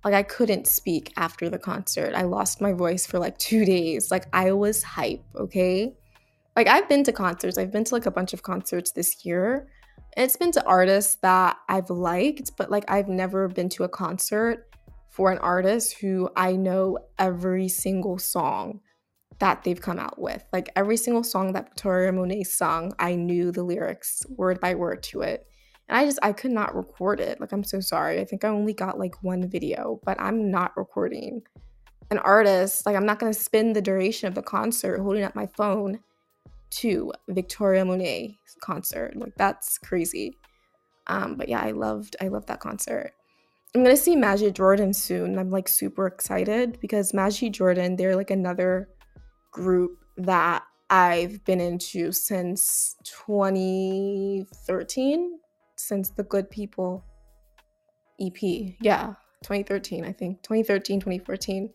like 0.03 0.15
I 0.15 0.23
couldn't 0.23 0.67
speak 0.67 1.13
after 1.19 1.51
the 1.51 1.59
concert. 1.59 2.15
I 2.15 2.23
lost 2.23 2.63
my 2.63 2.73
voice 2.73 3.07
for 3.07 3.19
like 3.19 3.37
2 3.37 3.67
days. 3.67 4.11
Like 4.11 4.25
I 4.33 4.53
was 4.53 4.83
hype, 4.83 5.23
okay? 5.37 5.95
Like 6.57 6.69
I've 6.69 6.89
been 6.89 7.05
to 7.05 7.13
concerts. 7.13 7.59
I've 7.59 7.71
been 7.71 7.85
to 7.85 7.95
like 7.95 8.07
a 8.07 8.11
bunch 8.11 8.33
of 8.33 8.43
concerts 8.43 8.93
this 8.93 9.27
year 9.27 9.69
it's 10.17 10.37
been 10.37 10.53
to 10.53 10.65
artists 10.65 11.17
that 11.23 11.57
I've 11.69 11.91
liked, 11.91 12.57
but 12.57 12.71
like 12.71 12.85
I've 12.89 13.09
never 13.09 13.49
been 13.49 13.69
to 13.71 13.85
a 13.85 13.89
concert 13.89 14.67
for 15.09 15.31
an 15.31 15.39
artist 15.39 15.99
who 16.01 16.31
I 16.37 16.57
know 16.57 16.99
every 17.19 17.69
single 17.69 18.19
song 18.19 18.81
that 19.41 19.65
they've 19.65 19.81
come 19.81 19.99
out 19.99 20.19
with. 20.21 20.45
Like 20.53 20.71
every 20.77 20.97
single 20.97 21.25
song 21.25 21.53
that 21.53 21.71
Victoria 21.71 22.13
Monet 22.13 22.45
sung, 22.45 22.93
I 22.99 23.15
knew 23.15 23.51
the 23.51 23.65
lyrics 23.65 24.25
word 24.29 24.61
by 24.61 24.75
word 24.75 25.03
to 25.05 25.23
it. 25.23 25.47
And 25.89 25.99
I 25.99 26.05
just 26.05 26.21
I 26.23 26.33
could 26.33 26.53
not 26.53 26.77
record 26.77 27.21
it. 27.21 27.41
Like 27.41 27.53
I'm 27.53 27.65
so 27.65 27.81
sorry. 27.81 28.21
I 28.21 28.25
think 28.25 28.45
I 28.45 28.49
only 28.49 28.75
got 28.75 28.99
like 28.99 29.23
one 29.23 29.49
video, 29.49 30.01
but 30.05 30.21
I'm 30.21 30.51
not 30.51 30.77
recording 30.77 31.43
an 32.11 32.19
artist. 32.19 32.87
Like 32.87 32.97
I'm 32.97 33.07
not 33.07 33.19
going 33.19 33.33
to 33.33 33.39
spend 33.39 33.75
the 33.75 33.83
duration 33.83 34.29
of 34.29 34.35
the 34.35 34.43
concert 34.43 35.01
holding 35.01 35.25
up 35.25 35.35
my 35.35 35.47
phone 35.57 36.01
to 36.71 37.13
Victoria 37.29 37.85
Monet 37.85 38.39
concert. 38.61 39.17
Like 39.17 39.35
that's 39.37 39.79
crazy. 39.79 40.37
Um, 41.07 41.37
but 41.37 41.49
yeah, 41.49 41.61
I 41.61 41.73
loved 41.73 42.15
I 42.21 42.29
loved 42.29 42.47
that 42.49 42.61
concert. 42.61 43.13
I'm 43.75 43.83
gonna 43.83 43.97
see 43.97 44.17
Majid 44.17 44.55
Jordan 44.55 44.93
soon. 44.93 45.39
I'm 45.39 45.51
like 45.51 45.69
super 45.69 46.07
excited 46.07 46.79
because 46.81 47.15
Majid 47.15 47.55
Jordan, 47.55 47.97
they're 47.97 48.17
like 48.17 48.31
another 48.31 48.89
group 49.51 49.99
that 50.17 50.63
I've 50.89 51.45
been 51.45 51.61
into 51.61 52.13
since 52.13 52.97
2013, 53.05 55.39
since 55.77 56.09
the 56.11 56.25
Good 56.25 56.51
People 56.51 57.05
EP. 58.21 58.41
Yeah, 58.81 59.15
2013, 59.43 60.05
I 60.05 60.13
think. 60.13 60.43
2013, 60.43 61.01
2014 61.01 61.71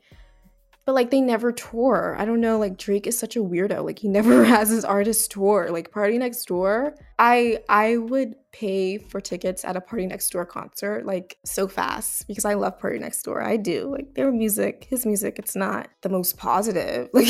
but 0.86 0.94
like 0.94 1.10
they 1.10 1.22
never 1.22 1.52
tour. 1.52 2.16
I 2.18 2.26
don't 2.26 2.42
know, 2.42 2.60
like 2.60 2.78
Drake 2.78 3.08
is 3.08 3.18
such 3.18 3.36
a 3.36 3.42
weirdo. 3.42 3.84
Like 3.84 4.00
he 4.00 4.08
never 4.08 4.46
has 4.46 4.70
his 4.70 4.86
artist 4.86 5.32
tour. 5.32 5.70
Like 5.72 5.92
Party 5.92 6.18
Next 6.18 6.46
Door, 6.46 6.96
I 7.20 7.60
I 7.68 7.98
would 7.98 8.36
pay 8.56 8.98
for 8.98 9.20
tickets 9.20 9.66
at 9.66 9.76
a 9.76 9.82
Party 9.82 10.06
Next 10.08 10.30
Door 10.30 10.46
concert 10.46 11.06
like 11.06 11.38
so 11.44 11.68
fast 11.68 12.26
because 12.26 12.46
I 12.46 12.54
love 12.54 12.80
Party 12.80 13.00
Next 13.00 13.22
Door. 13.24 13.44
I 13.44 13.58
do. 13.58 13.92
Like 13.92 14.14
their 14.14 14.32
music, 14.32 14.88
his 14.90 15.06
music, 15.06 15.38
it's 15.38 15.58
not 15.58 15.90
the 16.02 16.10
most 16.10 16.38
positive. 16.38 17.10
Like 17.14 17.28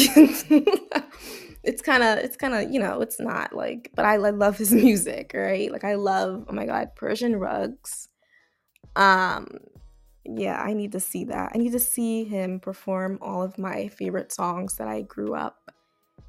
it's 1.64 1.82
kind 1.82 2.04
of 2.04 2.20
it's 2.20 2.38
kind 2.38 2.54
of, 2.54 2.72
you 2.72 2.80
know, 2.80 3.02
it's 3.02 3.20
not 3.20 3.56
like 3.56 3.90
but 3.96 4.06
I, 4.06 4.14
I 4.14 4.30
love 4.30 4.60
his 4.60 4.72
music, 4.86 5.32
right? 5.34 5.72
Like 5.72 5.84
I 5.84 5.96
love, 5.96 6.46
oh 6.48 6.54
my 6.54 6.68
god, 6.68 6.92
Persian 6.96 7.38
rugs. 7.38 8.08
Um 8.96 9.48
yeah, 10.26 10.62
I 10.62 10.74
need 10.74 10.92
to 10.92 11.00
see 11.00 11.26
that. 11.26 11.54
I 11.56 11.58
need 11.58 11.72
to 11.72 11.80
see 11.80 12.24
him 12.24 12.60
perform 12.60 13.18
all 13.20 13.42
of 13.42 13.58
my 13.58 13.88
favorite 13.88 14.32
songs 14.32 14.76
that 14.76 14.88
I 14.88 15.02
grew 15.02 15.34
up 15.34 15.72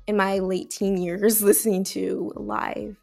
in 0.06 0.16
my 0.16 0.38
late 0.38 0.70
teen 0.70 0.96
years 0.96 1.42
listening 1.50 1.84
to 1.84 2.32
live. 2.34 2.96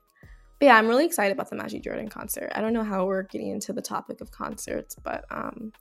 But 0.64 0.68
yeah, 0.68 0.78
I'm 0.78 0.88
really 0.88 1.06
excited 1.06 1.34
about 1.34 1.50
the 1.50 1.58
Majid 1.58 1.84
Jordan 1.84 2.08
concert. 2.08 2.50
I 2.56 2.62
don't 2.62 2.72
know 2.72 2.86
how 2.86 3.06
we're 3.06 3.24
getting 3.24 3.50
into 3.50 3.74
the 3.74 3.82
topic 3.82 4.22
of 4.22 4.32
concerts, 4.32 4.96
but 4.96 5.26
um 5.30 5.74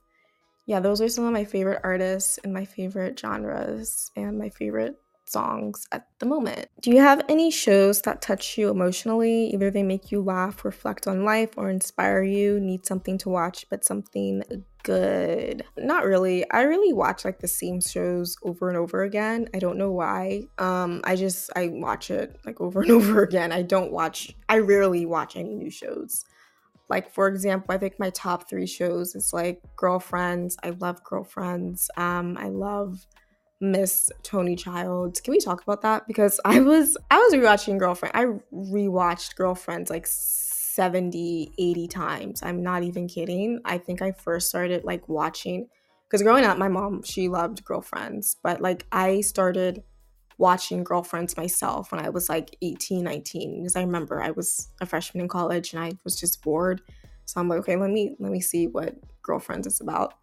yeah, 0.65 0.81
those 0.81 0.99
are 0.99 1.07
some 1.07 1.23
of 1.23 1.31
my 1.31 1.45
favorite 1.45 1.79
artists 1.85 2.37
and 2.39 2.53
my 2.53 2.65
favorite 2.65 3.17
genres 3.17 4.11
and 4.17 4.37
my 4.37 4.49
favorite 4.49 5.01
songs 5.33 5.85
at 5.91 6.07
the 6.19 6.25
moment. 6.25 6.67
Do 6.81 6.91
you 6.91 6.99
have 6.99 7.25
any 7.27 7.51
shows 7.51 8.01
that 8.03 8.21
touch 8.21 8.57
you 8.57 8.69
emotionally? 8.69 9.47
Either 9.47 9.69
they 9.69 9.83
make 9.83 10.11
you 10.11 10.21
laugh, 10.21 10.63
reflect 10.63 11.07
on 11.07 11.25
life, 11.25 11.57
or 11.57 11.69
inspire 11.69 12.23
you, 12.23 12.59
need 12.59 12.85
something 12.85 13.17
to 13.19 13.29
watch, 13.29 13.65
but 13.69 13.83
something 13.83 14.43
good. 14.83 15.63
Not 15.77 16.05
really. 16.05 16.49
I 16.51 16.63
really 16.63 16.93
watch 16.93 17.25
like 17.25 17.39
the 17.39 17.47
same 17.47 17.81
shows 17.81 18.37
over 18.43 18.69
and 18.69 18.77
over 18.77 19.01
again. 19.03 19.47
I 19.53 19.59
don't 19.59 19.77
know 19.77 19.91
why. 19.91 20.43
Um 20.59 21.01
I 21.05 21.15
just 21.15 21.49
I 21.55 21.69
watch 21.69 22.11
it 22.11 22.37
like 22.45 22.61
over 22.61 22.81
and 22.81 22.91
over 22.99 23.23
again. 23.23 23.51
I 23.51 23.63
don't 23.63 23.91
watch 23.91 24.35
I 24.47 24.59
rarely 24.59 25.05
watch 25.05 25.35
any 25.35 25.55
new 25.55 25.71
shows. 25.71 26.25
Like 26.89 27.11
for 27.11 27.27
example, 27.27 27.73
I 27.73 27.77
think 27.77 27.97
my 27.97 28.09
top 28.11 28.49
3 28.49 28.67
shows 28.67 29.15
is 29.15 29.33
like 29.33 29.61
Girlfriends. 29.77 30.57
I 30.61 30.71
love 30.71 31.03
Girlfriends. 31.03 31.89
Um 31.97 32.37
I 32.37 32.49
love 32.49 33.05
Miss 33.63 34.11
Toni 34.23 34.57
Childs. 34.57 35.21
Can 35.21 35.31
we 35.31 35.39
talk 35.39 35.63
about 35.63 35.81
that? 35.83 36.05
Because 36.05 36.39
I 36.43 36.59
was 36.59 36.97
I 37.09 37.17
was 37.17 37.33
rewatching 37.33 37.79
Girlfriend. 37.79 38.13
I 38.13 38.25
rewatched 38.53 39.35
Girlfriends 39.35 39.89
like 39.89 40.05
70, 40.05 41.53
80 41.57 41.87
times. 41.87 42.43
I'm 42.43 42.61
not 42.61 42.83
even 42.83 43.07
kidding. 43.07 43.61
I 43.63 43.77
think 43.77 44.01
I 44.01 44.11
first 44.11 44.49
started 44.49 44.83
like 44.83 45.07
watching 45.07 45.69
because 46.13 46.21
growing 46.21 46.43
up, 46.43 46.57
my 46.57 46.67
mom, 46.67 47.03
she 47.03 47.27
loved 47.29 47.63
girlfriends, 47.63 48.35
but 48.43 48.61
like 48.61 48.85
I 48.91 49.21
started 49.21 49.81
watching 50.37 50.83
girlfriends 50.83 51.37
myself 51.37 51.91
when 51.91 52.05
I 52.05 52.09
was 52.09 52.29
like 52.29 52.55
18, 52.61 53.03
19. 53.03 53.61
Because 53.61 53.75
I 53.75 53.81
remember 53.81 54.21
I 54.21 54.31
was 54.31 54.69
a 54.81 54.85
freshman 54.85 55.21
in 55.21 55.27
college 55.27 55.73
and 55.73 55.81
I 55.81 55.93
was 56.03 56.19
just 56.19 56.43
bored. 56.43 56.81
So 57.25 57.39
I'm 57.39 57.47
like, 57.47 57.59
okay, 57.59 57.77
let 57.77 57.89
me 57.89 58.15
let 58.19 58.31
me 58.31 58.41
see 58.41 58.67
what 58.67 58.95
girlfriends 59.21 59.67
is 59.67 59.79
about. 59.79 60.15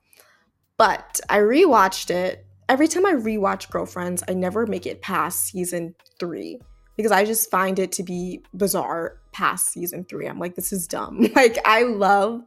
But 0.76 1.20
I 1.28 1.38
rewatched 1.38 2.10
it. 2.10 2.46
Every 2.70 2.86
time 2.86 3.04
I 3.04 3.14
rewatch 3.14 3.68
Girlfriends, 3.68 4.22
I 4.28 4.34
never 4.34 4.64
make 4.64 4.86
it 4.86 5.02
past 5.02 5.46
season 5.46 5.92
three 6.20 6.60
because 6.96 7.10
I 7.10 7.24
just 7.24 7.50
find 7.50 7.80
it 7.80 7.90
to 7.90 8.04
be 8.04 8.44
bizarre 8.54 9.18
past 9.32 9.72
season 9.72 10.04
three. 10.04 10.28
I'm 10.28 10.38
like, 10.38 10.54
this 10.54 10.72
is 10.72 10.86
dumb. 10.86 11.26
Like, 11.34 11.58
I 11.64 11.82
love 11.82 12.42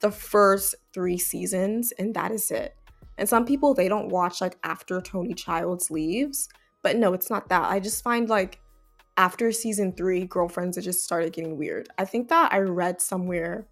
the 0.00 0.10
first 0.10 0.74
three 0.92 1.16
seasons, 1.16 1.92
and 1.96 2.12
that 2.14 2.32
is 2.32 2.50
it. 2.50 2.74
And 3.18 3.28
some 3.28 3.46
people, 3.46 3.72
they 3.72 3.88
don't 3.88 4.08
watch 4.08 4.40
like 4.40 4.58
after 4.64 5.00
Toni 5.00 5.32
Childs 5.32 5.92
leaves, 5.92 6.48
but 6.82 6.96
no, 6.96 7.12
it's 7.12 7.30
not 7.30 7.48
that. 7.48 7.70
I 7.70 7.78
just 7.78 8.02
find 8.02 8.28
like 8.28 8.58
after 9.16 9.52
season 9.52 9.92
three, 9.92 10.24
girlfriends, 10.24 10.76
it 10.76 10.82
just 10.82 11.04
started 11.04 11.32
getting 11.32 11.56
weird. 11.56 11.88
I 11.98 12.04
think 12.04 12.30
that 12.30 12.52
I 12.52 12.58
read 12.58 13.00
somewhere 13.00 13.68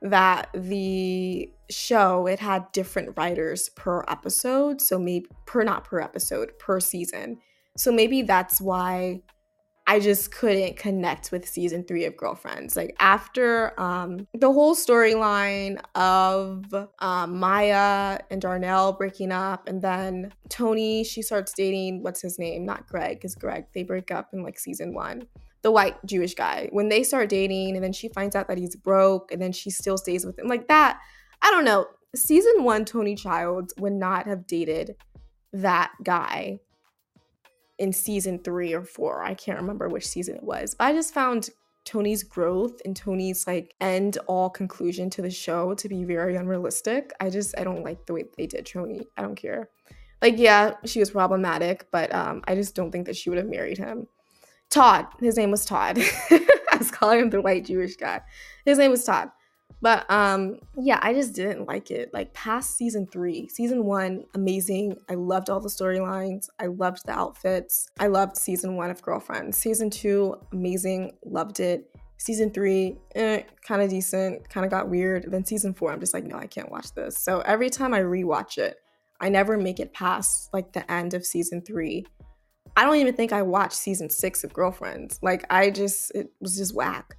that 0.00 0.48
the 0.54 1.50
show 1.70 2.26
it 2.26 2.38
had 2.38 2.70
different 2.72 3.16
writers 3.16 3.68
per 3.70 4.04
episode 4.08 4.80
so 4.80 4.98
maybe 4.98 5.26
per 5.44 5.64
not 5.64 5.84
per 5.84 6.00
episode 6.00 6.50
per 6.58 6.78
season 6.80 7.38
so 7.76 7.92
maybe 7.92 8.22
that's 8.22 8.60
why 8.60 9.20
I 9.90 10.00
just 10.00 10.30
couldn't 10.32 10.76
connect 10.76 11.32
with 11.32 11.48
season 11.48 11.82
three 11.82 12.04
of 12.04 12.14
Girlfriends. 12.14 12.76
Like 12.76 12.94
after 13.00 13.72
um, 13.80 14.28
the 14.34 14.52
whole 14.52 14.74
storyline 14.76 15.80
of 15.94 16.62
um, 16.98 17.38
Maya 17.38 18.18
and 18.30 18.38
Darnell 18.38 18.92
breaking 18.92 19.32
up, 19.32 19.66
and 19.66 19.80
then 19.80 20.30
toni 20.50 21.04
she 21.04 21.22
starts 21.22 21.54
dating 21.54 22.02
what's 22.02 22.20
his 22.20 22.38
name? 22.38 22.66
Not 22.66 22.86
Greg, 22.86 23.16
because 23.16 23.34
Greg, 23.34 23.64
they 23.72 23.82
break 23.82 24.10
up 24.10 24.28
in 24.34 24.42
like 24.42 24.58
season 24.58 24.92
one. 24.92 25.26
The 25.62 25.70
white 25.72 25.96
Jewish 26.06 26.34
guy. 26.34 26.68
When 26.72 26.88
they 26.88 27.02
start 27.02 27.28
dating, 27.28 27.74
and 27.74 27.84
then 27.84 27.92
she 27.92 28.08
finds 28.08 28.36
out 28.36 28.48
that 28.48 28.58
he's 28.58 28.76
broke, 28.76 29.32
and 29.32 29.42
then 29.42 29.52
she 29.52 29.70
still 29.70 29.98
stays 29.98 30.24
with 30.24 30.38
him. 30.38 30.46
Like 30.46 30.68
that, 30.68 31.00
I 31.42 31.50
don't 31.50 31.64
know. 31.64 31.86
Season 32.14 32.64
one, 32.64 32.84
Toni 32.84 33.14
Childs 33.14 33.74
would 33.78 33.92
not 33.92 34.26
have 34.26 34.46
dated 34.46 34.96
that 35.52 35.92
guy 36.02 36.60
in 37.78 37.92
season 37.92 38.38
three 38.40 38.72
or 38.72 38.82
four. 38.82 39.22
I 39.22 39.34
can't 39.34 39.60
remember 39.60 39.88
which 39.88 40.06
season 40.06 40.36
it 40.36 40.42
was. 40.42 40.74
But 40.74 40.86
I 40.86 40.92
just 40.92 41.14
found 41.14 41.50
Toni's 41.84 42.22
growth 42.22 42.80
and 42.84 42.94
Toni's 42.94 43.46
like 43.46 43.74
end 43.80 44.18
all 44.26 44.50
conclusion 44.50 45.08
to 45.10 45.22
the 45.22 45.30
show 45.30 45.74
to 45.74 45.88
be 45.88 46.04
very 46.04 46.36
unrealistic. 46.36 47.12
I 47.20 47.30
just 47.30 47.58
I 47.58 47.64
don't 47.64 47.84
like 47.84 48.04
the 48.04 48.12
way 48.12 48.24
they 48.36 48.46
did 48.46 48.66
Toni. 48.66 49.06
I 49.16 49.22
don't 49.22 49.36
care. 49.36 49.70
Like 50.20 50.34
yeah, 50.36 50.74
she 50.84 51.00
was 51.00 51.10
problematic, 51.10 51.86
but 51.90 52.14
um 52.14 52.42
I 52.46 52.54
just 52.54 52.74
don't 52.74 52.90
think 52.90 53.06
that 53.06 53.16
she 53.16 53.30
would 53.30 53.38
have 53.38 53.48
married 53.48 53.78
him. 53.78 54.06
Todd, 54.70 55.06
his 55.20 55.36
name 55.36 55.50
was 55.50 55.64
Todd. 55.64 55.98
I 56.30 56.76
was 56.78 56.90
calling 56.90 57.20
him 57.20 57.30
the 57.30 57.40
white 57.40 57.64
Jewish 57.64 57.96
guy. 57.96 58.20
His 58.64 58.78
name 58.78 58.90
was 58.90 59.04
Todd. 59.04 59.30
But 59.80 60.10
um 60.10 60.58
yeah, 60.76 60.98
I 61.02 61.14
just 61.14 61.34
didn't 61.34 61.66
like 61.66 61.90
it. 61.90 62.12
Like 62.12 62.34
past 62.34 62.76
season 62.76 63.06
3, 63.06 63.48
season 63.48 63.84
1 63.84 64.24
amazing. 64.34 64.96
I 65.08 65.14
loved 65.14 65.50
all 65.50 65.60
the 65.60 65.68
storylines. 65.68 66.48
I 66.58 66.66
loved 66.66 67.06
the 67.06 67.12
outfits. 67.12 67.88
I 67.98 68.08
loved 68.08 68.36
season 68.36 68.76
1 68.76 68.90
of 68.90 69.02
Girlfriends. 69.02 69.56
Season 69.56 69.88
2 69.88 70.34
amazing, 70.52 71.12
loved 71.24 71.60
it. 71.60 71.90
Season 72.16 72.50
3 72.50 72.96
eh, 73.14 73.42
kind 73.62 73.80
of 73.80 73.88
decent, 73.88 74.48
kind 74.48 74.64
of 74.66 74.70
got 74.70 74.88
weird. 74.88 75.30
Then 75.30 75.44
season 75.44 75.72
4 75.72 75.92
I'm 75.92 76.00
just 76.00 76.14
like 76.14 76.24
no, 76.24 76.36
I 76.36 76.46
can't 76.46 76.70
watch 76.70 76.92
this. 76.94 77.16
So 77.16 77.40
every 77.40 77.70
time 77.70 77.94
I 77.94 78.00
rewatch 78.00 78.58
it, 78.58 78.78
I 79.20 79.28
never 79.28 79.56
make 79.56 79.80
it 79.80 79.92
past 79.92 80.52
like 80.52 80.72
the 80.72 80.90
end 80.90 81.14
of 81.14 81.24
season 81.24 81.62
3. 81.62 82.04
I 82.78 82.84
don't 82.84 82.94
even 82.94 83.16
think 83.16 83.32
I 83.32 83.42
watched 83.42 83.74
season 83.74 84.08
6 84.08 84.44
of 84.44 84.52
Girlfriends. 84.52 85.18
Like 85.20 85.44
I 85.50 85.70
just 85.70 86.12
it 86.14 86.30
was 86.40 86.56
just 86.56 86.76
whack. 86.76 87.16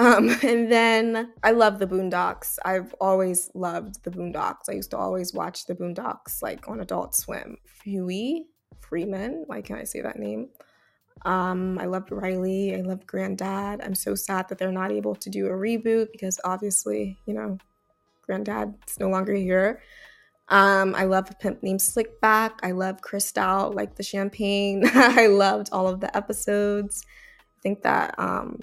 Um, 0.00 0.30
and 0.42 0.70
then 0.70 1.32
I 1.44 1.52
love 1.52 1.78
the 1.78 1.86
Boondocks. 1.86 2.58
I've 2.64 2.92
always 3.00 3.48
loved 3.54 4.02
the 4.02 4.10
Boondocks. 4.10 4.68
I 4.68 4.72
used 4.72 4.90
to 4.90 4.98
always 4.98 5.32
watch 5.32 5.66
the 5.66 5.76
Boondocks 5.76 6.42
like 6.42 6.68
on 6.68 6.80
Adult 6.80 7.14
Swim. 7.14 7.56
Huey 7.84 8.46
Freeman, 8.80 9.44
why 9.46 9.60
can't 9.60 9.80
I 9.80 9.84
say 9.84 10.00
that 10.00 10.18
name? 10.18 10.48
Um, 11.24 11.78
I 11.78 11.86
loved 11.86 12.10
Riley. 12.10 12.74
I 12.74 12.80
loved 12.80 13.06
Granddad. 13.06 13.82
I'm 13.82 13.94
so 13.94 14.16
sad 14.16 14.48
that 14.48 14.58
they're 14.58 14.72
not 14.72 14.90
able 14.90 15.14
to 15.14 15.30
do 15.30 15.46
a 15.46 15.50
reboot 15.50 16.08
because 16.10 16.40
obviously, 16.42 17.16
you 17.26 17.34
know, 17.34 17.58
Granddad's 18.22 18.98
no 18.98 19.08
longer 19.08 19.34
here. 19.34 19.80
Um, 20.48 20.94
I 20.94 21.04
love 21.04 21.30
a 21.30 21.34
pimp 21.34 21.62
named 21.62 21.80
Slickback. 21.80 22.52
I 22.62 22.70
love 22.70 23.02
Crystal, 23.02 23.72
like 23.72 23.96
the 23.96 24.02
champagne. 24.02 24.84
I 24.94 25.26
loved 25.26 25.70
all 25.72 25.88
of 25.88 26.00
the 26.00 26.14
episodes. 26.16 27.04
I 27.58 27.60
think 27.62 27.82
that 27.82 28.14
um, 28.18 28.60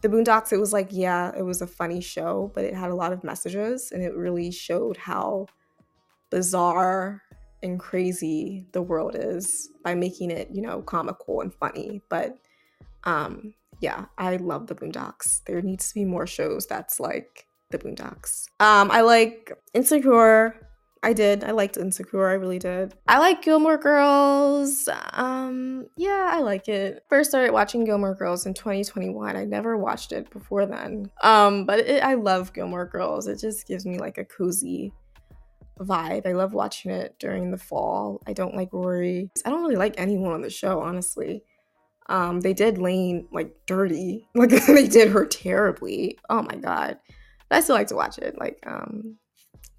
the 0.00 0.08
Boondocks, 0.08 0.52
it 0.52 0.58
was 0.58 0.72
like, 0.72 0.88
yeah, 0.90 1.32
it 1.36 1.42
was 1.42 1.60
a 1.60 1.66
funny 1.66 2.00
show, 2.00 2.50
but 2.54 2.64
it 2.64 2.74
had 2.74 2.90
a 2.90 2.94
lot 2.94 3.12
of 3.12 3.22
messages 3.22 3.92
and 3.92 4.02
it 4.02 4.14
really 4.14 4.50
showed 4.50 4.96
how 4.96 5.46
bizarre 6.30 7.22
and 7.62 7.78
crazy 7.78 8.66
the 8.72 8.80
world 8.80 9.14
is 9.14 9.68
by 9.84 9.94
making 9.94 10.30
it, 10.30 10.48
you 10.50 10.62
know, 10.62 10.80
comical 10.80 11.42
and 11.42 11.52
funny. 11.52 12.00
But 12.08 12.38
um, 13.04 13.52
yeah, 13.80 14.06
I 14.16 14.36
love 14.36 14.68
the 14.68 14.74
Boondocks. 14.74 15.44
There 15.44 15.60
needs 15.60 15.88
to 15.88 15.94
be 15.94 16.04
more 16.06 16.26
shows 16.26 16.66
that's 16.66 16.98
like 16.98 17.46
the 17.70 17.78
Boondocks. 17.78 18.46
Um, 18.58 18.90
I 18.90 19.02
like 19.02 19.52
Insecure. 19.74 20.69
I 21.02 21.14
did. 21.14 21.44
I 21.44 21.52
liked 21.52 21.78
Insecure. 21.78 22.28
I 22.28 22.34
really 22.34 22.58
did. 22.58 22.94
I 23.08 23.18
like 23.18 23.40
Gilmore 23.42 23.78
Girls. 23.78 24.86
Um, 25.12 25.86
yeah, 25.96 26.30
I 26.32 26.40
like 26.40 26.68
it. 26.68 27.04
First 27.08 27.30
started 27.30 27.52
watching 27.52 27.84
Gilmore 27.84 28.14
Girls 28.14 28.44
in 28.44 28.52
2021. 28.52 29.34
I 29.34 29.44
never 29.44 29.78
watched 29.78 30.12
it 30.12 30.30
before 30.30 30.66
then. 30.66 31.10
Um, 31.22 31.64
but 31.64 31.80
it, 31.80 32.02
I 32.02 32.14
love 32.14 32.52
Gilmore 32.52 32.84
Girls. 32.84 33.28
It 33.28 33.40
just 33.40 33.66
gives 33.66 33.86
me 33.86 33.98
like 33.98 34.18
a 34.18 34.26
cozy 34.26 34.92
vibe. 35.78 36.26
I 36.26 36.32
love 36.32 36.52
watching 36.52 36.90
it 36.90 37.16
during 37.18 37.50
the 37.50 37.58
fall. 37.58 38.20
I 38.26 38.34
don't 38.34 38.54
like 38.54 38.72
Rory. 38.72 39.30
I 39.46 39.50
don't 39.50 39.62
really 39.62 39.76
like 39.76 39.94
anyone 39.96 40.32
on 40.32 40.42
the 40.42 40.50
show, 40.50 40.80
honestly. 40.80 41.42
Um, 42.10 42.40
they 42.40 42.52
did 42.52 42.76
Lane 42.76 43.26
like 43.32 43.54
dirty. 43.66 44.26
Like 44.34 44.50
they 44.50 44.86
did 44.86 45.08
her 45.08 45.24
terribly. 45.24 46.18
Oh 46.28 46.42
my 46.42 46.56
god. 46.56 46.98
But 47.48 47.56
I 47.56 47.60
still 47.60 47.76
like 47.76 47.86
to 47.88 47.96
watch 47.96 48.18
it. 48.18 48.38
Like 48.38 48.58
um 48.66 49.16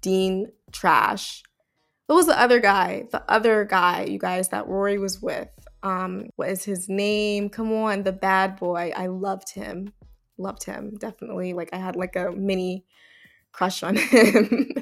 Dean 0.00 0.50
trash. 0.72 1.42
What 2.06 2.16
was 2.16 2.26
the 2.26 2.38
other 2.38 2.60
guy? 2.60 3.04
The 3.10 3.22
other 3.30 3.64
guy, 3.64 4.04
you 4.04 4.18
guys, 4.18 4.48
that 4.50 4.66
Rory 4.66 4.98
was 4.98 5.22
with. 5.22 5.48
Um, 5.82 6.30
what 6.36 6.50
is 6.50 6.64
his 6.64 6.88
name? 6.88 7.48
Come 7.48 7.72
on, 7.72 8.02
the 8.02 8.12
bad 8.12 8.56
boy. 8.56 8.92
I 8.96 9.06
loved 9.06 9.50
him. 9.50 9.92
Loved 10.38 10.64
him, 10.64 10.96
definitely. 10.98 11.52
Like 11.52 11.70
I 11.72 11.76
had 11.78 11.96
like 11.96 12.16
a 12.16 12.32
mini 12.32 12.84
crush 13.52 13.82
on 13.82 13.96
him. 14.10 14.72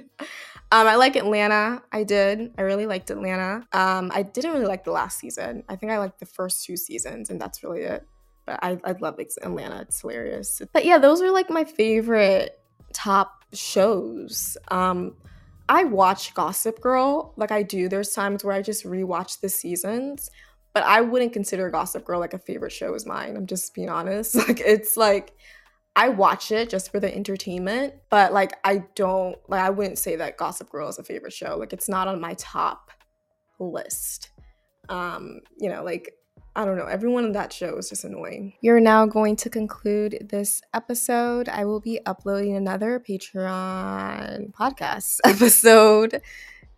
um, 0.72 0.86
I 0.86 0.97
like 0.97 1.16
Atlanta. 1.16 1.82
I 1.93 2.05
did. 2.05 2.53
I 2.59 2.62
really 2.62 2.86
liked 2.86 3.11
Atlanta. 3.11 3.66
Um, 3.72 4.11
I 4.14 4.22
didn't 4.22 4.53
really 4.53 4.66
like 4.66 4.84
the 4.84 4.93
last 4.93 5.18
season. 5.18 5.64
I 5.68 5.76
think 5.76 5.93
I 5.93 5.99
liked 5.99 6.20
the 6.20 6.26
first 6.26 6.64
two 6.64 6.76
seasons, 6.76 7.30
and 7.30 7.41
that's 7.41 7.62
really 7.62 7.82
it. 7.82 8.07
But 8.47 8.61
I, 8.62 8.78
I 8.84 8.93
love 8.93 9.18
Atlanta. 9.18 9.82
It's 9.82 10.01
hilarious. 10.01 10.62
But 10.72 10.84
yeah, 10.84 10.99
those 10.99 11.20
are 11.20 11.30
like 11.30 11.51
my 11.51 11.64
favorite 11.64 12.59
top 12.93 13.45
shows. 13.53 14.57
Um, 14.68 15.14
I 15.71 15.85
watch 15.85 16.35
Gossip 16.35 16.81
Girl, 16.81 17.33
like 17.37 17.53
I 17.53 17.62
do. 17.62 17.89
There's 17.89 18.11
times 18.12 18.43
where 18.43 18.57
I 18.57 18.61
just 18.61 18.85
rewatch 18.85 19.39
the 19.39 19.49
seasons, 19.49 20.29
but 20.75 20.83
I 20.83 21.01
wouldn't 21.01 21.33
consider 21.33 21.71
Gossip 21.71 22.05
Girl 22.05 22.18
like 22.18 22.35
a 22.35 22.41
favorite 22.41 22.73
show 22.73 22.93
of 22.93 23.07
mine. 23.07 23.37
I'm 23.37 23.47
just 23.47 23.73
being 23.73 23.89
honest. 23.89 24.35
Like 24.49 24.59
it's 24.59 24.97
like 24.97 25.33
I 25.95 26.09
watch 26.09 26.51
it 26.51 26.71
just 26.71 26.91
for 26.91 26.99
the 26.99 27.14
entertainment, 27.14 27.95
but 28.11 28.33
like 28.33 28.55
I 28.64 28.83
don't 28.97 29.37
like 29.49 29.61
I 29.61 29.71
wouldn't 29.71 29.99
say 29.99 30.16
that 30.16 30.37
Gossip 30.37 30.71
Girl 30.71 30.89
is 30.89 30.99
a 30.99 31.05
favorite 31.05 31.33
show. 31.33 31.57
Like 31.57 31.73
it's 31.73 31.89
not 31.89 32.09
on 32.09 32.21
my 32.21 32.35
top 32.35 32.91
list. 33.61 34.31
Um, 34.89 35.39
you 35.57 35.68
know, 35.68 35.85
like 35.85 36.12
I 36.57 36.64
don't 36.64 36.76
know. 36.76 36.86
Everyone 36.86 37.24
in 37.24 37.32
that 37.32 37.53
show 37.53 37.76
is 37.78 37.88
just 37.88 38.05
annoying. 38.05 38.55
You're 38.61 38.80
now 38.80 39.07
going 39.07 39.36
to 39.36 39.51
conclude 39.51 40.26
this 40.30 40.62
episode. 40.74 41.48
I 41.48 41.64
will 41.64 41.80
be 41.80 42.01
uploading 42.07 42.57
another 42.57 42.98
Patreon 42.98 44.53
podcast 44.53 45.20
episode 45.24 46.20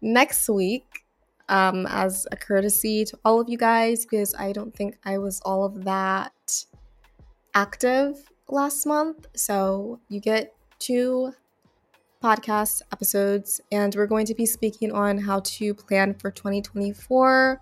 next 0.02 0.48
week 0.50 1.04
um, 1.48 1.86
as 1.86 2.26
a 2.30 2.36
courtesy 2.36 3.06
to 3.06 3.18
all 3.24 3.40
of 3.40 3.48
you 3.48 3.56
guys 3.56 4.04
because 4.04 4.34
I 4.34 4.52
don't 4.52 4.74
think 4.74 4.98
I 5.04 5.16
was 5.18 5.40
all 5.40 5.64
of 5.64 5.84
that 5.84 6.64
active 7.54 8.16
last 8.48 8.84
month. 8.84 9.26
So 9.34 10.00
you 10.08 10.20
get 10.20 10.54
two 10.78 11.32
podcast 12.22 12.82
episodes, 12.92 13.60
and 13.72 13.94
we're 13.94 14.06
going 14.06 14.26
to 14.26 14.34
be 14.34 14.46
speaking 14.46 14.92
on 14.92 15.18
how 15.18 15.40
to 15.40 15.74
plan 15.74 16.14
for 16.14 16.30
2024 16.30 17.58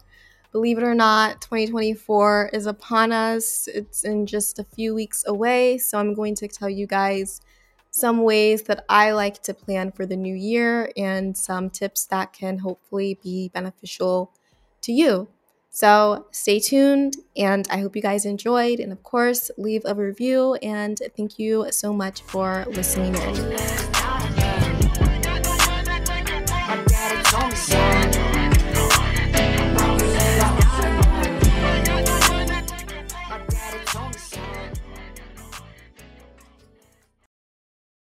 Believe 0.52 0.78
it 0.78 0.84
or 0.84 0.94
not, 0.94 1.40
2024 1.42 2.50
is 2.52 2.66
upon 2.66 3.12
us. 3.12 3.68
It's 3.68 4.04
in 4.04 4.26
just 4.26 4.58
a 4.58 4.64
few 4.64 4.94
weeks 4.94 5.24
away. 5.26 5.78
So 5.78 5.98
I'm 5.98 6.12
going 6.12 6.34
to 6.36 6.48
tell 6.48 6.68
you 6.68 6.86
guys 6.86 7.40
some 7.92 8.22
ways 8.22 8.62
that 8.62 8.84
I 8.88 9.12
like 9.12 9.42
to 9.44 9.54
plan 9.54 9.92
for 9.92 10.06
the 10.06 10.16
new 10.16 10.34
year 10.34 10.90
and 10.96 11.36
some 11.36 11.70
tips 11.70 12.04
that 12.06 12.32
can 12.32 12.58
hopefully 12.58 13.18
be 13.22 13.48
beneficial 13.48 14.32
to 14.82 14.92
you. 14.92 15.28
So 15.70 16.26
stay 16.32 16.58
tuned 16.58 17.16
and 17.36 17.66
I 17.70 17.78
hope 17.78 17.94
you 17.94 18.02
guys 18.02 18.24
enjoyed. 18.24 18.80
And 18.80 18.90
of 18.90 19.04
course, 19.04 19.50
leave 19.56 19.82
a 19.84 19.94
review 19.94 20.54
and 20.54 21.00
thank 21.16 21.38
you 21.38 21.66
so 21.70 21.92
much 21.92 22.22
for 22.22 22.64
listening 22.68 23.14
in. 23.14 23.99